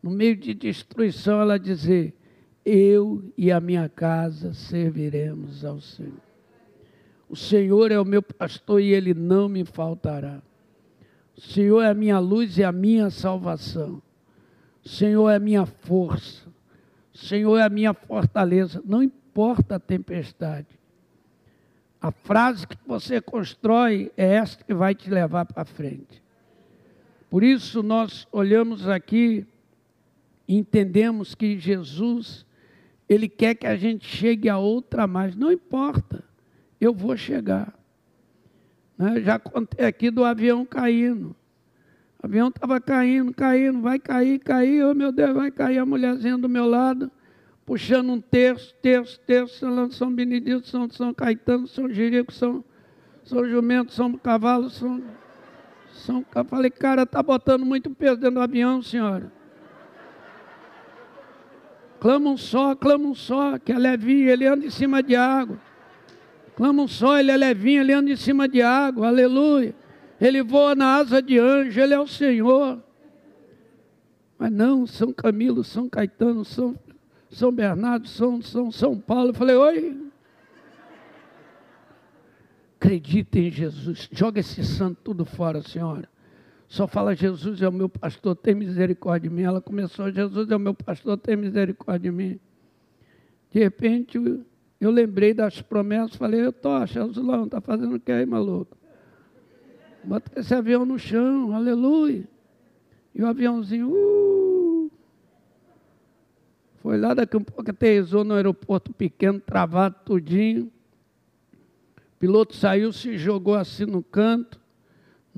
no 0.02 0.10
meio 0.10 0.36
de 0.36 0.54
destruição, 0.54 1.42
ela 1.42 1.60
dizer: 1.60 2.14
eu 2.66 3.24
e 3.38 3.52
a 3.52 3.60
minha 3.60 3.90
casa 3.90 4.54
serviremos 4.54 5.66
ao 5.66 5.80
Senhor. 5.82 6.22
O 7.30 7.36
Senhor 7.36 7.92
é 7.92 8.00
o 8.00 8.06
meu 8.06 8.22
pastor 8.22 8.82
e 8.82 8.92
ele 8.92 9.14
não 9.14 9.48
me 9.48 9.64
faltará. 9.64 10.42
O 11.38 11.42
Senhor 11.42 11.82
é 11.82 11.90
a 11.90 11.94
minha 11.94 12.20
luz 12.20 12.58
e 12.58 12.64
a 12.64 12.72
minha 12.72 13.10
salvação. 13.10 14.02
O 14.84 14.90
Senhor 14.90 15.30
é 15.30 15.36
a 15.36 15.40
minha 15.40 15.66
força. 15.66 16.48
O 17.14 17.18
Senhor 17.18 17.58
é 17.58 17.64
a 17.64 17.70
minha 17.70 17.94
fortaleza. 17.94 18.82
Não 18.86 19.04
importa 19.04 19.76
a 19.76 19.80
tempestade. 19.80 20.68
A 22.02 22.12
frase 22.12 22.66
que 22.66 22.78
você 22.86 23.22
constrói 23.22 24.12
é 24.18 24.36
esta 24.36 24.64
que 24.64 24.74
vai 24.74 24.96
te 24.96 25.10
levar 25.10 25.46
para 25.46 25.66
frente. 25.66 26.22
Por 27.30 27.44
isso 27.44 27.84
nós 27.84 28.28
olhamos 28.32 28.88
aqui 28.88 29.46
entendemos 30.58 31.36
que 31.36 31.60
Jesus 31.60 32.46
Ele 33.08 33.30
quer 33.30 33.56
que 33.56 33.68
a 33.68 33.76
gente 33.76 34.06
chegue 34.06 34.50
a 34.50 34.58
outra 34.58 35.06
mais. 35.06 35.36
Não 35.36 35.52
importa, 35.52 36.24
eu 36.82 36.94
vou 36.94 37.16
chegar. 37.16 37.74
Né? 38.98 39.22
Já 39.22 39.38
contei 39.38 39.86
aqui 39.86 40.10
do 40.10 40.26
avião 40.26 40.66
caindo. 40.66 41.36
O 42.22 42.26
avião 42.26 42.50
estava 42.50 42.82
caindo, 42.82 43.34
caindo, 43.34 43.82
vai 43.82 43.98
cair, 43.98 44.40
cair, 44.40 44.84
oh 44.84 44.94
meu 44.94 45.12
Deus, 45.12 45.34
vai 45.34 45.50
cair 45.50 45.78
a 45.78 45.86
mulherzinha 45.86 46.38
do 46.38 46.50
meu 46.50 46.66
lado, 46.66 47.10
puxando 47.66 48.12
um 48.12 48.20
terço, 48.20 48.76
terço, 48.82 49.18
terço, 49.22 49.66
São 49.92 50.14
Benedito, 50.14 50.68
São, 50.68 50.90
São 50.90 51.14
Caetano, 51.14 51.66
São 51.66 51.90
Jerico, 51.90 52.34
São, 52.34 52.62
São 53.24 53.48
Jumento, 53.48 53.94
São 53.94 54.12
Cavalo, 54.18 54.70
São, 54.70 55.02
São... 55.94 56.26
Falei, 56.48 56.70
cara, 56.70 57.04
está 57.04 57.24
botando 57.24 57.66
muito 57.66 57.90
peso 57.92 58.18
dentro 58.18 58.36
do 58.36 58.42
avião, 58.42 58.82
senhora. 58.82 59.39
Clama 62.00 62.30
um 62.30 62.38
só, 62.38 62.76
clama 62.76 63.06
um 63.06 63.16
só, 63.16 63.58
que 63.60 63.72
é 63.72 63.78
levinho, 63.78 64.30
ele 64.30 64.48
anda 64.48 64.66
em 64.66 64.70
cima 64.70 65.04
de 65.04 65.16
água. 65.16 65.60
Clama 66.56 66.84
um 66.84 66.88
só, 66.88 67.20
ele 67.20 67.32
é 67.32 67.38
levinho, 67.38 67.82
ele 67.82 67.94
anda 67.94 68.12
em 68.12 68.16
cima 68.16 68.48
de 68.48 68.62
água, 68.62 69.08
aleluia. 69.08 69.76
Ele 70.20 70.42
voa 70.42 70.76
na 70.76 70.96
asa 70.96 71.22
de 71.22 71.38
anjo, 71.38 71.80
ele 71.80 71.94
é 71.94 72.00
o 72.00 72.08
Senhor. 72.08 72.82
Mas 74.38 74.52
não, 74.52 74.88
São 74.88 75.12
Camilo, 75.12 75.64
São 75.64 75.90
Caetano, 75.90 76.46
São, 76.46 76.78
São 77.30 77.52
Bernardo, 77.52 78.08
São, 78.08 78.42
São, 78.42 78.72
São 78.72 78.98
Paulo. 78.98 79.30
Eu 79.30 79.34
falei, 79.34 79.56
oi. 79.56 79.98
Acredita 82.80 83.40
em 83.40 83.52
Jesus, 83.52 84.08
joga 84.10 84.40
esse 84.40 84.64
santo 84.64 85.00
tudo 85.04 85.26
fora, 85.26 85.62
senhora. 85.62 86.08
Só 86.70 86.86
fala, 86.86 87.16
Jesus 87.16 87.64
é 87.64 87.68
o 87.68 87.72
meu 87.72 87.90
pastor, 87.90 88.36
tem 88.36 88.54
misericórdia 88.54 89.28
de 89.28 89.36
mim. 89.36 89.42
Ela 89.42 89.60
começou, 89.60 90.12
Jesus 90.12 90.52
é 90.52 90.56
o 90.56 90.60
meu 90.60 90.76
pastor, 90.76 91.18
tem 91.18 91.36
misericórdia 91.36 92.12
de 92.12 92.16
mim. 92.16 92.40
De 93.52 93.58
repente, 93.58 94.20
eu 94.80 94.92
lembrei 94.92 95.34
das 95.34 95.64
promessas, 95.64 96.16
falei, 96.16 96.46
eu 96.46 96.54
tô, 96.54 96.70
Azulão, 96.70 97.46
está 97.46 97.60
fazendo 97.60 97.96
o 97.96 98.00
que 98.00 98.12
aí, 98.12 98.24
maluco? 98.24 98.78
Bota 100.04 100.40
esse 100.40 100.54
avião 100.54 100.86
no 100.86 101.00
chão, 101.00 101.56
aleluia. 101.56 102.24
E 103.16 103.24
o 103.24 103.26
aviãozinho, 103.26 103.90
uh, 103.90 104.92
foi 106.84 107.00
lá, 107.00 107.16
daqui 107.16 107.36
um 107.36 107.44
pouco 107.44 107.72
aterrizou 107.72 108.24
no 108.24 108.36
aeroporto 108.36 108.94
pequeno, 108.94 109.40
travado 109.40 109.96
tudinho. 110.06 110.72
O 111.98 112.20
piloto 112.20 112.56
saiu, 112.56 112.94
se 112.94 113.18
jogou 113.18 113.56
assim 113.56 113.88
no 113.88 114.04
canto 114.04 114.60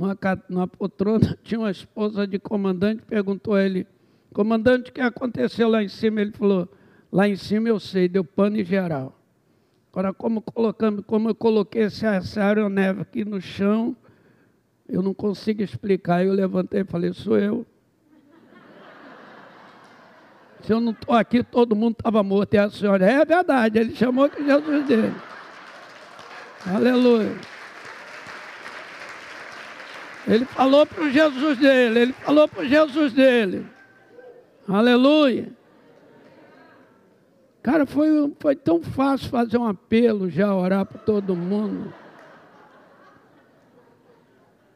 numa, 0.02 0.18
numa 0.50 0.68
poltrona, 0.68 1.38
tinha 1.44 1.60
uma 1.60 1.70
esposa 1.70 2.26
de 2.26 2.40
comandante, 2.40 3.04
perguntou 3.04 3.54
a 3.54 3.64
ele, 3.64 3.86
comandante, 4.34 4.90
o 4.90 4.94
que 4.94 5.02
aconteceu 5.02 5.70
lá 5.70 5.84
em 5.84 5.88
cima? 5.88 6.22
Ele 6.22 6.32
falou, 6.32 6.68
lá 7.12 7.28
em 7.28 7.36
cima 7.36 7.70
eu 7.70 7.80
sei, 7.80 8.08
deu 8.08 8.24
pane 8.24 8.64
geral. 8.64 9.16
Agora, 9.92 10.14
como, 10.14 10.42
colocando, 10.42 11.04
como 11.04 11.30
eu 11.30 11.36
coloquei 11.36 11.84
essa 11.84 12.42
aeronave 12.42 13.02
aqui 13.02 13.24
no 13.24 13.40
chão, 13.40 13.96
eu 14.88 15.02
não 15.02 15.14
consigo 15.14 15.62
explicar. 15.62 16.26
Eu 16.26 16.34
levantei 16.34 16.82
e 16.82 16.86
falei, 16.86 17.12
sou 17.12 17.38
eu. 17.38 17.66
Se 20.64 20.72
eu 20.72 20.80
não 20.80 20.94
estou 20.94 21.14
aqui, 21.14 21.44
todo 21.44 21.76
mundo 21.76 21.98
estava 22.00 22.24
morto. 22.24 22.54
E 22.54 22.58
a 22.58 22.70
senhora, 22.70 23.06
é 23.06 23.26
verdade, 23.26 23.80
ele 23.80 23.94
chamou 23.94 24.30
que 24.30 24.42
Jesus 24.44 24.88
dele. 24.88 25.14
Aleluia. 26.66 27.51
Ele 30.28 30.46
falou 30.46 30.86
para 30.86 31.04
o 31.04 31.10
Jesus 31.10 31.58
dele, 31.58 32.00
ele 32.00 32.14
falou 32.14 32.48
para 32.48 32.62
o 32.62 32.66
Jesus 32.66 33.14
dele. 33.14 33.66
Aleluia. 34.68 35.52
Cara, 37.64 37.86
foi, 37.86 38.10
foi 38.40 38.56
tão 38.56 38.82
fácil 38.82 39.30
fazer 39.30 39.58
um 39.58 39.68
apelo 39.68 40.30
já, 40.30 40.54
orar 40.56 40.86
para 40.86 41.00
todo 41.00 41.36
mundo. 41.36 41.94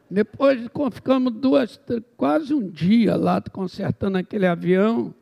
Depois 0.08 0.60
ficamos 0.92 1.32
duas, 1.32 1.80
quase 2.16 2.54
um 2.54 2.68
dia 2.68 3.16
lá 3.16 3.40
consertando 3.40 4.18
aquele 4.18 4.46
avião 4.46 5.12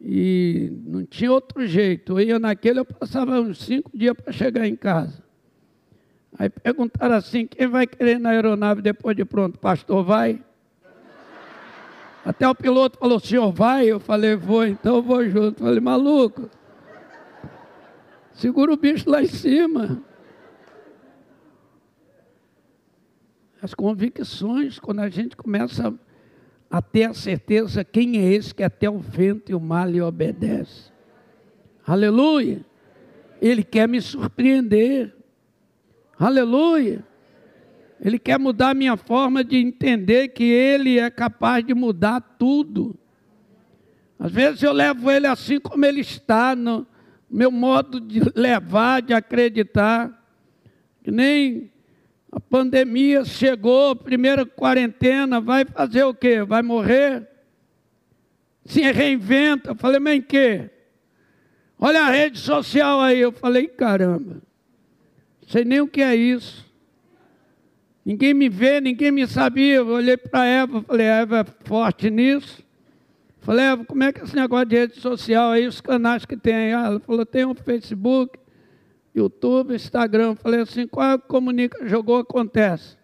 e 0.00 0.72
não 0.84 1.04
tinha 1.04 1.32
outro 1.32 1.66
jeito. 1.66 2.12
Eu 2.12 2.20
ia 2.20 2.38
naquele, 2.38 2.78
eu 2.78 2.84
passava 2.84 3.40
uns 3.40 3.58
cinco 3.58 3.90
dias 3.92 4.14
para 4.14 4.32
chegar 4.32 4.66
em 4.66 4.76
casa. 4.76 5.25
Aí 6.38 6.48
perguntaram 6.48 7.14
assim: 7.14 7.46
quem 7.46 7.66
vai 7.66 7.86
querer 7.86 8.18
na 8.18 8.30
aeronave 8.30 8.82
depois 8.82 9.16
de 9.16 9.24
pronto? 9.24 9.58
Pastor, 9.58 10.04
vai? 10.04 10.42
Até 12.24 12.48
o 12.48 12.54
piloto 12.54 12.98
falou: 12.98 13.20
senhor, 13.20 13.52
vai? 13.52 13.86
Eu 13.86 14.00
falei: 14.00 14.34
vou, 14.34 14.66
então 14.66 15.00
vou 15.00 15.28
junto. 15.28 15.62
Eu 15.62 15.66
falei: 15.66 15.80
maluco, 15.80 16.50
segura 18.32 18.72
o 18.72 18.76
bicho 18.76 19.08
lá 19.08 19.22
em 19.22 19.26
cima. 19.26 20.02
As 23.62 23.74
convicções, 23.74 24.78
quando 24.78 25.00
a 25.00 25.08
gente 25.08 25.36
começa 25.36 25.94
a 26.70 26.82
ter 26.82 27.04
a 27.04 27.14
certeza 27.14 27.84
quem 27.84 28.18
é 28.18 28.32
esse 28.32 28.54
que 28.54 28.62
até 28.62 28.88
o 28.90 28.98
vento 28.98 29.50
e 29.50 29.54
o 29.54 29.60
mar 29.60 29.90
lhe 29.90 30.00
obedece. 30.00 30.92
Aleluia! 31.86 32.64
Ele 33.40 33.62
quer 33.62 33.88
me 33.88 34.00
surpreender. 34.00 35.15
Aleluia. 36.18 37.04
Ele 38.00 38.18
quer 38.18 38.38
mudar 38.38 38.70
a 38.70 38.74
minha 38.74 38.96
forma 38.96 39.42
de 39.42 39.56
entender 39.56 40.28
que 40.28 40.44
Ele 40.44 40.98
é 40.98 41.10
capaz 41.10 41.64
de 41.64 41.74
mudar 41.74 42.20
tudo. 42.38 42.96
Às 44.18 44.32
vezes 44.32 44.62
eu 44.62 44.72
levo 44.72 45.10
Ele 45.10 45.26
assim 45.26 45.60
como 45.60 45.84
Ele 45.84 46.00
está, 46.00 46.54
no 46.54 46.86
meu 47.30 47.50
modo 47.50 48.00
de 48.00 48.20
levar, 48.34 49.02
de 49.02 49.12
acreditar. 49.12 50.10
Que 51.02 51.10
nem 51.10 51.70
a 52.30 52.40
pandemia 52.40 53.24
chegou, 53.24 53.96
primeira 53.96 54.44
quarentena, 54.44 55.40
vai 55.40 55.64
fazer 55.64 56.04
o 56.04 56.14
quê? 56.14 56.42
Vai 56.42 56.62
morrer? 56.62 57.26
Se 58.64 58.80
reinventa. 58.80 59.70
Eu 59.70 59.74
falei, 59.74 60.00
mas 60.00 60.16
em 60.16 60.22
quê? 60.22 60.70
Olha 61.78 62.02
a 62.02 62.10
rede 62.10 62.38
social 62.38 63.00
aí. 63.00 63.18
Eu 63.20 63.32
falei, 63.32 63.68
caramba. 63.68 64.45
Sei 65.46 65.64
nem 65.64 65.80
o 65.80 65.86
que 65.86 66.02
é 66.02 66.14
isso. 66.14 66.66
Ninguém 68.04 68.34
me 68.34 68.48
vê, 68.48 68.80
ninguém 68.80 69.10
me 69.10 69.26
sabia. 69.26 69.76
Eu 69.76 69.88
olhei 69.88 70.16
para 70.16 70.44
Eva, 70.44 70.82
falei, 70.82 71.06
Eva 71.06 71.40
é 71.40 71.44
forte 71.66 72.10
nisso. 72.10 72.64
Falei, 73.40 73.64
Eva, 73.64 73.84
como 73.84 74.02
é 74.02 74.12
que 74.12 74.20
é 74.20 74.24
esse 74.24 74.34
negócio 74.34 74.66
de 74.66 74.76
rede 74.76 75.00
social 75.00 75.52
aí, 75.52 75.66
os 75.66 75.80
canais 75.80 76.24
que 76.24 76.36
tem? 76.36 76.72
Ela 76.72 76.98
falou, 76.98 77.24
tem 77.24 77.44
o 77.44 77.50
um 77.50 77.54
Facebook, 77.54 78.38
YouTube, 79.14 79.74
Instagram. 79.74 80.34
Falei 80.34 80.60
assim, 80.60 80.86
qual 80.86 81.12
é 81.12 81.18
comunica, 81.18 81.86
jogou, 81.88 82.18
acontece. 82.18 82.96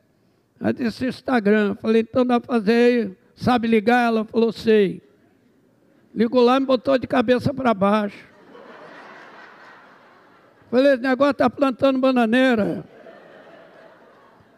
Ela 0.61 0.73
disse 0.73 1.07
Instagram. 1.07 1.77
Falei, 1.77 2.03
então 2.03 2.27
dá 2.27 2.41
para 2.41 2.55
fazer 2.55 2.73
aí, 2.73 3.17
sabe 3.37 3.69
ligar? 3.69 4.07
Ela 4.07 4.25
falou, 4.25 4.53
sei. 4.53 5.01
Ligou 6.13 6.43
lá 6.43 6.57
e 6.57 6.61
me 6.61 6.67
botou 6.67 6.99
de 6.99 7.07
cabeça 7.07 7.55
para 7.55 7.73
baixo. 7.73 8.32
Falei, 10.73 10.95
esse 10.95 11.03
negócio 11.03 11.33
está 11.33 11.51
plantando 11.51 11.99
bananeira. 11.99 12.83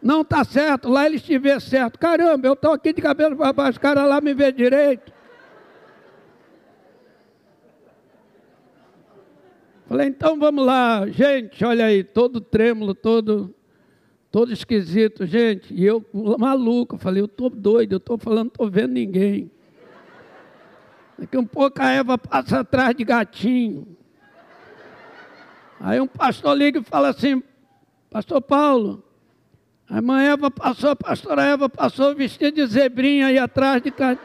Não 0.01 0.21
está 0.21 0.45
certo, 0.45 0.87
lá 0.87 1.05
eles 1.05 1.21
te 1.21 1.37
vê 1.37 1.59
certo. 1.59 1.99
Caramba, 1.99 2.47
eu 2.47 2.53
estou 2.53 2.71
aqui 2.71 2.93
de 2.93 3.01
cabelo 3.01 3.35
para 3.35 3.51
baixo, 3.51 3.77
o 3.77 3.81
cara 3.81 4.05
lá 4.05 4.21
me 4.21 4.33
vê 4.33 4.49
direito. 4.49 5.11
Falei, 9.87 10.07
então 10.07 10.39
vamos 10.39 10.65
lá, 10.65 11.05
gente, 11.07 11.65
olha 11.65 11.87
aí, 11.87 12.01
todo 12.01 12.39
trêmulo, 12.39 12.95
todo, 12.95 13.53
todo 14.31 14.53
esquisito, 14.53 15.25
gente. 15.25 15.73
E 15.73 15.83
eu, 15.85 16.01
maluco, 16.39 16.97
falei, 16.97 17.21
eu 17.21 17.25
estou 17.25 17.49
doido, 17.49 17.91
eu 17.91 17.97
estou 17.97 18.17
falando, 18.17 18.45
não 18.45 18.53
estou 18.53 18.69
vendo 18.69 18.93
ninguém. 18.93 19.51
Daqui 21.19 21.37
um 21.37 21.45
pouco 21.45 21.81
a 21.81 21.91
Eva 21.91 22.17
passa 22.17 22.61
atrás 22.61 22.95
de 22.95 23.03
gatinho. 23.03 23.97
Aí 25.79 25.99
um 25.99 26.07
pastor 26.07 26.57
liga 26.57 26.79
e 26.79 26.83
fala 26.83 27.09
assim, 27.09 27.43
pastor 28.09 28.41
Paulo, 28.41 29.03
a 29.89 29.97
irmã 29.97 30.21
Eva 30.21 30.49
passou, 30.49 30.89
a 30.91 30.95
pastora 30.95 31.43
Eva 31.43 31.69
passou 31.69 32.15
vestida 32.15 32.51
de 32.51 32.65
zebrinha 32.65 33.27
aí 33.27 33.37
atrás 33.37 33.81
de 33.81 33.91
casa. 33.91 34.19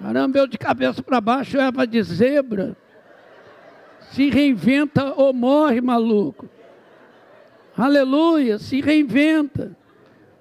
Caramba, 0.00 0.38
eu 0.38 0.46
de 0.46 0.58
cabeça 0.58 1.02
para 1.02 1.20
baixo, 1.20 1.58
Eva 1.58 1.86
de 1.86 2.02
zebra. 2.02 2.76
Se 4.10 4.28
reinventa 4.30 5.14
ou 5.14 5.32
morre, 5.32 5.80
maluco. 5.80 6.48
Aleluia, 7.76 8.58
se 8.58 8.80
reinventa. 8.80 9.76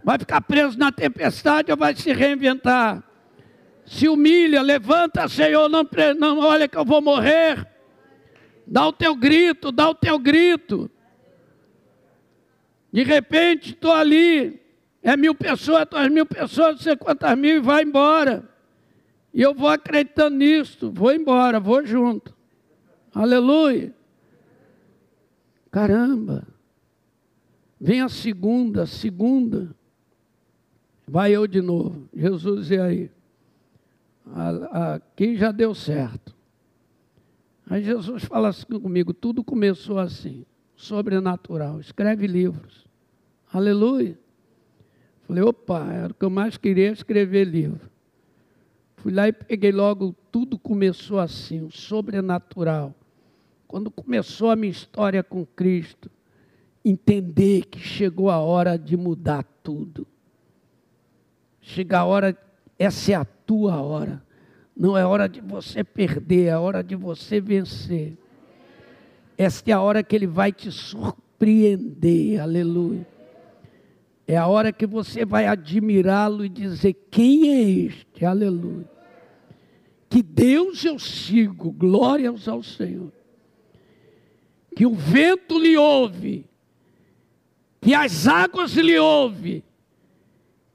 Vai 0.03 0.17
ficar 0.17 0.41
preso 0.41 0.77
na 0.77 0.91
tempestade 0.91 1.71
ou 1.71 1.77
vai 1.77 1.95
se 1.95 2.11
reinventar? 2.11 3.03
Se 3.85 4.07
humilha, 4.07 4.61
levanta, 4.61 5.27
Senhor, 5.27 5.69
não, 5.69 5.87
não 6.17 6.39
olha 6.39 6.67
que 6.67 6.77
eu 6.77 6.85
vou 6.85 7.01
morrer. 7.01 7.72
Dá 8.65 8.87
o 8.87 8.93
teu 8.93 9.15
grito, 9.15 9.71
dá 9.71 9.89
o 9.89 9.95
teu 9.95 10.17
grito. 10.17 10.89
De 12.91 13.03
repente, 13.03 13.71
estou 13.71 13.91
ali, 13.91 14.61
é 15.01 15.17
mil 15.17 15.35
pessoas, 15.35 15.85
duas 15.89 16.09
mil 16.09 16.25
pessoas, 16.25 16.75
não 16.75 16.81
sei 16.81 16.95
quantas 16.95 17.37
mil, 17.37 17.57
e 17.57 17.59
vai 17.59 17.83
embora. 17.83 18.47
E 19.33 19.41
eu 19.41 19.53
vou 19.53 19.67
acreditando 19.67 20.37
nisso, 20.37 20.91
vou 20.91 21.11
embora, 21.11 21.59
vou 21.59 21.85
junto. 21.85 22.35
Aleluia. 23.13 23.93
Caramba. 25.71 26.47
Vem 27.79 28.01
a 28.01 28.09
segunda, 28.09 28.85
segunda. 28.85 29.75
Vai 31.07 31.31
eu 31.31 31.45
de 31.47 31.61
novo. 31.61 32.07
Jesus, 32.15 32.71
e 32.71 32.77
aí? 32.77 33.11
Aqui 34.71 35.35
já 35.35 35.51
deu 35.51 35.75
certo. 35.75 36.32
Aí 37.69 37.83
Jesus 37.83 38.23
fala 38.23 38.49
assim 38.49 38.65
comigo: 38.79 39.13
tudo 39.13 39.43
começou 39.43 39.99
assim, 39.99 40.45
sobrenatural. 40.75 41.79
Escreve 41.79 42.27
livros. 42.27 42.85
Aleluia. 43.51 44.17
Falei, 45.23 45.43
opa, 45.43 45.91
era 45.91 46.11
o 46.11 46.15
que 46.15 46.25
eu 46.25 46.29
mais 46.29 46.57
queria 46.57 46.91
escrever 46.91 47.45
livro. 47.45 47.89
Fui 48.97 49.11
lá 49.11 49.27
e 49.27 49.33
peguei 49.33 49.71
logo, 49.71 50.15
tudo 50.31 50.57
começou 50.57 51.19
assim, 51.19 51.69
sobrenatural. 51.69 52.93
Quando 53.67 53.89
começou 53.89 54.49
a 54.49 54.55
minha 54.55 54.71
história 54.71 55.23
com 55.23 55.45
Cristo, 55.45 56.09
entender 56.83 57.65
que 57.65 57.79
chegou 57.79 58.29
a 58.29 58.37
hora 58.39 58.77
de 58.77 58.95
mudar 58.95 59.43
tudo. 59.63 60.05
Chega 61.61 61.99
a 61.99 62.05
hora, 62.05 62.37
essa 62.77 63.13
é 63.13 63.15
a 63.15 63.25
tua 63.25 63.81
hora. 63.81 64.21
Não 64.75 64.97
é 64.97 65.05
hora 65.05 65.29
de 65.29 65.39
você 65.39 65.83
perder, 65.83 66.47
é 66.47 66.57
hora 66.57 66.83
de 66.83 66.95
você 66.95 67.39
vencer. 67.39 68.17
Esta 69.37 69.71
é 69.71 69.73
a 69.73 69.81
hora 69.81 70.03
que 70.03 70.15
Ele 70.15 70.27
vai 70.27 70.51
te 70.51 70.71
surpreender, 70.71 72.41
aleluia. 72.41 73.07
É 74.27 74.37
a 74.37 74.47
hora 74.47 74.71
que 74.71 74.85
você 74.85 75.25
vai 75.25 75.45
admirá-lo 75.45 76.45
e 76.45 76.49
dizer: 76.49 76.93
Quem 77.11 77.49
é 77.49 77.69
este? 77.69 78.25
Aleluia. 78.25 78.89
Que 80.09 80.21
Deus 80.23 80.83
eu 80.85 80.97
sigo, 80.97 81.71
glórias 81.71 82.47
ao 82.47 82.63
Senhor. 82.63 83.11
Que 84.75 84.85
o 84.85 84.93
vento 84.93 85.59
lhe 85.59 85.77
ouve, 85.77 86.45
que 87.81 87.93
as 87.93 88.27
águas 88.27 88.73
lhe 88.73 88.97
ouve, 88.97 89.63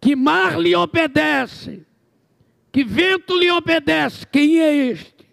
que 0.00 0.14
mar 0.14 0.60
lhe 0.60 0.74
obedece, 0.74 1.86
que 2.72 2.84
vento 2.84 3.36
lhe 3.36 3.50
obedece. 3.50 4.26
Quem 4.26 4.60
é 4.60 4.74
este? 4.74 5.28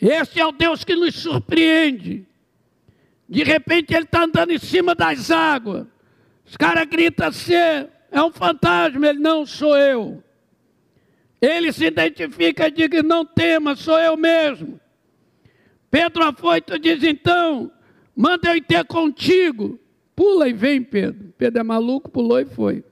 Este 0.00 0.40
é 0.40 0.46
o 0.46 0.52
Deus 0.52 0.82
que 0.84 0.96
nos 0.96 1.14
surpreende. 1.14 2.26
De 3.28 3.44
repente 3.44 3.94
ele 3.94 4.04
está 4.04 4.24
andando 4.24 4.50
em 4.50 4.58
cima 4.58 4.94
das 4.94 5.30
águas. 5.30 5.86
Os 6.44 6.56
caras 6.56 6.86
gritam 6.86 7.28
assim: 7.28 7.54
é 7.54 8.22
um 8.22 8.32
fantasma. 8.32 9.06
Ele 9.06 9.20
não 9.20 9.46
sou 9.46 9.76
eu. 9.76 10.22
Ele 11.40 11.72
se 11.72 11.86
identifica 11.86 12.68
e 12.68 12.70
diz: 12.70 13.02
Não 13.04 13.24
tema, 13.24 13.74
sou 13.76 13.98
eu 13.98 14.16
mesmo. 14.16 14.80
Pedro 15.90 16.24
afoito 16.24 16.78
diz: 16.78 17.02
Então, 17.02 17.70
manda 18.14 18.50
eu 18.50 18.56
ir 18.56 18.62
ter 18.62 18.84
contigo. 18.84 19.78
Pula 20.14 20.48
e 20.48 20.52
vem, 20.52 20.82
Pedro. 20.82 21.32
Pedro 21.38 21.60
é 21.60 21.62
maluco, 21.62 22.10
pulou 22.10 22.40
e 22.40 22.44
foi. 22.44 22.84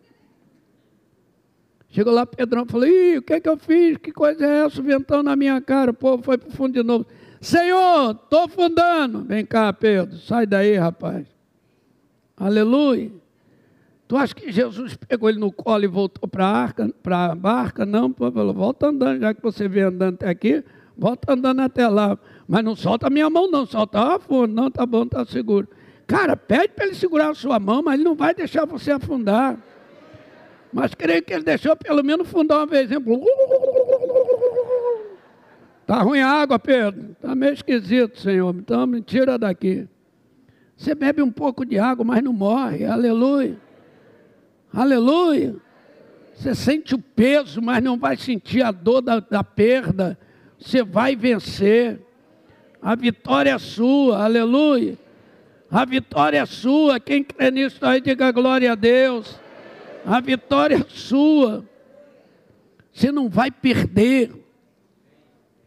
Chegou 1.90 2.12
lá, 2.12 2.24
Pedrão 2.24 2.64
falou: 2.64 2.86
Ih, 2.86 3.18
o 3.18 3.22
que 3.22 3.34
é 3.34 3.40
que 3.40 3.48
eu 3.48 3.56
fiz? 3.56 3.96
Que 3.98 4.12
coisa 4.12 4.46
é 4.46 4.64
essa? 4.64 4.80
Ventão 4.80 5.22
na 5.22 5.34
minha 5.34 5.60
cara. 5.60 5.90
O 5.90 5.94
povo 5.94 6.22
foi 6.22 6.38
para 6.38 6.48
o 6.48 6.52
fundo 6.52 6.72
de 6.72 6.82
novo. 6.82 7.04
Senhor, 7.40 8.12
estou 8.12 8.48
fundando. 8.48 9.24
Vem 9.24 9.44
cá, 9.44 9.72
Pedro, 9.72 10.16
sai 10.16 10.46
daí, 10.46 10.76
rapaz. 10.76 11.26
Aleluia. 12.36 13.10
Tu 14.06 14.16
acha 14.16 14.34
que 14.34 14.50
Jesus 14.50 14.96
pegou 14.96 15.28
ele 15.28 15.38
no 15.38 15.52
colo 15.52 15.84
e 15.84 15.86
voltou 15.86 16.28
para 16.28 16.74
a 17.10 17.34
barca? 17.34 17.86
Não, 17.86 18.12
falou, 18.12 18.52
volta 18.52 18.88
andando, 18.88 19.20
já 19.20 19.32
que 19.32 19.40
você 19.40 19.68
veio 19.68 19.88
andando 19.88 20.14
até 20.14 20.28
aqui, 20.28 20.64
volta 20.96 21.32
andando 21.32 21.60
até 21.60 21.86
lá. 21.86 22.18
Mas 22.48 22.64
não 22.64 22.74
solta 22.74 23.06
a 23.06 23.10
minha 23.10 23.30
mão, 23.30 23.48
não, 23.48 23.64
solta 23.64 24.00
a 24.00 24.46
não, 24.48 24.68
tá 24.68 24.84
bom, 24.84 25.06
tá 25.06 25.24
seguro. 25.24 25.68
Cara, 26.08 26.36
pede 26.36 26.70
para 26.74 26.86
ele 26.86 26.96
segurar 26.96 27.30
a 27.30 27.34
sua 27.34 27.60
mão, 27.60 27.84
mas 27.84 27.94
ele 27.94 28.02
não 28.02 28.16
vai 28.16 28.34
deixar 28.34 28.64
você 28.64 28.90
afundar. 28.90 29.56
Mas 30.72 30.94
creio 30.94 31.22
que 31.22 31.32
ele 31.32 31.44
deixou 31.44 31.74
pelo 31.76 32.02
menos 32.02 32.28
fundar 32.28 32.58
uma 32.58 32.66
vez. 32.66 32.88
Tá 35.86 36.02
ruim 36.02 36.20
a 36.20 36.28
água, 36.28 36.58
Pedro? 36.58 37.16
Tá 37.20 37.34
meio 37.34 37.52
esquisito, 37.52 38.20
Senhor. 38.20 38.54
Então 38.54 38.86
me 38.86 39.02
tira 39.02 39.36
daqui. 39.36 39.88
Você 40.76 40.94
bebe 40.94 41.20
um 41.20 41.30
pouco 41.30 41.64
de 41.64 41.78
água, 41.78 42.04
mas 42.04 42.22
não 42.22 42.32
morre. 42.32 42.84
Aleluia. 42.84 43.56
Aleluia. 44.72 45.56
Você 46.34 46.54
sente 46.54 46.94
o 46.94 46.98
peso, 46.98 47.60
mas 47.60 47.82
não 47.82 47.98
vai 47.98 48.16
sentir 48.16 48.62
a 48.62 48.70
dor 48.70 49.02
da, 49.02 49.20
da 49.20 49.42
perda. 49.42 50.16
Você 50.58 50.82
vai 50.82 51.16
vencer. 51.16 52.00
A 52.80 52.94
vitória 52.94 53.50
é 53.50 53.58
sua. 53.58 54.24
Aleluia. 54.24 54.96
A 55.70 55.84
vitória 55.84 56.38
é 56.38 56.46
sua. 56.46 56.98
Quem 56.98 57.22
crê 57.24 57.50
nisso 57.50 57.84
aí, 57.84 58.00
diga 58.00 58.30
glória 58.32 58.72
a 58.72 58.74
Deus. 58.74 59.38
A 60.04 60.20
vitória 60.20 60.76
é 60.76 60.84
sua. 60.88 61.64
Você 62.92 63.12
não 63.12 63.28
vai 63.28 63.50
perder. 63.50 64.32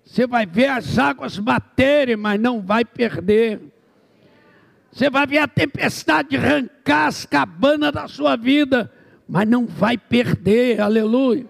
Você 0.03 0.27
vai 0.27 0.45
ver 0.45 0.67
as 0.67 0.99
águas 0.99 1.39
baterem, 1.39 2.15
mas 2.15 2.39
não 2.39 2.61
vai 2.61 2.85
perder. 2.85 3.61
Você 4.91 5.09
vai 5.09 5.25
ver 5.25 5.39
a 5.39 5.47
tempestade 5.47 6.37
arrancar 6.37 7.07
as 7.07 7.25
cabanas 7.25 7.91
da 7.91 8.07
sua 8.07 8.35
vida, 8.35 8.91
mas 9.27 9.47
não 9.47 9.65
vai 9.65 9.97
perder, 9.97 10.79
aleluia. 10.79 11.47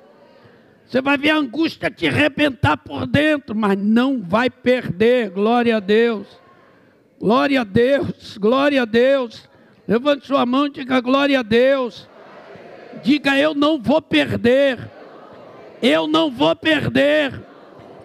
Você 0.85 1.01
vai 1.01 1.17
ver 1.17 1.31
a 1.31 1.37
angústia 1.37 1.91
te 1.91 2.07
arrebentar 2.07 2.77
por 2.77 3.05
dentro, 3.05 3.55
mas 3.55 3.77
não 3.77 4.21
vai 4.21 4.49
perder, 4.49 5.31
glória 5.31 5.77
a 5.77 5.79
Deus. 5.79 6.27
Glória 7.19 7.61
a 7.61 7.63
Deus, 7.63 8.37
glória 8.37 8.81
a 8.83 8.85
Deus. 8.85 9.49
Levante 9.87 10.27
sua 10.27 10.45
mão 10.45 10.67
e 10.67 10.69
diga 10.69 11.01
glória 11.01 11.39
a 11.39 11.43
Deus. 11.43 12.07
Diga 13.03 13.37
eu 13.37 13.53
não 13.53 13.81
vou 13.81 14.01
perder. 14.01 14.89
Eu 15.81 16.07
não 16.07 16.31
vou 16.31 16.55
perder. 16.55 17.41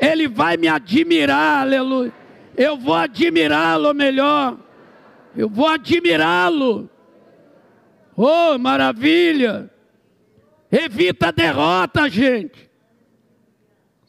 Ele 0.01 0.29
vai 0.29 0.57
me 0.57 0.69
admirar, 0.69 1.63
aleluia. 1.63 2.13
Eu 2.57 2.77
vou 2.77 2.95
admirá-lo 2.95 3.95
melhor. 3.95 4.59
Eu 5.37 5.49
vou 5.49 5.69
admirá-lo. 5.69 6.91
Oh, 8.17 8.59
maravilha! 8.59 9.71
Evita 10.71 11.29
a 11.29 11.31
derrota, 11.31 12.09
gente. 12.11 12.69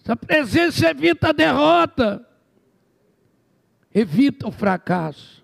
Essa 0.04 0.16
presença 0.16 0.90
evita 0.90 1.30
a 1.30 1.32
derrota. 1.32 2.26
Evita 3.94 4.48
o 4.48 4.52
fracasso. 4.52 5.44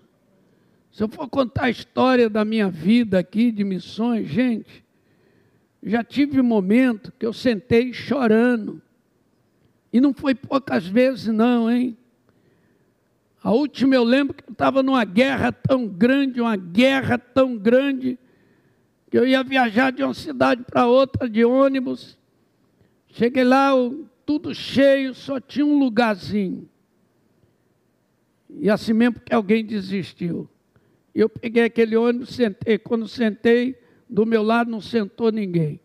Se 0.90 1.02
eu 1.02 1.08
for 1.08 1.28
contar 1.28 1.66
a 1.66 1.70
história 1.70 2.28
da 2.28 2.44
minha 2.44 2.68
vida 2.68 3.18
aqui 3.18 3.52
de 3.52 3.62
missões, 3.62 4.28
gente, 4.28 4.84
já 5.86 6.02
tive 6.02 6.40
um 6.40 6.44
momento 6.44 7.12
que 7.18 7.24
eu 7.24 7.32
sentei 7.32 7.92
chorando. 7.92 8.82
E 9.92 10.00
não 10.00 10.12
foi 10.12 10.34
poucas 10.34 10.86
vezes, 10.86 11.28
não, 11.28 11.70
hein? 11.70 11.96
A 13.42 13.52
última 13.52 13.94
eu 13.94 14.02
lembro 14.02 14.34
que 14.34 14.42
eu 14.42 14.52
estava 14.52 14.82
numa 14.82 15.04
guerra 15.04 15.52
tão 15.52 15.86
grande, 15.86 16.40
uma 16.40 16.56
guerra 16.56 17.16
tão 17.16 17.56
grande, 17.56 18.18
que 19.08 19.16
eu 19.16 19.24
ia 19.24 19.44
viajar 19.44 19.92
de 19.92 20.02
uma 20.02 20.12
cidade 20.12 20.64
para 20.64 20.88
outra 20.88 21.28
de 21.30 21.44
ônibus. 21.44 22.18
Cheguei 23.06 23.44
lá, 23.44 23.70
tudo 24.26 24.52
cheio, 24.52 25.14
só 25.14 25.38
tinha 25.38 25.64
um 25.64 25.78
lugarzinho. 25.78 26.68
E 28.50 28.68
assim 28.68 28.92
mesmo 28.92 29.20
que 29.20 29.32
alguém 29.32 29.64
desistiu. 29.64 30.48
Eu 31.14 31.28
peguei 31.28 31.62
aquele 31.62 31.96
ônibus, 31.96 32.30
sentei. 32.30 32.76
Quando 32.76 33.06
sentei, 33.06 33.78
do 34.08 34.24
meu 34.24 34.42
lado 34.42 34.70
não 34.70 34.80
sentou 34.80 35.32
ninguém. 35.32 35.80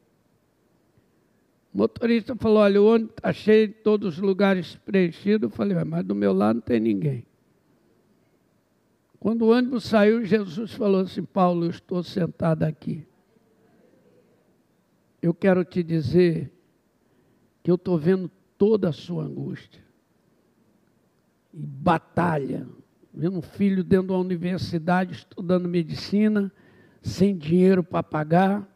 O 1.74 1.78
motorista 1.78 2.36
falou: 2.36 2.60
Olha, 2.60 2.82
o 2.82 2.86
ônibus 2.86 3.14
está 3.18 3.34
cheio, 3.34 3.74
todos 3.84 4.16
os 4.16 4.20
lugares 4.20 4.76
preenchidos. 4.86 5.50
Eu 5.50 5.56
falei: 5.56 5.82
Mas 5.84 6.06
do 6.06 6.14
meu 6.14 6.34
lado 6.34 6.56
não 6.56 6.62
tem 6.62 6.80
ninguém. 6.80 7.26
Quando 9.20 9.44
o 9.44 9.52
ônibus 9.52 9.86
saiu, 9.86 10.26
Jesus 10.26 10.74
falou 10.74 11.02
assim: 11.02 11.24
Paulo, 11.24 11.66
eu 11.66 11.70
estou 11.70 12.04
sentado 12.04 12.64
aqui. 12.64 13.06
Eu 15.22 15.34
quero 15.34 15.64
te 15.64 15.84
dizer 15.84 16.52
que 17.64 17.70
eu 17.70 17.76
estou 17.76 17.98
vendo 17.98 18.30
toda 18.58 18.90
a 18.90 18.94
sua 18.94 19.24
angústia 19.24 19.82
e 21.54 21.66
batalha. 21.66 22.68
Vendo 23.14 23.38
um 23.38 23.42
filho 23.42 23.84
dentro 23.84 24.08
de 24.08 24.14
uma 24.14 24.20
universidade 24.20 25.14
estudando 25.14 25.68
medicina, 25.68 26.52
sem 27.02 27.36
dinheiro 27.36 27.84
para 27.84 28.04
pagar, 28.04 28.68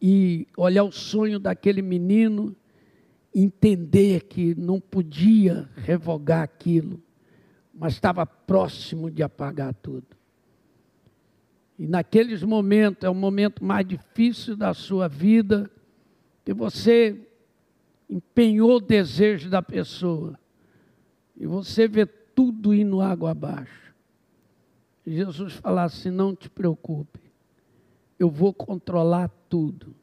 e 0.00 0.46
olhar 0.56 0.84
o 0.84 0.92
sonho 0.92 1.38
daquele 1.38 1.82
menino, 1.82 2.54
entender 3.34 4.24
que 4.24 4.54
não 4.54 4.78
podia 4.78 5.68
revogar 5.76 6.42
aquilo 6.42 7.02
mas 7.78 7.92
estava 7.92 8.24
próximo 8.24 9.10
de 9.10 9.22
apagar 9.22 9.74
tudo. 9.74 10.06
E 11.78 11.86
naqueles 11.86 12.42
momentos, 12.42 13.04
é 13.04 13.10
o 13.10 13.14
momento 13.14 13.62
mais 13.62 13.86
difícil 13.86 14.56
da 14.56 14.72
sua 14.72 15.08
vida, 15.08 15.70
que 16.42 16.54
você 16.54 17.20
empenhou 18.08 18.76
o 18.76 18.80
desejo 18.80 19.50
da 19.50 19.60
pessoa, 19.60 20.38
e 21.36 21.46
você 21.46 21.86
vê 21.86 22.06
tudo 22.06 22.72
indo 22.72 23.02
água 23.02 23.32
abaixo. 23.32 23.85
Jesus 25.06 25.54
falasse: 25.54 26.08
assim, 26.08 26.16
não 26.16 26.34
te 26.34 26.50
preocupe, 26.50 27.20
eu 28.18 28.28
vou 28.28 28.52
controlar 28.52 29.30
tudo. 29.48 29.94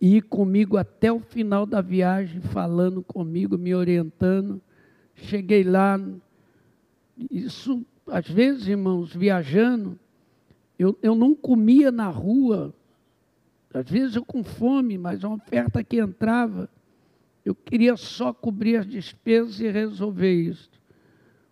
E 0.00 0.16
ir 0.16 0.22
comigo 0.22 0.76
até 0.76 1.10
o 1.10 1.18
final 1.18 1.64
da 1.64 1.80
viagem, 1.80 2.40
falando 2.40 3.02
comigo, 3.02 3.56
me 3.56 3.74
orientando. 3.74 4.60
Cheguei 5.14 5.64
lá, 5.64 5.98
isso, 7.30 7.84
às 8.06 8.28
vezes, 8.28 8.66
irmãos, 8.66 9.14
viajando, 9.14 9.98
eu, 10.78 10.98
eu 11.02 11.14
não 11.14 11.34
comia 11.34 11.90
na 11.90 12.08
rua, 12.08 12.74
às 13.72 13.88
vezes 13.88 14.16
eu 14.16 14.24
com 14.24 14.44
fome, 14.44 14.98
mas 14.98 15.24
uma 15.24 15.36
oferta 15.36 15.82
que 15.82 15.98
entrava, 15.98 16.68
eu 17.44 17.54
queria 17.54 17.96
só 17.96 18.32
cobrir 18.32 18.76
as 18.76 18.86
despesas 18.86 19.60
e 19.60 19.70
resolver 19.70 20.32
isso. 20.32 20.70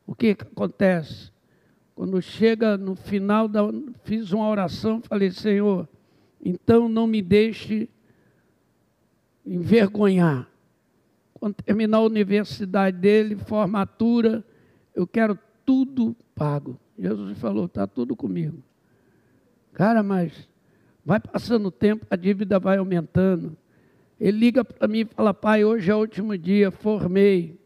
O 0.06 0.14
que, 0.14 0.34
que 0.34 0.44
acontece? 0.44 1.31
Quando 1.94 2.20
chega 2.22 2.76
no 2.76 2.94
final, 2.94 3.46
da, 3.46 3.62
fiz 4.04 4.32
uma 4.32 4.48
oração, 4.48 5.00
falei, 5.02 5.30
Senhor, 5.30 5.88
então 6.42 6.88
não 6.88 7.06
me 7.06 7.20
deixe 7.20 7.88
envergonhar. 9.44 10.48
Quando 11.34 11.54
terminar 11.54 11.98
a 11.98 12.02
universidade 12.02 12.96
dele, 12.96 13.36
formatura, 13.36 14.44
eu 14.94 15.06
quero 15.06 15.38
tudo 15.66 16.16
pago. 16.34 16.78
Jesus 16.98 17.38
falou, 17.38 17.66
está 17.66 17.86
tudo 17.86 18.16
comigo. 18.16 18.62
Cara, 19.72 20.02
mas 20.02 20.48
vai 21.04 21.18
passando 21.18 21.66
o 21.66 21.70
tempo, 21.70 22.06
a 22.08 22.16
dívida 22.16 22.58
vai 22.58 22.78
aumentando. 22.78 23.56
Ele 24.20 24.38
liga 24.38 24.64
para 24.64 24.86
mim 24.86 25.00
e 25.00 25.04
fala, 25.04 25.34
pai, 25.34 25.64
hoje 25.64 25.90
é 25.90 25.94
o 25.94 25.98
último 25.98 26.38
dia, 26.38 26.70
formei. 26.70 27.58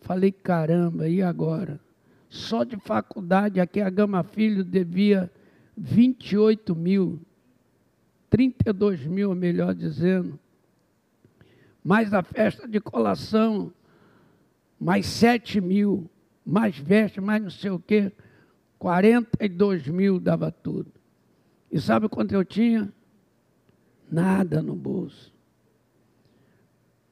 Falei, 0.00 0.32
caramba, 0.32 1.08
e 1.08 1.22
agora? 1.22 1.80
Só 2.28 2.64
de 2.64 2.76
faculdade, 2.76 3.60
aqui 3.60 3.80
a 3.80 3.88
Gama 3.88 4.22
Filho 4.22 4.62
devia 4.62 5.30
28 5.76 6.74
mil, 6.74 7.20
32 8.28 9.06
mil, 9.06 9.34
melhor 9.34 9.74
dizendo. 9.74 10.38
Mais 11.82 12.12
a 12.12 12.22
festa 12.22 12.68
de 12.68 12.80
colação, 12.80 13.72
mais 14.78 15.06
7 15.06 15.60
mil 15.60 16.10
mais 16.48 16.78
veste, 16.78 17.20
mais 17.20 17.42
não 17.42 17.50
sei 17.50 17.70
o 17.70 17.78
quê. 17.78 18.10
42 18.78 19.86
mil 19.86 20.18
dava 20.18 20.50
tudo. 20.50 20.90
E 21.70 21.78
sabe 21.78 22.08
quanto 22.08 22.32
eu 22.32 22.42
tinha? 22.42 22.90
Nada 24.10 24.62
no 24.62 24.74
bolso. 24.74 25.34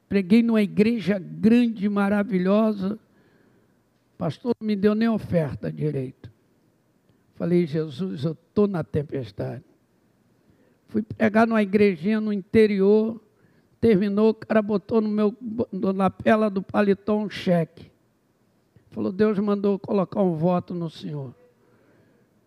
Preguei 0.08 0.42
numa 0.42 0.62
igreja 0.62 1.18
grande, 1.18 1.86
maravilhosa. 1.86 2.98
Pastor 4.16 4.54
não 4.58 4.66
me 4.66 4.74
deu 4.74 4.94
nem 4.94 5.08
oferta 5.08 5.70
direito. 5.70 6.30
Falei, 7.34 7.66
Jesus, 7.66 8.24
eu 8.24 8.32
estou 8.32 8.66
na 8.66 8.82
tempestade. 8.82 9.64
Fui 10.88 11.02
pregar 11.02 11.46
numa 11.46 11.62
igrejinha 11.62 12.20
no 12.20 12.32
interior. 12.32 13.20
Terminou, 13.78 14.30
o 14.30 14.34
cara 14.34 14.62
botou 14.62 15.00
no 15.02 15.08
meu, 15.08 15.36
na 15.70 15.92
lapela 15.92 16.48
do 16.48 16.62
paletó 16.62 17.18
um 17.18 17.28
cheque. 17.28 17.90
Falou, 18.90 19.12
Deus 19.12 19.38
mandou 19.38 19.78
colocar 19.78 20.22
um 20.22 20.34
voto 20.34 20.72
no 20.72 20.88
senhor. 20.88 21.34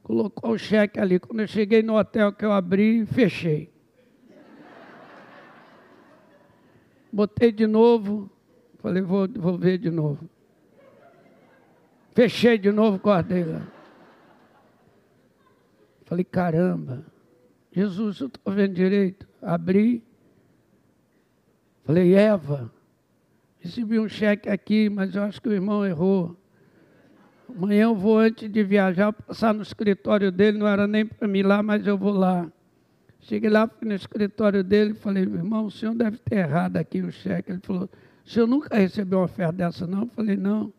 Colocou 0.01 0.53
o 0.53 0.57
cheque 0.57 0.99
ali. 0.99 1.20
Quando 1.20 1.41
eu 1.41 1.47
cheguei 1.47 1.84
no 1.84 1.95
hotel 1.95 2.34
que 2.34 2.43
eu 2.43 2.51
abri, 2.51 3.05
fechei. 3.05 3.72
Botei 7.13 7.51
de 7.51 7.67
novo. 7.67 8.28
Falei, 8.80 9.03
vou, 9.03 9.28
vou 9.28 9.55
ver 9.55 9.78
de 9.78 9.91
novo. 9.91 10.28
Fechei 12.20 12.57
de 12.57 12.70
novo, 12.70 12.97
guardei 12.97 13.45
lá. 13.45 13.65
Falei, 16.03 16.26
caramba, 16.26 17.05
Jesus, 17.72 18.20
eu 18.20 18.28
estou 18.28 18.53
vendo 18.53 18.74
direito. 18.74 19.26
Abri. 19.41 20.03
Falei, 21.86 22.13
Eva, 22.13 22.70
recebi 23.61 23.97
um 23.97 24.09
cheque 24.09 24.49
aqui, 24.49 24.89
mas 24.89 25.15
eu 25.15 25.24
acho 25.24 25.41
que 25.41 25.47
o 25.47 25.53
irmão 25.53 25.86
errou. 25.86 26.36
Amanhã 27.47 27.84
eu 27.84 27.95
vou, 27.95 28.17
antes 28.17 28.51
de 28.51 28.63
viajar, 28.65 29.13
passar 29.13 29.53
no 29.53 29.61
escritório 29.61 30.30
dele, 30.30 30.57
não 30.57 30.67
era 30.67 30.86
nem 30.86 31.05
para 31.05 31.26
mim 31.26 31.41
lá, 31.41 31.63
mas 31.63 31.88
eu 31.88 31.97
vou 31.97 32.11
lá. 32.11 32.51
Cheguei 33.22 33.49
lá, 33.49 33.72
no 33.82 33.93
escritório 33.93 34.61
dele 34.61 34.91
e 34.91 34.95
falei, 34.95 35.24
irmão, 35.24 35.67
o 35.67 35.72
senhor 35.72 35.95
deve 35.95 36.17
ter 36.17 36.39
errado 36.39 36.76
aqui 36.76 37.01
o 37.01 37.13
cheque. 37.13 37.53
Ele 37.53 37.61
falou, 37.63 37.89
o 38.26 38.30
senhor 38.30 38.45
nunca 38.45 38.78
recebeu 38.78 39.20
uma 39.20 39.24
oferta 39.24 39.53
dessa, 39.53 39.88
não? 39.88 40.01
Eu 40.01 40.07
falei, 40.07 40.36
não. 40.36 40.74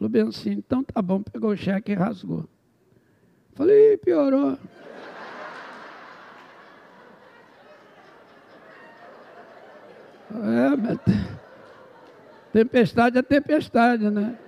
Falou 0.00 0.28
assim, 0.28 0.52
então 0.52 0.82
tá 0.82 1.02
bom, 1.02 1.22
pegou 1.22 1.50
o 1.50 1.56
cheque 1.56 1.92
e 1.92 1.94
rasgou. 1.94 2.48
Falei, 3.54 3.98
piorou. 3.98 4.56
É, 10.32 10.76
mas 10.76 10.98
tempestade 12.50 13.18
é 13.18 13.22
tempestade, 13.22 14.08
né? 14.08 14.38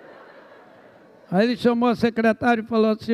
Aí 1.31 1.49
ele 1.49 1.57
chamou 1.57 1.91
a 1.91 1.97
secretária 1.97 2.63
e 2.63 2.67
falou 2.67 2.93
assim, 2.93 3.13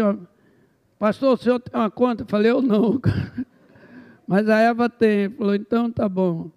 pastor, 0.97 1.35
o 1.35 1.37
senhor 1.37 1.59
tem 1.59 1.81
uma 1.81 1.91
conta? 1.91 2.23
Eu 2.23 2.27
falei, 2.29 2.53
eu 2.53 2.63
não, 2.63 3.01
Mas 4.29 4.47
a 4.49 4.59
Eva 4.59 4.91
tem. 4.91 5.25
Ele 5.25 5.35
falou, 5.35 5.55
então 5.55 5.91
tá 5.91 6.09
bom. 6.09 6.51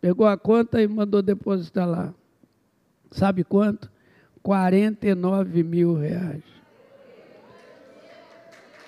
Pegou 0.00 0.26
a 0.26 0.38
conta 0.38 0.80
e 0.80 0.86
mandou 0.86 1.20
depositar 1.20 1.86
lá. 1.86 2.14
Sabe 3.10 3.42
quanto? 3.42 3.90
49 4.42 5.62
mil 5.62 5.94
reais. 5.94 6.42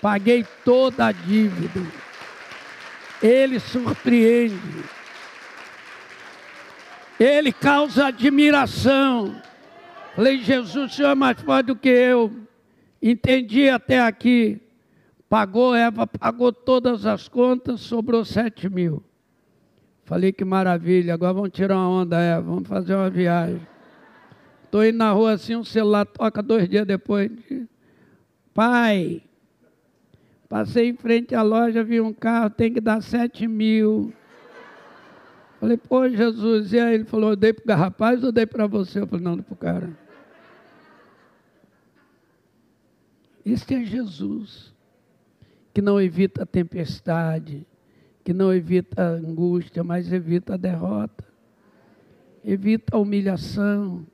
Paguei 0.00 0.44
toda 0.64 1.06
a 1.06 1.12
dívida. 1.12 1.80
Ele 3.22 3.60
surpreende. 3.60 4.84
Ele 7.20 7.52
causa 7.52 8.06
admiração. 8.06 9.40
Falei, 10.16 10.38
Jesus, 10.38 10.92
o 10.92 10.94
Senhor 10.94 11.10
é 11.10 11.14
mais 11.14 11.40
forte 11.40 11.66
do 11.66 11.76
que 11.76 11.88
eu. 11.88 12.32
Entendi 13.00 13.68
até 13.68 14.00
aqui. 14.00 14.60
Pagou, 15.28 15.74
Eva 15.74 16.06
pagou 16.06 16.52
todas 16.52 17.06
as 17.06 17.28
contas, 17.28 17.80
sobrou 17.80 18.24
sete 18.24 18.68
mil. 18.68 19.02
Falei 20.04 20.32
que 20.32 20.44
maravilha, 20.44 21.14
agora 21.14 21.32
vamos 21.32 21.50
tirar 21.52 21.76
uma 21.76 21.88
onda, 21.88 22.20
Eva, 22.20 22.42
vamos 22.42 22.68
fazer 22.68 22.94
uma 22.94 23.08
viagem. 23.08 23.71
Estou 24.72 24.86
indo 24.86 24.96
na 24.96 25.12
rua 25.12 25.32
assim, 25.32 25.54
um 25.54 25.62
celular 25.62 26.06
toca 26.06 26.42
dois 26.42 26.66
dias 26.66 26.86
depois. 26.86 27.30
Pai, 28.54 29.22
passei 30.48 30.88
em 30.88 30.96
frente 30.96 31.34
à 31.34 31.42
loja, 31.42 31.84
vi 31.84 32.00
um 32.00 32.10
carro, 32.10 32.48
tem 32.48 32.72
que 32.72 32.80
dar 32.80 33.02
sete 33.02 33.46
mil. 33.46 34.14
Falei, 35.60 35.76
pô, 35.76 36.08
Jesus, 36.08 36.72
e 36.72 36.80
aí 36.80 36.94
ele 36.94 37.04
falou, 37.04 37.32
eu 37.32 37.36
dei 37.36 37.52
para 37.52 37.74
o 37.74 37.78
rapaz 37.78 38.24
ou 38.24 38.32
dei 38.32 38.46
para 38.46 38.66
você? 38.66 39.00
Eu 39.00 39.06
falei, 39.06 39.22
não, 39.22 39.42
para 39.42 39.52
o 39.52 39.56
cara. 39.56 39.90
Este 43.44 43.74
é 43.74 43.84
Jesus, 43.84 44.74
que 45.74 45.82
não 45.82 46.00
evita 46.00 46.44
a 46.44 46.46
tempestade, 46.46 47.66
que 48.24 48.32
não 48.32 48.50
evita 48.54 49.02
a 49.02 49.06
angústia, 49.08 49.84
mas 49.84 50.10
evita 50.10 50.54
a 50.54 50.56
derrota, 50.56 51.26
evita 52.42 52.96
a 52.96 52.98
humilhação 52.98 54.06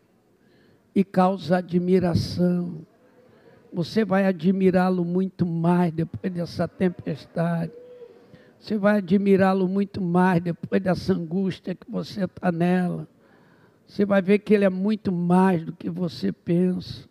e 0.98 1.04
causa 1.04 1.58
admiração. 1.58 2.84
Você 3.72 4.04
vai 4.04 4.26
admirá-lo 4.26 5.04
muito 5.04 5.46
mais 5.46 5.92
depois 5.92 6.32
dessa 6.32 6.66
tempestade. 6.66 7.70
Você 8.58 8.76
vai 8.76 8.98
admirá-lo 8.98 9.68
muito 9.68 10.00
mais 10.00 10.42
depois 10.42 10.82
dessa 10.82 11.12
angústia 11.12 11.72
que 11.72 11.88
você 11.88 12.24
está 12.24 12.50
nela. 12.50 13.06
Você 13.86 14.04
vai 14.04 14.20
ver 14.20 14.40
que 14.40 14.52
ele 14.52 14.64
é 14.64 14.68
muito 14.68 15.12
mais 15.12 15.64
do 15.64 15.72
que 15.72 15.88
você 15.88 16.32
pensa. 16.32 17.08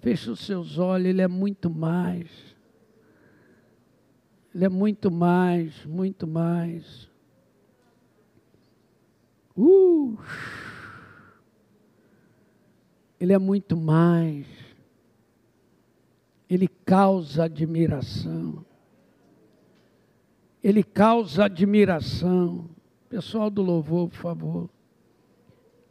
Feche 0.00 0.28
os 0.28 0.40
seus 0.40 0.78
olhos, 0.78 1.06
Ele 1.06 1.22
é 1.22 1.28
muito 1.28 1.70
mais. 1.70 2.28
Ele 4.52 4.64
é 4.64 4.68
muito 4.68 5.12
mais, 5.12 5.84
muito 5.84 6.26
mais. 6.26 7.08
Uh! 9.56 10.18
Ele 13.20 13.32
é 13.32 13.38
muito 13.38 13.76
mais. 13.76 14.46
Ele 16.48 16.68
causa 16.68 17.44
admiração. 17.44 18.64
Ele 20.62 20.82
causa 20.82 21.44
admiração. 21.44 22.68
Pessoal 23.08 23.50
do 23.50 23.62
louvor, 23.62 24.08
por 24.08 24.16
favor. 24.16 24.70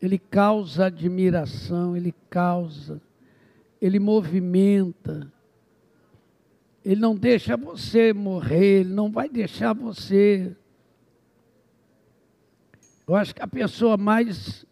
Ele 0.02 0.20
causa 0.20 0.86
admiração, 0.86 1.98
ele 1.98 2.14
causa 2.30 3.02
ele 3.82 4.00
movimenta. 4.00 5.32
Ele 6.84 7.02
não 7.02 7.16
deixa 7.16 7.58
você 7.58 8.14
morrer, 8.14 8.82
ele 8.82 8.94
não 8.94 9.12
vai 9.12 9.30
deixar 9.30 9.74
você. 9.74 10.56
Eu 13.08 13.16
acho 13.16 13.34
que 13.34 13.42
a 13.42 13.48
pessoa 13.48 13.98
mais 13.98 14.66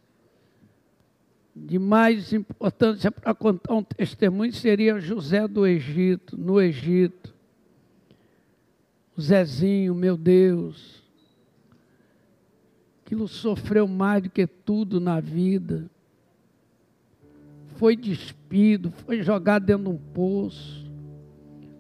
de 1.56 1.80
mais 1.80 2.34
importância 2.34 3.10
para 3.10 3.34
contar 3.34 3.74
um 3.76 3.84
testemunho 3.84 4.52
seria 4.52 5.00
José 5.00 5.48
do 5.48 5.66
Egito, 5.66 6.38
no 6.38 6.62
Egito. 6.62 7.34
O 9.16 9.22
Zezinho, 9.22 9.96
meu 9.96 10.18
Deus, 10.18 11.02
aquilo 13.06 13.26
sofreu 13.30 13.88
mais 13.88 14.24
do 14.24 14.30
que 14.30 14.46
tudo 14.46 15.00
na 15.00 15.22
vida. 15.22 15.90
Foi 17.78 17.96
despido, 17.96 18.92
foi 18.92 19.24
jogado 19.24 19.66
dentro 19.66 19.84
de 19.84 19.90
um 19.90 19.98
poço, 19.98 20.92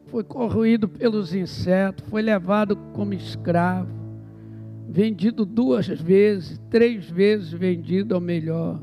foi 0.07 0.23
corroído 0.23 0.87
pelos 0.87 1.33
insetos, 1.33 2.07
foi 2.09 2.21
levado 2.21 2.77
como 2.93 3.13
escravo, 3.13 3.91
vendido 4.87 5.45
duas 5.45 5.87
vezes, 5.87 6.61
três 6.69 7.09
vezes 7.09 7.51
vendido 7.51 8.15
ao 8.15 8.21
melhor 8.21 8.81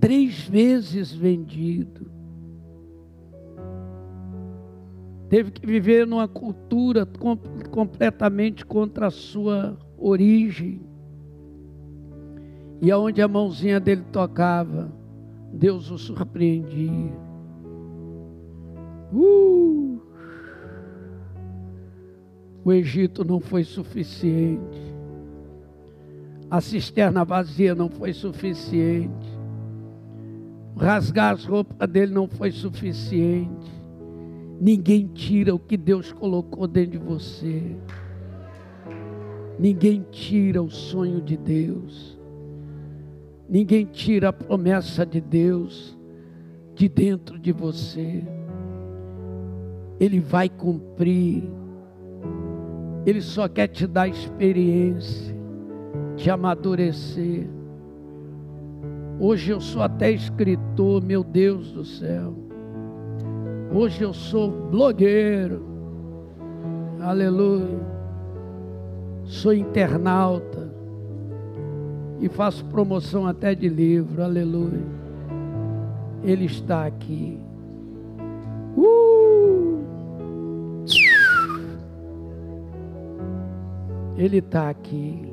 três 0.00 0.48
vezes 0.48 1.12
vendido. 1.12 2.10
Teve 5.28 5.52
que 5.52 5.64
viver 5.64 6.06
numa 6.06 6.26
cultura 6.26 7.06
com, 7.06 7.36
completamente 7.70 8.66
contra 8.66 9.06
a 9.06 9.10
sua 9.10 9.78
origem. 9.96 10.80
E 12.82 12.90
aonde 12.90 13.20
a 13.22 13.28
mãozinha 13.28 13.78
dele 13.78 14.02
tocava, 14.10 14.90
Deus 15.52 15.90
o 15.90 15.98
surpreendia. 15.98 17.12
Uh! 19.12 20.00
O 22.64 22.72
Egito 22.72 23.24
não 23.24 23.38
foi 23.38 23.64
suficiente. 23.64 24.80
A 26.50 26.60
cisterna 26.60 27.24
vazia 27.24 27.74
não 27.74 27.88
foi 27.88 28.12
suficiente. 28.12 29.19
Rasgar 30.80 31.34
as 31.34 31.44
roupas 31.44 31.86
dele 31.86 32.14
não 32.14 32.26
foi 32.26 32.50
suficiente. 32.50 33.70
Ninguém 34.58 35.06
tira 35.08 35.54
o 35.54 35.58
que 35.58 35.76
Deus 35.76 36.10
colocou 36.10 36.66
dentro 36.66 36.92
de 36.92 36.98
você. 36.98 37.76
Ninguém 39.58 40.06
tira 40.10 40.62
o 40.62 40.70
sonho 40.70 41.20
de 41.20 41.36
Deus. 41.36 42.18
Ninguém 43.46 43.84
tira 43.84 44.30
a 44.30 44.32
promessa 44.32 45.04
de 45.04 45.20
Deus 45.20 45.98
de 46.74 46.88
dentro 46.88 47.38
de 47.38 47.52
você. 47.52 48.24
Ele 49.98 50.18
vai 50.18 50.48
cumprir. 50.48 51.42
Ele 53.04 53.20
só 53.20 53.48
quer 53.48 53.68
te 53.68 53.86
dar 53.86 54.08
experiência, 54.08 55.36
te 56.16 56.30
amadurecer. 56.30 57.59
Hoje 59.22 59.52
eu 59.52 59.60
sou 59.60 59.82
até 59.82 60.10
escritor, 60.10 61.04
meu 61.04 61.22
Deus 61.22 61.72
do 61.72 61.84
céu. 61.84 62.32
Hoje 63.70 64.02
eu 64.02 64.14
sou 64.14 64.50
blogueiro. 64.70 65.62
Aleluia. 66.98 67.78
Sou 69.26 69.52
internauta. 69.52 70.70
E 72.18 72.30
faço 72.30 72.64
promoção 72.64 73.26
até 73.26 73.54
de 73.54 73.68
livro. 73.68 74.22
Aleluia. 74.22 74.86
Ele 76.24 76.46
está 76.46 76.86
aqui. 76.86 77.38
Uh! 78.78 79.84
Ele 84.16 84.38
está 84.38 84.70
aqui. 84.70 85.30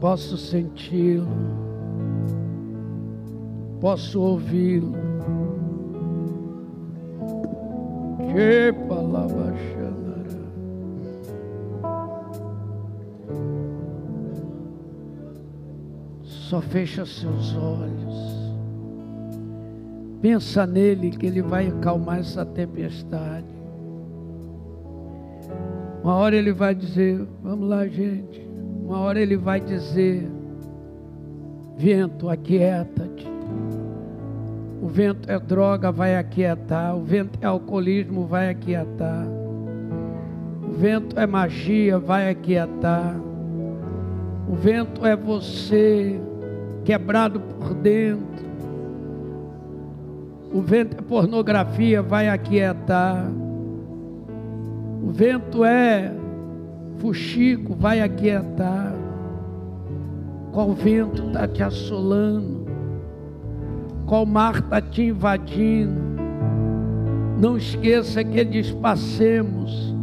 Posso 0.00 0.36
senti-lo, 0.36 1.28
posso 3.80 4.20
ouvi-lo. 4.20 4.92
Que 8.32 8.72
palavra 8.88 9.40
Só 16.50 16.60
fecha 16.60 17.06
seus 17.06 17.56
olhos. 17.56 18.52
Pensa 20.20 20.66
nele 20.66 21.12
que 21.12 21.26
ele 21.26 21.42
vai 21.42 21.68
acalmar 21.68 22.18
essa 22.18 22.44
tempestade. 22.44 23.46
Uma 26.02 26.16
hora 26.16 26.34
ele 26.34 26.52
vai 26.52 26.74
dizer: 26.74 27.24
Vamos 27.40 27.68
lá, 27.68 27.86
gente. 27.86 28.49
Uma 28.90 28.98
hora 28.98 29.20
ele 29.20 29.36
vai 29.36 29.60
dizer: 29.60 30.28
Vento, 31.76 32.28
aquieta-te. 32.28 33.24
O 34.82 34.88
vento 34.88 35.30
é 35.30 35.38
droga, 35.38 35.92
vai 35.92 36.16
aquietar. 36.16 36.96
O 36.96 37.04
vento 37.04 37.38
é 37.40 37.46
alcoolismo, 37.46 38.26
vai 38.26 38.50
aquietar. 38.50 39.28
O 40.68 40.72
vento 40.72 41.20
é 41.20 41.24
magia, 41.24 42.00
vai 42.00 42.30
aquietar. 42.30 43.14
O 44.48 44.56
vento 44.56 45.06
é 45.06 45.14
você 45.14 46.20
quebrado 46.84 47.38
por 47.38 47.72
dentro. 47.74 48.44
O 50.52 50.60
vento 50.60 50.96
é 50.98 51.00
pornografia, 51.00 52.02
vai 52.02 52.28
aquietar. 52.28 53.30
O 55.00 55.12
vento 55.12 55.64
é 55.64 56.12
fuxico 57.00 57.74
vai 57.74 58.00
aquietar. 58.00 58.94
Qual 60.52 60.72
vento 60.74 61.26
está 61.28 61.48
te 61.48 61.62
assolando? 61.62 62.66
Qual 64.06 64.26
mar 64.26 64.56
está 64.56 64.80
te 64.80 65.02
invadindo? 65.02 66.10
Não 67.40 67.56
esqueça 67.56 68.22
que 68.22 68.44
diz: 68.44 68.70
passemos, 68.72 69.94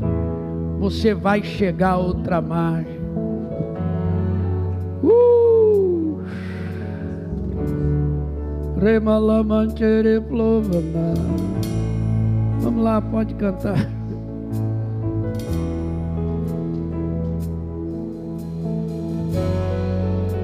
você 0.80 1.14
vai 1.14 1.44
chegar 1.44 1.91
a 1.91 1.98
outra 1.98 2.41
margem. 2.41 2.98
Uh! 5.03 6.19
Vamos 12.60 12.84
lá, 12.84 13.02
pode 13.02 13.36
cantar. 13.36 13.97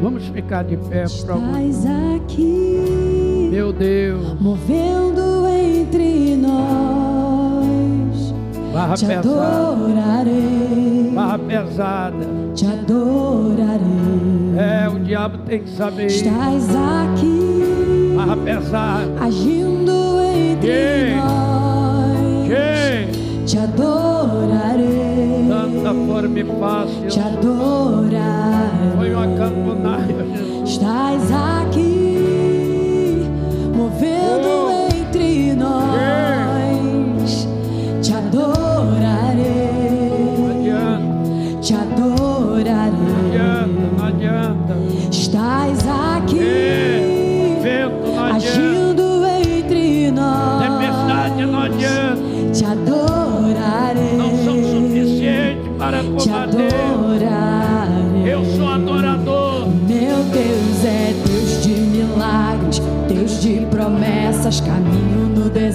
Vamos 0.03 0.25
ficar 0.27 0.65
de 0.65 0.75
pé 0.75 1.05
para 1.25 1.35
Estás 1.37 1.85
aqui, 2.17 3.47
meu 3.49 3.71
Deus, 3.71 4.37
movendo 4.37 5.47
entre 5.47 6.35
nós. 6.35 8.33
Barra 8.73 8.95
te 8.95 9.05
pesada. 9.05 9.69
adorarei. 9.71 11.11
Barra 11.15 11.39
pesada. 11.39 12.17
Te 12.53 12.65
adorarei. 12.65 13.79
É, 14.57 14.89
o 14.89 14.99
diabo 14.99 15.37
tem 15.45 15.63
que 15.63 15.69
saber. 15.69 16.07
Estás 16.07 16.67
aqui, 16.75 18.13
Barra 18.17 18.35
pesada. 18.35 19.07
agindo 19.21 20.19
entre 20.35 20.67
Que? 20.67 21.15
nós. 21.15 22.47
Que 22.47 23.45
Te 23.45 23.57
adorarei. 23.57 24.02
Forma 25.93 26.59
fácil. 26.59 27.07
Te 27.07 27.19
adorarei. 27.19 28.97
Foi 28.97 29.13
uma 29.13 29.27
Jesus. 30.07 30.69
Estás 30.69 31.31
aqui, 31.31 32.02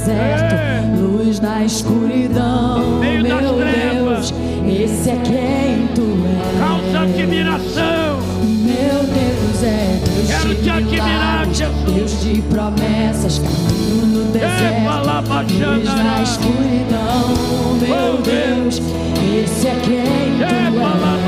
deserto, 0.08 1.00
luz 1.00 1.40
na 1.40 1.64
escuridão. 1.64 2.98
Meio 2.98 3.22
das 3.22 3.40
Meu 3.42 3.54
trevas. 3.54 4.30
Deus, 4.30 4.80
esse 4.80 5.10
é 5.10 5.16
quem 5.16 5.88
tu 5.94 6.02
és. 6.26 6.58
Causa 6.58 7.00
admiração. 7.00 8.18
Meu 8.42 9.02
Deus 9.04 9.62
é 9.62 10.00
Deus 10.04 10.26
Quero 10.28 10.54
de 10.54 10.62
te 10.62 10.70
admirar, 10.70 11.46
Jesus. 11.46 11.94
Deus 11.94 12.20
de 12.20 12.42
promessas, 12.42 13.38
caminho 13.38 14.06
no 14.06 14.32
deserto, 14.32 15.64
luz 15.64 15.94
na 15.94 16.22
escuridão. 16.22 17.28
Meu 17.80 18.18
Deus, 18.22 18.80
esse 19.44 19.68
é 19.68 19.74
quem 19.84 20.38
tu 20.38 20.44
és. 20.44 21.27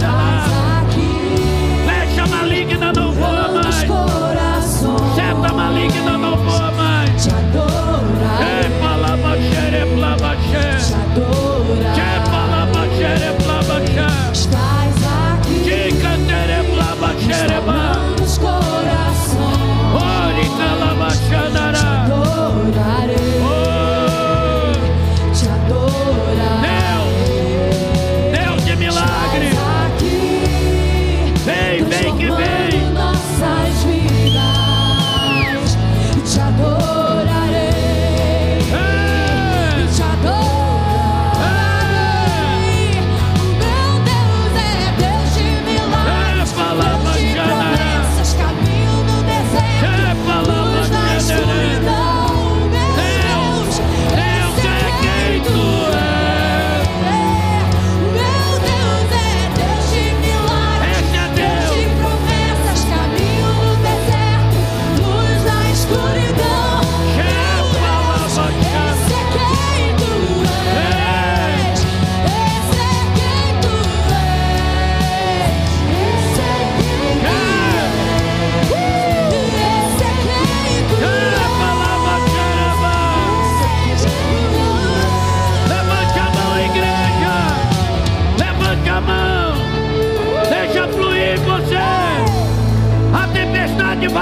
stars. 0.00 0.39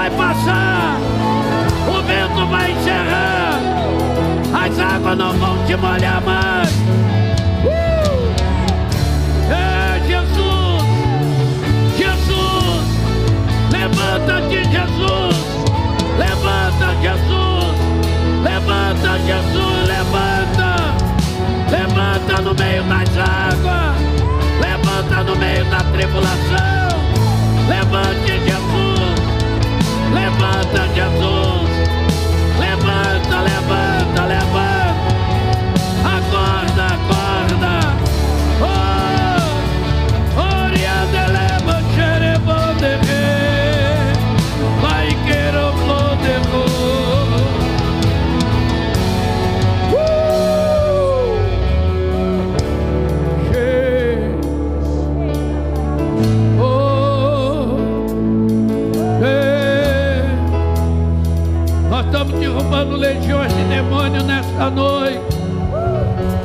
vai 0.09 0.33
passar, 0.33 0.97
o 1.87 2.01
vento 2.03 2.47
vai 2.49 2.71
encerrar, 2.71 3.59
as 4.65 4.79
águas 4.79 5.17
não 5.17 5.33
vão 5.33 5.65
te 5.65 5.75
molhar 5.75 6.21
mais. 6.21 6.69
Uh! 7.65 8.09
É 9.51 10.01
Jesus, 10.07 10.83
Jesus, 11.97 12.83
levanta-te, 13.71 14.63
Jesus, 14.69 15.35
levanta, 16.17 16.95
Jesus, 17.01 17.75
levanta, 18.43 19.19
Jesus, 19.25 19.87
levanta, 19.87 20.95
levanta 21.69 22.41
no 22.41 22.53
meio 22.55 22.83
das 22.83 23.17
águas, 23.17 23.95
levanta 24.61 25.23
no 25.23 25.35
meio 25.35 25.65
da 25.65 25.79
tribulação. 25.79 26.78
Levanta, 30.73 31.18
derrubando 62.79 62.95
legiões 62.97 63.53
de 63.53 63.63
demônio 63.65 64.23
nesta 64.23 64.69
noite. 64.69 65.19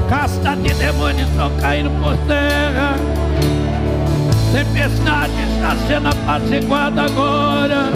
Casta 0.09 0.57
de 0.57 0.75
demônios 0.75 1.29
estão 1.29 1.51
caindo 1.61 1.91
por 2.03 2.17
terra. 2.27 2.97
Tempestade 4.53 5.33
está 5.55 5.77
sendo 5.87 6.09
apaziguada 6.09 7.03
agora. 7.03 7.93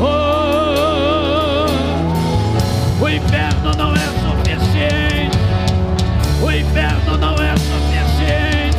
Oh, 0.00 1.66
o 3.04 3.08
inferno 3.08 3.72
não 3.76 3.92
é 3.94 4.06
suficiente. 4.22 5.38
O 6.42 6.50
inferno 6.50 7.16
não 7.18 7.34
é 7.34 7.54
suficiente. 7.56 8.78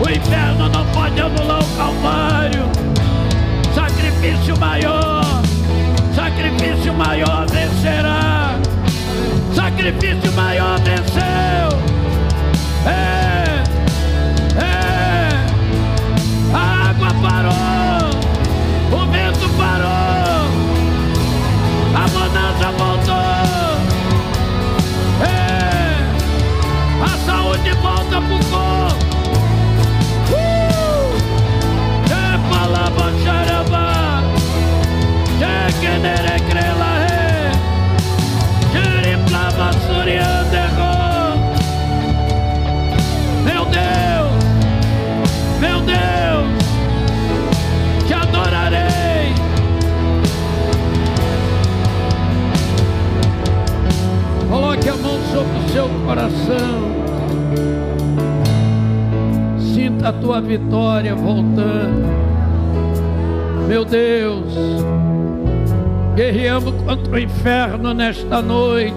O 0.00 0.10
inferno 0.10 0.68
não 0.68 0.84
pode 0.86 1.20
anular 1.20 1.62
o 1.62 1.76
Calvário. 1.76 2.64
Sacrifício 3.74 4.58
maior. 4.58 5.43
Sacrifício 6.34 6.92
maior 6.94 7.46
vencerá. 7.48 8.58
Sacrifício 9.54 10.32
maior 10.32 10.80
venceu. 10.80 11.78
É, 12.84 13.62
é. 14.58 15.28
A 16.52 16.90
água 16.90 17.08
parou. 17.22 18.10
O 18.90 19.06
vento 19.12 19.48
parou. 19.56 20.48
A 21.94 22.08
bonança 22.08 22.68
voltou. 22.78 23.78
É. 25.22 26.02
A 27.00 27.16
saúde 27.24 27.72
volta 27.74 28.20
pro 28.20 28.38
corpo. 28.50 29.04
Uh! 30.32 31.14
É 32.10 32.38
palavra 32.52 33.12
xarabá. 33.22 33.63
Crela 36.48 36.98
é. 37.00 37.50
Jeriplava 38.72 39.72
surianderro. 39.72 40.94
Meu 43.44 43.64
Deus, 43.64 44.44
meu 45.60 45.80
Deus, 45.80 46.48
te 48.06 48.14
adorarei. 48.14 49.34
Coloque 54.48 54.88
a 54.88 54.96
mão 54.96 55.18
sobre 55.32 55.58
o 55.58 55.68
seu 55.72 55.88
coração. 56.06 56.94
Sinta 59.58 60.10
a 60.10 60.12
tua 60.12 60.40
vitória 60.40 61.14
voltando. 61.14 62.14
Meu 63.66 63.84
Deus, 63.84 64.54
guerreamos 66.14 66.74
contra 66.82 67.12
o 67.12 67.18
inferno 67.18 67.92
nesta 67.92 68.40
noite. 68.40 68.94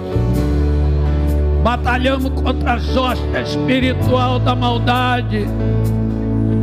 Batalhamos 1.62 2.30
contra 2.40 2.74
as 2.74 2.96
hostes 2.96 3.50
espiritual 3.50 4.38
da 4.38 4.54
maldade 4.54 5.46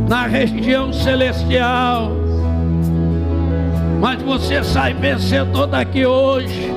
na 0.08 0.26
região 0.26 0.92
celestial. 0.92 2.10
Mas 4.00 4.20
você 4.22 4.62
sai 4.64 4.94
vencedor 4.94 5.66
daqui 5.66 6.06
hoje. 6.06 6.75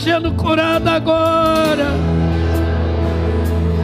Sendo 0.00 0.32
curado 0.32 0.88
agora. 0.88 1.88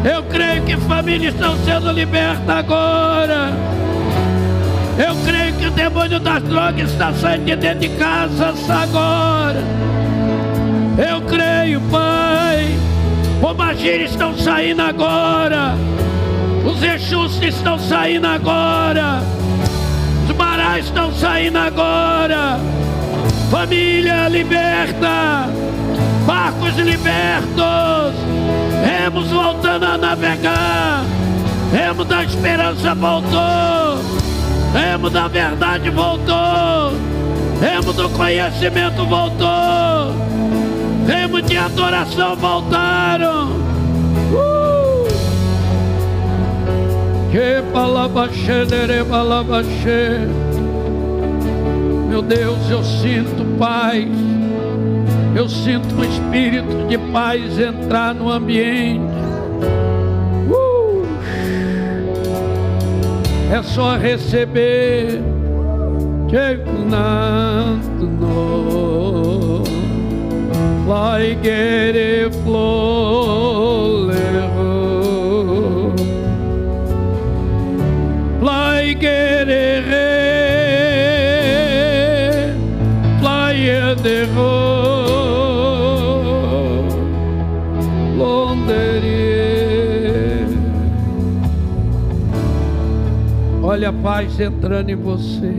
Eu 0.04 0.22
creio 0.24 0.62
que 0.62 0.76
famílias 0.76 1.34
estão 1.34 1.56
sendo 1.64 1.92
libertas 1.92 2.48
agora. 2.48 3.52
Eu 4.98 5.14
creio 5.24 5.54
que 5.54 5.66
o 5.66 5.70
demônio 5.70 6.18
das 6.18 6.42
drogas 6.42 6.90
está 6.90 7.12
saindo 7.12 7.44
de 7.44 7.56
dentro 7.56 7.80
de 7.80 7.88
casa 7.90 8.54
agora. 8.68 9.62
Eu 10.96 11.20
creio, 11.22 11.80
Pai. 11.90 12.74
Pomagires 13.40 14.12
estão 14.12 14.36
saindo 14.38 14.80
agora. 14.80 15.74
Os 16.64 16.82
Exus 16.82 17.42
estão 17.42 17.78
saindo 17.78 18.26
agora. 18.26 19.22
Os 20.24 20.34
Marais 20.34 20.86
estão 20.86 21.12
saindo 21.12 21.58
agora. 21.58 22.58
Família 23.50 24.28
liberta. 24.28 25.65
Barcos 26.66 26.76
libertos. 26.84 28.14
Remos 28.84 29.30
voltando 29.30 29.84
a 29.84 29.96
navegar. 29.96 31.04
Remo 31.72 32.04
da 32.04 32.24
esperança 32.24 32.94
voltou. 32.94 34.00
Remo 34.72 35.08
da 35.08 35.28
verdade 35.28 35.90
voltou. 35.90 36.92
Remo 37.60 37.92
do 37.92 38.10
conhecimento 38.10 39.06
voltou. 39.06 40.12
Remo 41.06 41.40
de 41.40 41.56
adoração 41.56 42.34
voltaram. 42.34 43.50
Uh! 44.32 45.06
Meu 52.08 52.22
Deus, 52.22 52.70
eu 52.70 52.82
sinto 52.82 53.44
paz. 53.56 54.25
Eu 55.36 55.46
sinto 55.50 55.94
um 55.94 56.02
espírito 56.02 56.86
de 56.88 56.96
paz 57.12 57.58
entrar 57.58 58.14
no 58.14 58.30
ambiente. 58.30 59.04
Uh! 60.50 61.04
É 63.52 63.62
só 63.62 63.98
receber. 63.98 65.20
Chegando 66.30 66.88
no 68.00 69.62
Vai 70.86 71.36
querer 71.42 72.32
flor 72.42 74.10
Vai 78.40 78.94
Olha 93.86 93.96
a 93.96 94.02
paz 94.02 94.40
entrando 94.40 94.90
em 94.90 94.96
você. 94.96 95.54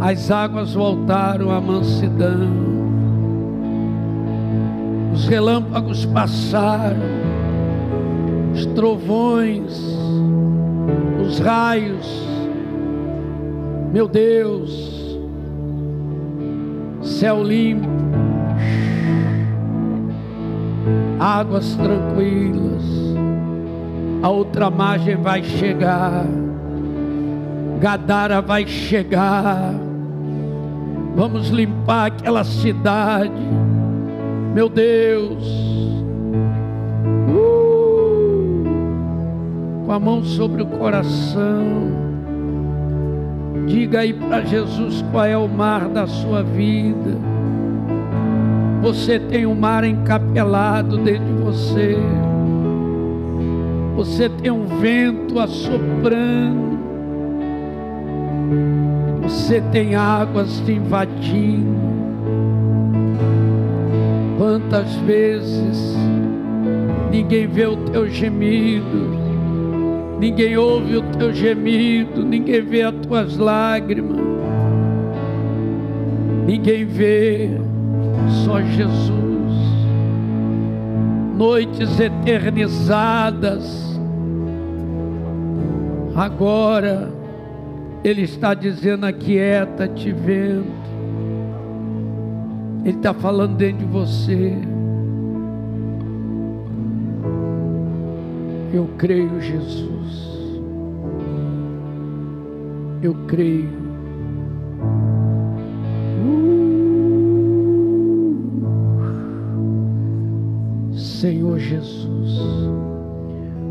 As 0.00 0.30
águas 0.30 0.72
voltaram 0.72 1.50
à 1.50 1.60
mansidão. 1.60 2.48
Os 5.12 5.28
relâmpagos 5.28 6.06
passaram. 6.06 6.96
Os 8.54 8.64
trovões 8.64 9.78
os 11.22 11.38
raios, 11.38 12.26
meu 13.92 14.08
Deus, 14.08 15.18
céu 17.02 17.44
limpo, 17.44 17.86
águas 21.20 21.76
tranquilas, 21.76 22.82
a 24.22 24.30
outra 24.30 24.70
margem 24.70 25.16
vai 25.16 25.44
chegar, 25.44 26.24
Gadara 27.78 28.40
vai 28.40 28.66
chegar, 28.66 29.74
vamos 31.14 31.50
limpar 31.50 32.06
aquela 32.06 32.42
cidade, 32.42 33.30
meu 34.54 34.70
Deus, 34.70 35.44
uh, 37.28 38.64
com 39.84 39.92
a 39.92 39.98
mão 40.00 40.24
sobre 40.24 40.62
o 40.62 40.66
coração, 40.66 41.90
diga 43.66 44.00
aí 44.00 44.14
para 44.14 44.40
Jesus 44.40 45.04
qual 45.12 45.26
é 45.26 45.36
o 45.36 45.46
mar 45.46 45.86
da 45.86 46.06
sua 46.06 46.42
vida. 46.42 47.39
Você 48.82 49.18
tem 49.18 49.46
um 49.46 49.54
mar 49.54 49.84
encapelado 49.84 50.98
dentro 50.98 51.24
de 51.24 51.42
você. 51.42 51.96
Você 53.94 54.28
tem 54.28 54.50
um 54.50 54.66
vento 54.80 55.38
assoprando. 55.38 56.78
Você 59.22 59.60
tem 59.70 59.94
águas 59.94 60.60
te 60.64 60.72
invadindo. 60.72 61.78
Quantas 64.38 64.94
vezes 65.06 65.96
ninguém 67.10 67.46
vê 67.46 67.66
o 67.66 67.76
teu 67.76 68.08
gemido, 68.08 69.10
ninguém 70.18 70.56
ouve 70.56 70.96
o 70.96 71.02
teu 71.02 71.32
gemido, 71.34 72.24
ninguém 72.24 72.62
vê 72.62 72.82
as 72.82 72.94
tuas 73.06 73.36
lágrimas, 73.36 74.18
ninguém 76.46 76.86
vê, 76.86 77.50
só 78.44 78.62
Jesus 78.62 79.30
noites 81.40 81.98
eternizadas. 81.98 83.98
Agora 86.14 87.10
Ele 88.04 88.22
está 88.22 88.52
dizendo: 88.52 89.06
aquieta-te, 89.06 90.12
vento. 90.12 90.90
Ele 92.84 92.96
está 92.96 93.14
falando 93.14 93.56
dentro 93.56 93.78
de 93.78 93.84
você. 93.86 94.54
Eu 98.74 98.88
creio, 98.98 99.40
Jesus. 99.40 100.30
Eu 103.02 103.14
creio. 103.26 103.80
Senhor 111.20 111.58
Jesus. 111.58 112.40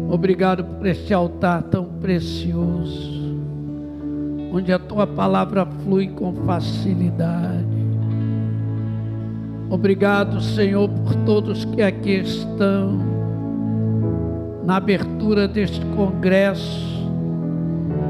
Obrigado 0.07 0.63
por 0.63 0.85
este 0.85 1.11
altar 1.15 1.63
tão 1.63 1.85
precioso, 1.99 3.39
onde 4.53 4.71
a 4.71 4.77
tua 4.77 5.07
palavra 5.07 5.65
flui 5.65 6.09
com 6.09 6.31
facilidade. 6.45 7.65
Obrigado, 9.67 10.39
Senhor, 10.41 10.87
por 10.89 11.15
todos 11.25 11.65
que 11.65 11.81
aqui 11.81 12.19
estão, 12.19 12.99
na 14.63 14.75
abertura 14.75 15.47
deste 15.47 15.83
congresso. 15.95 16.87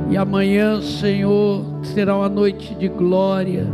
E 0.10 0.18
amanhã, 0.18 0.82
Senhor, 0.82 1.64
será 1.82 2.18
uma 2.18 2.28
noite 2.28 2.76
de 2.76 2.90
glória 2.90 3.66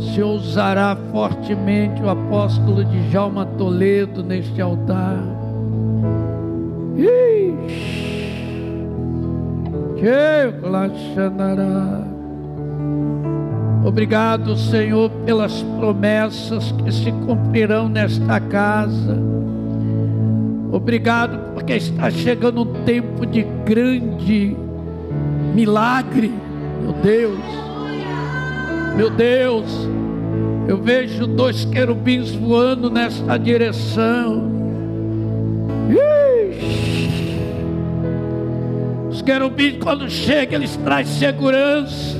o 0.00 0.14
Senhor 0.14 0.34
usará 0.34 0.96
fortemente 1.12 2.02
o 2.02 2.08
apóstolo 2.08 2.82
de 2.86 3.10
Jalma 3.10 3.44
Toledo 3.44 4.22
neste 4.22 4.58
altar. 4.58 5.22
Obrigado, 13.84 14.56
Senhor, 14.56 15.10
pelas 15.26 15.62
promessas 15.78 16.72
que 16.72 16.90
se 16.90 17.12
cumprirão 17.12 17.86
nesta 17.90 18.40
casa. 18.40 19.18
Obrigado 20.72 21.52
porque 21.52 21.74
está 21.74 22.10
chegando 22.10 22.62
um 22.62 22.84
tempo 22.84 23.26
de 23.26 23.42
grande 23.66 24.56
milagre, 25.54 26.32
meu 26.82 26.94
Deus. 27.02 27.69
Meu 28.96 29.10
Deus, 29.10 29.88
eu 30.68 30.76
vejo 30.76 31.26
dois 31.26 31.64
querubins 31.64 32.30
voando 32.30 32.90
nesta 32.90 33.38
direção. 33.38 34.50
Os 39.10 39.22
querubins, 39.22 39.78
quando 39.82 40.08
chegam, 40.08 40.60
eles 40.60 40.76
trazem 40.76 41.18
segurança 41.18 42.16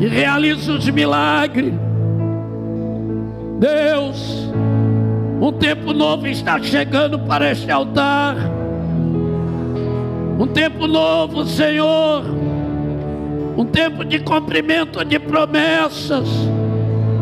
e 0.00 0.06
realizam 0.06 0.76
os 0.76 0.88
milagres. 0.88 1.72
Deus, 3.58 4.50
um 5.40 5.52
tempo 5.52 5.92
novo 5.92 6.26
está 6.26 6.62
chegando 6.62 7.18
para 7.18 7.50
este 7.50 7.70
altar. 7.70 8.36
Um 10.38 10.46
tempo 10.46 10.86
novo, 10.86 11.44
Senhor 11.44 12.37
um 13.58 13.64
tempo 13.64 14.04
de 14.04 14.20
cumprimento 14.20 15.04
de 15.04 15.18
promessas, 15.18 16.28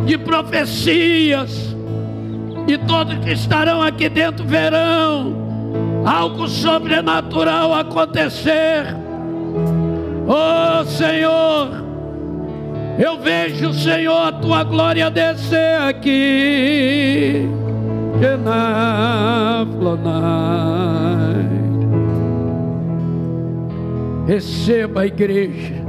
de 0.05 0.19
profecias, 0.19 1.75
e 2.69 2.77
todos 2.77 3.17
que 3.25 3.33
estarão 3.33 3.81
aqui 3.81 4.07
dentro 4.11 4.45
verão 4.45 5.47
algo 6.05 6.47
sobrenatural 6.47 7.73
acontecer. 7.73 8.85
Oh 10.29 10.85
Senhor, 10.85 11.71
eu 12.99 13.19
vejo, 13.19 13.73
Senhor, 13.73 14.29
a 14.29 14.33
tua 14.33 14.63
glória 14.63 15.11
descer 15.11 15.81
aqui. 15.81 17.49
Receba 24.27 25.03
a 25.03 25.07
igreja 25.07 25.86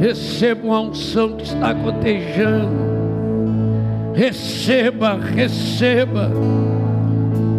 Receba 0.00 0.76
a 0.76 0.80
unção 0.80 1.36
que 1.36 1.42
está 1.42 1.74
cotejando. 1.74 2.80
Receba, 4.14 5.16
receba. 5.16 6.30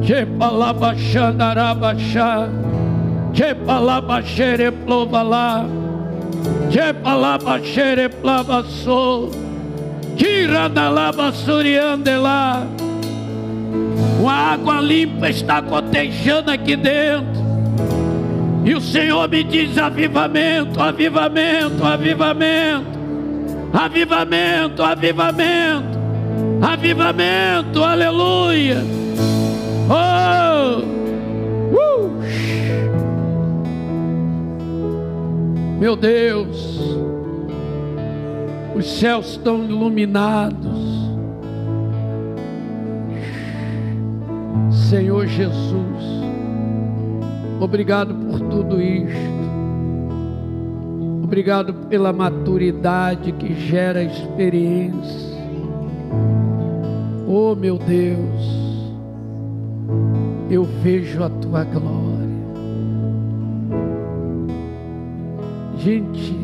Que 0.03 0.25
palavra 0.25 0.95
xandarabachá. 0.97 2.49
Que 3.31 3.53
palavra 3.53 4.23
xereplovalá. 4.23 5.65
Que 6.71 6.91
palavra 6.93 7.63
xereplavassou. 7.63 9.29
Tiradalaba 10.17 11.31
suriandelá. 11.31 12.65
Uma 14.19 14.33
água 14.33 14.81
limpa 14.81 15.29
está 15.29 15.61
cotejando 15.61 16.49
aqui 16.49 16.75
dentro. 16.75 17.40
E 18.63 18.75
o 18.75 18.81
Senhor 18.81 19.27
me 19.27 19.43
diz: 19.43 19.77
avivamento, 19.77 20.79
avivamento, 20.79 21.83
avivamento, 21.83 22.87
avivamento, 23.73 24.83
avivamento, 24.83 25.99
avivamento, 26.61 27.83
aleluia. 27.83 28.77
Oh, 29.89 30.81
uh. 31.75 32.21
meu 35.79 35.95
Deus, 35.95 36.79
os 38.75 38.99
céus 38.99 39.31
estão 39.31 39.65
iluminados. 39.65 40.91
Senhor 44.89 45.25
Jesus. 45.25 46.20
Obrigado 47.61 48.15
por 48.15 48.39
tudo 48.39 48.81
isto. 48.81 49.41
Obrigado 51.23 51.75
pela 51.87 52.11
maturidade 52.11 53.31
que 53.33 53.53
gera 53.53 54.03
experiência. 54.03 55.37
Oh 57.27 57.53
meu 57.55 57.77
Deus, 57.77 58.91
eu 60.49 60.63
vejo 60.81 61.23
a 61.23 61.29
tua 61.29 61.63
glória. 61.63 62.01
Gente, 65.77 66.35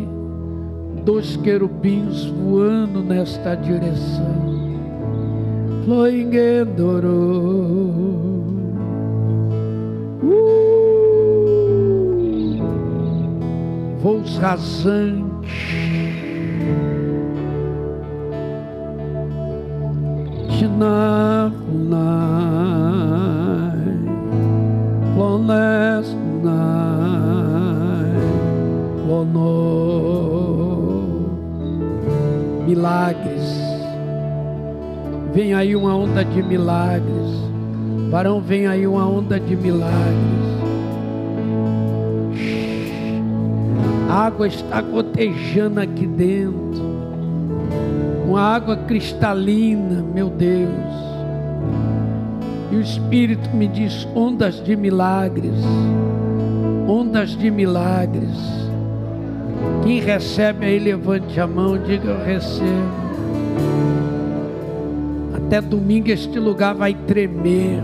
dois 1.03 1.35
querubins 1.38 2.26
voando 2.26 3.02
nesta 3.02 3.56
direção. 3.56 4.38
Floingendoro. 5.84 7.10
Uh! 10.22 10.86
Voos 14.02 14.38
rasantes. 14.38 15.28
Tonight, 20.60 21.53
flawless 25.15 26.14
night, 26.44 26.78
milagres. 32.65 33.57
Vem 35.34 35.53
aí 35.53 35.76
uma 35.76 35.95
onda 35.95 36.24
de 36.26 36.41
milagres. 36.44 37.38
Varão, 38.10 38.41
vem 38.41 38.68
aí 38.68 38.88
uma 38.88 39.07
onda 39.07 39.40
de 39.40 39.56
milagres. 39.56 40.57
Água 44.10 44.48
está 44.48 44.82
gotejando 44.82 45.82
aqui 45.82 46.08
dentro. 46.08 46.98
Uma 48.26 48.42
água 48.42 48.78
cristalina, 48.78 50.04
meu 50.14 50.30
Deus. 50.30 50.70
E 52.72 52.76
o 52.76 52.82
Espírito 52.82 53.50
me 53.56 53.68
diz: 53.68 54.08
ondas 54.16 54.64
de 54.64 54.76
milagres, 54.76 55.56
ondas 56.88 57.32
de 57.32 57.52
milagres. 57.52 58.38
Quem 59.84 60.00
recebe 60.00 60.66
aí, 60.66 60.80
levante 60.80 61.40
a 61.40 61.48
mão, 61.48 61.78
diga: 61.78 62.10
Eu 62.10 62.26
recebo. 62.26 63.08
Até 65.34 65.62
domingo 65.62 66.10
este 66.10 66.40
lugar 66.40 66.76
vai 66.76 66.94
tremer. 66.94 67.82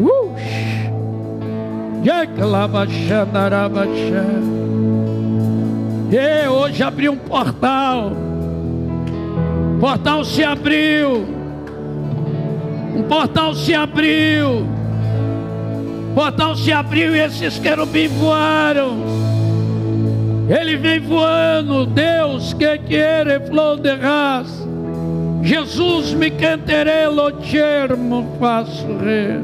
Uh! 0.00 0.22
E 6.12 6.46
hoje 6.46 6.82
abriu 6.82 7.12
um 7.12 7.16
portal. 7.16 8.12
O 9.76 9.80
portal 9.80 10.22
se 10.26 10.44
abriu. 10.44 11.26
Um 12.94 13.02
portal 13.04 13.54
se 13.54 13.72
abriu. 13.74 14.66
O 16.10 16.14
portal 16.14 16.54
se 16.54 16.70
abriu 16.70 17.16
e 17.16 17.20
esses 17.20 17.58
querubins 17.58 18.12
voaram. 18.12 18.98
Ele 20.50 20.76
vem 20.76 21.00
voando. 21.00 21.86
Deus 21.86 22.52
que 22.52 22.76
quiere 22.80 23.40
flor 23.46 23.80
de 23.80 23.94
raça. 23.94 24.68
Jesus 25.42 26.12
me 26.12 26.30
canterei 26.30 27.06
lo 27.06 27.40
germo 27.40 28.36
faço 28.38 28.86
re. 28.98 29.40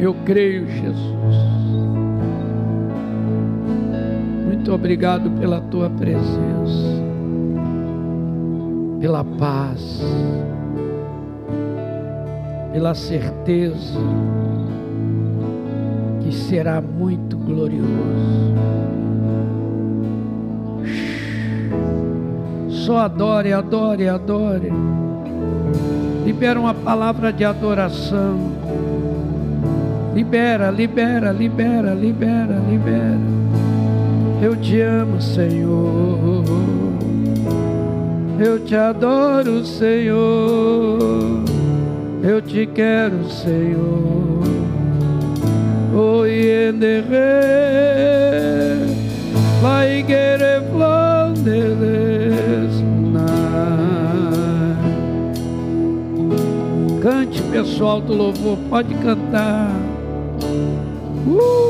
Eu 0.00 0.14
creio, 0.24 0.66
Jesus. 0.66 1.65
Muito 4.66 4.74
obrigado 4.74 5.30
pela 5.38 5.60
tua 5.60 5.88
presença, 5.88 7.00
pela 8.98 9.22
paz, 9.22 10.02
pela 12.72 12.92
certeza 12.92 14.00
que 16.20 16.34
será 16.34 16.80
muito 16.80 17.36
glorioso. 17.36 18.56
Só 22.68 22.98
adore, 22.98 23.52
adore, 23.52 24.08
adore. 24.08 24.72
Libera 26.24 26.58
uma 26.58 26.74
palavra 26.74 27.32
de 27.32 27.44
adoração. 27.44 28.36
Libera, 30.12 30.72
libera, 30.72 31.30
libera, 31.30 31.94
libera, 31.94 32.60
libera. 32.68 33.45
Eu 34.42 34.54
te 34.56 34.80
amo, 34.80 35.20
Senhor. 35.20 36.44
Eu 38.38 38.60
te 38.64 38.74
adoro, 38.74 39.64
Senhor. 39.64 40.98
Eu 42.22 42.42
te 42.42 42.66
quero, 42.66 43.24
Senhor. 43.30 44.42
Oi, 45.94 46.68
enderre, 46.68 47.06
vai 49.62 50.02
querer 50.02 50.62
flandeles. 50.70 52.36
Cante, 57.02 57.40
pessoal 57.42 58.00
do 58.00 58.12
louvor, 58.12 58.58
pode 58.68 58.92
cantar. 58.96 59.70
Uh! 61.26 61.65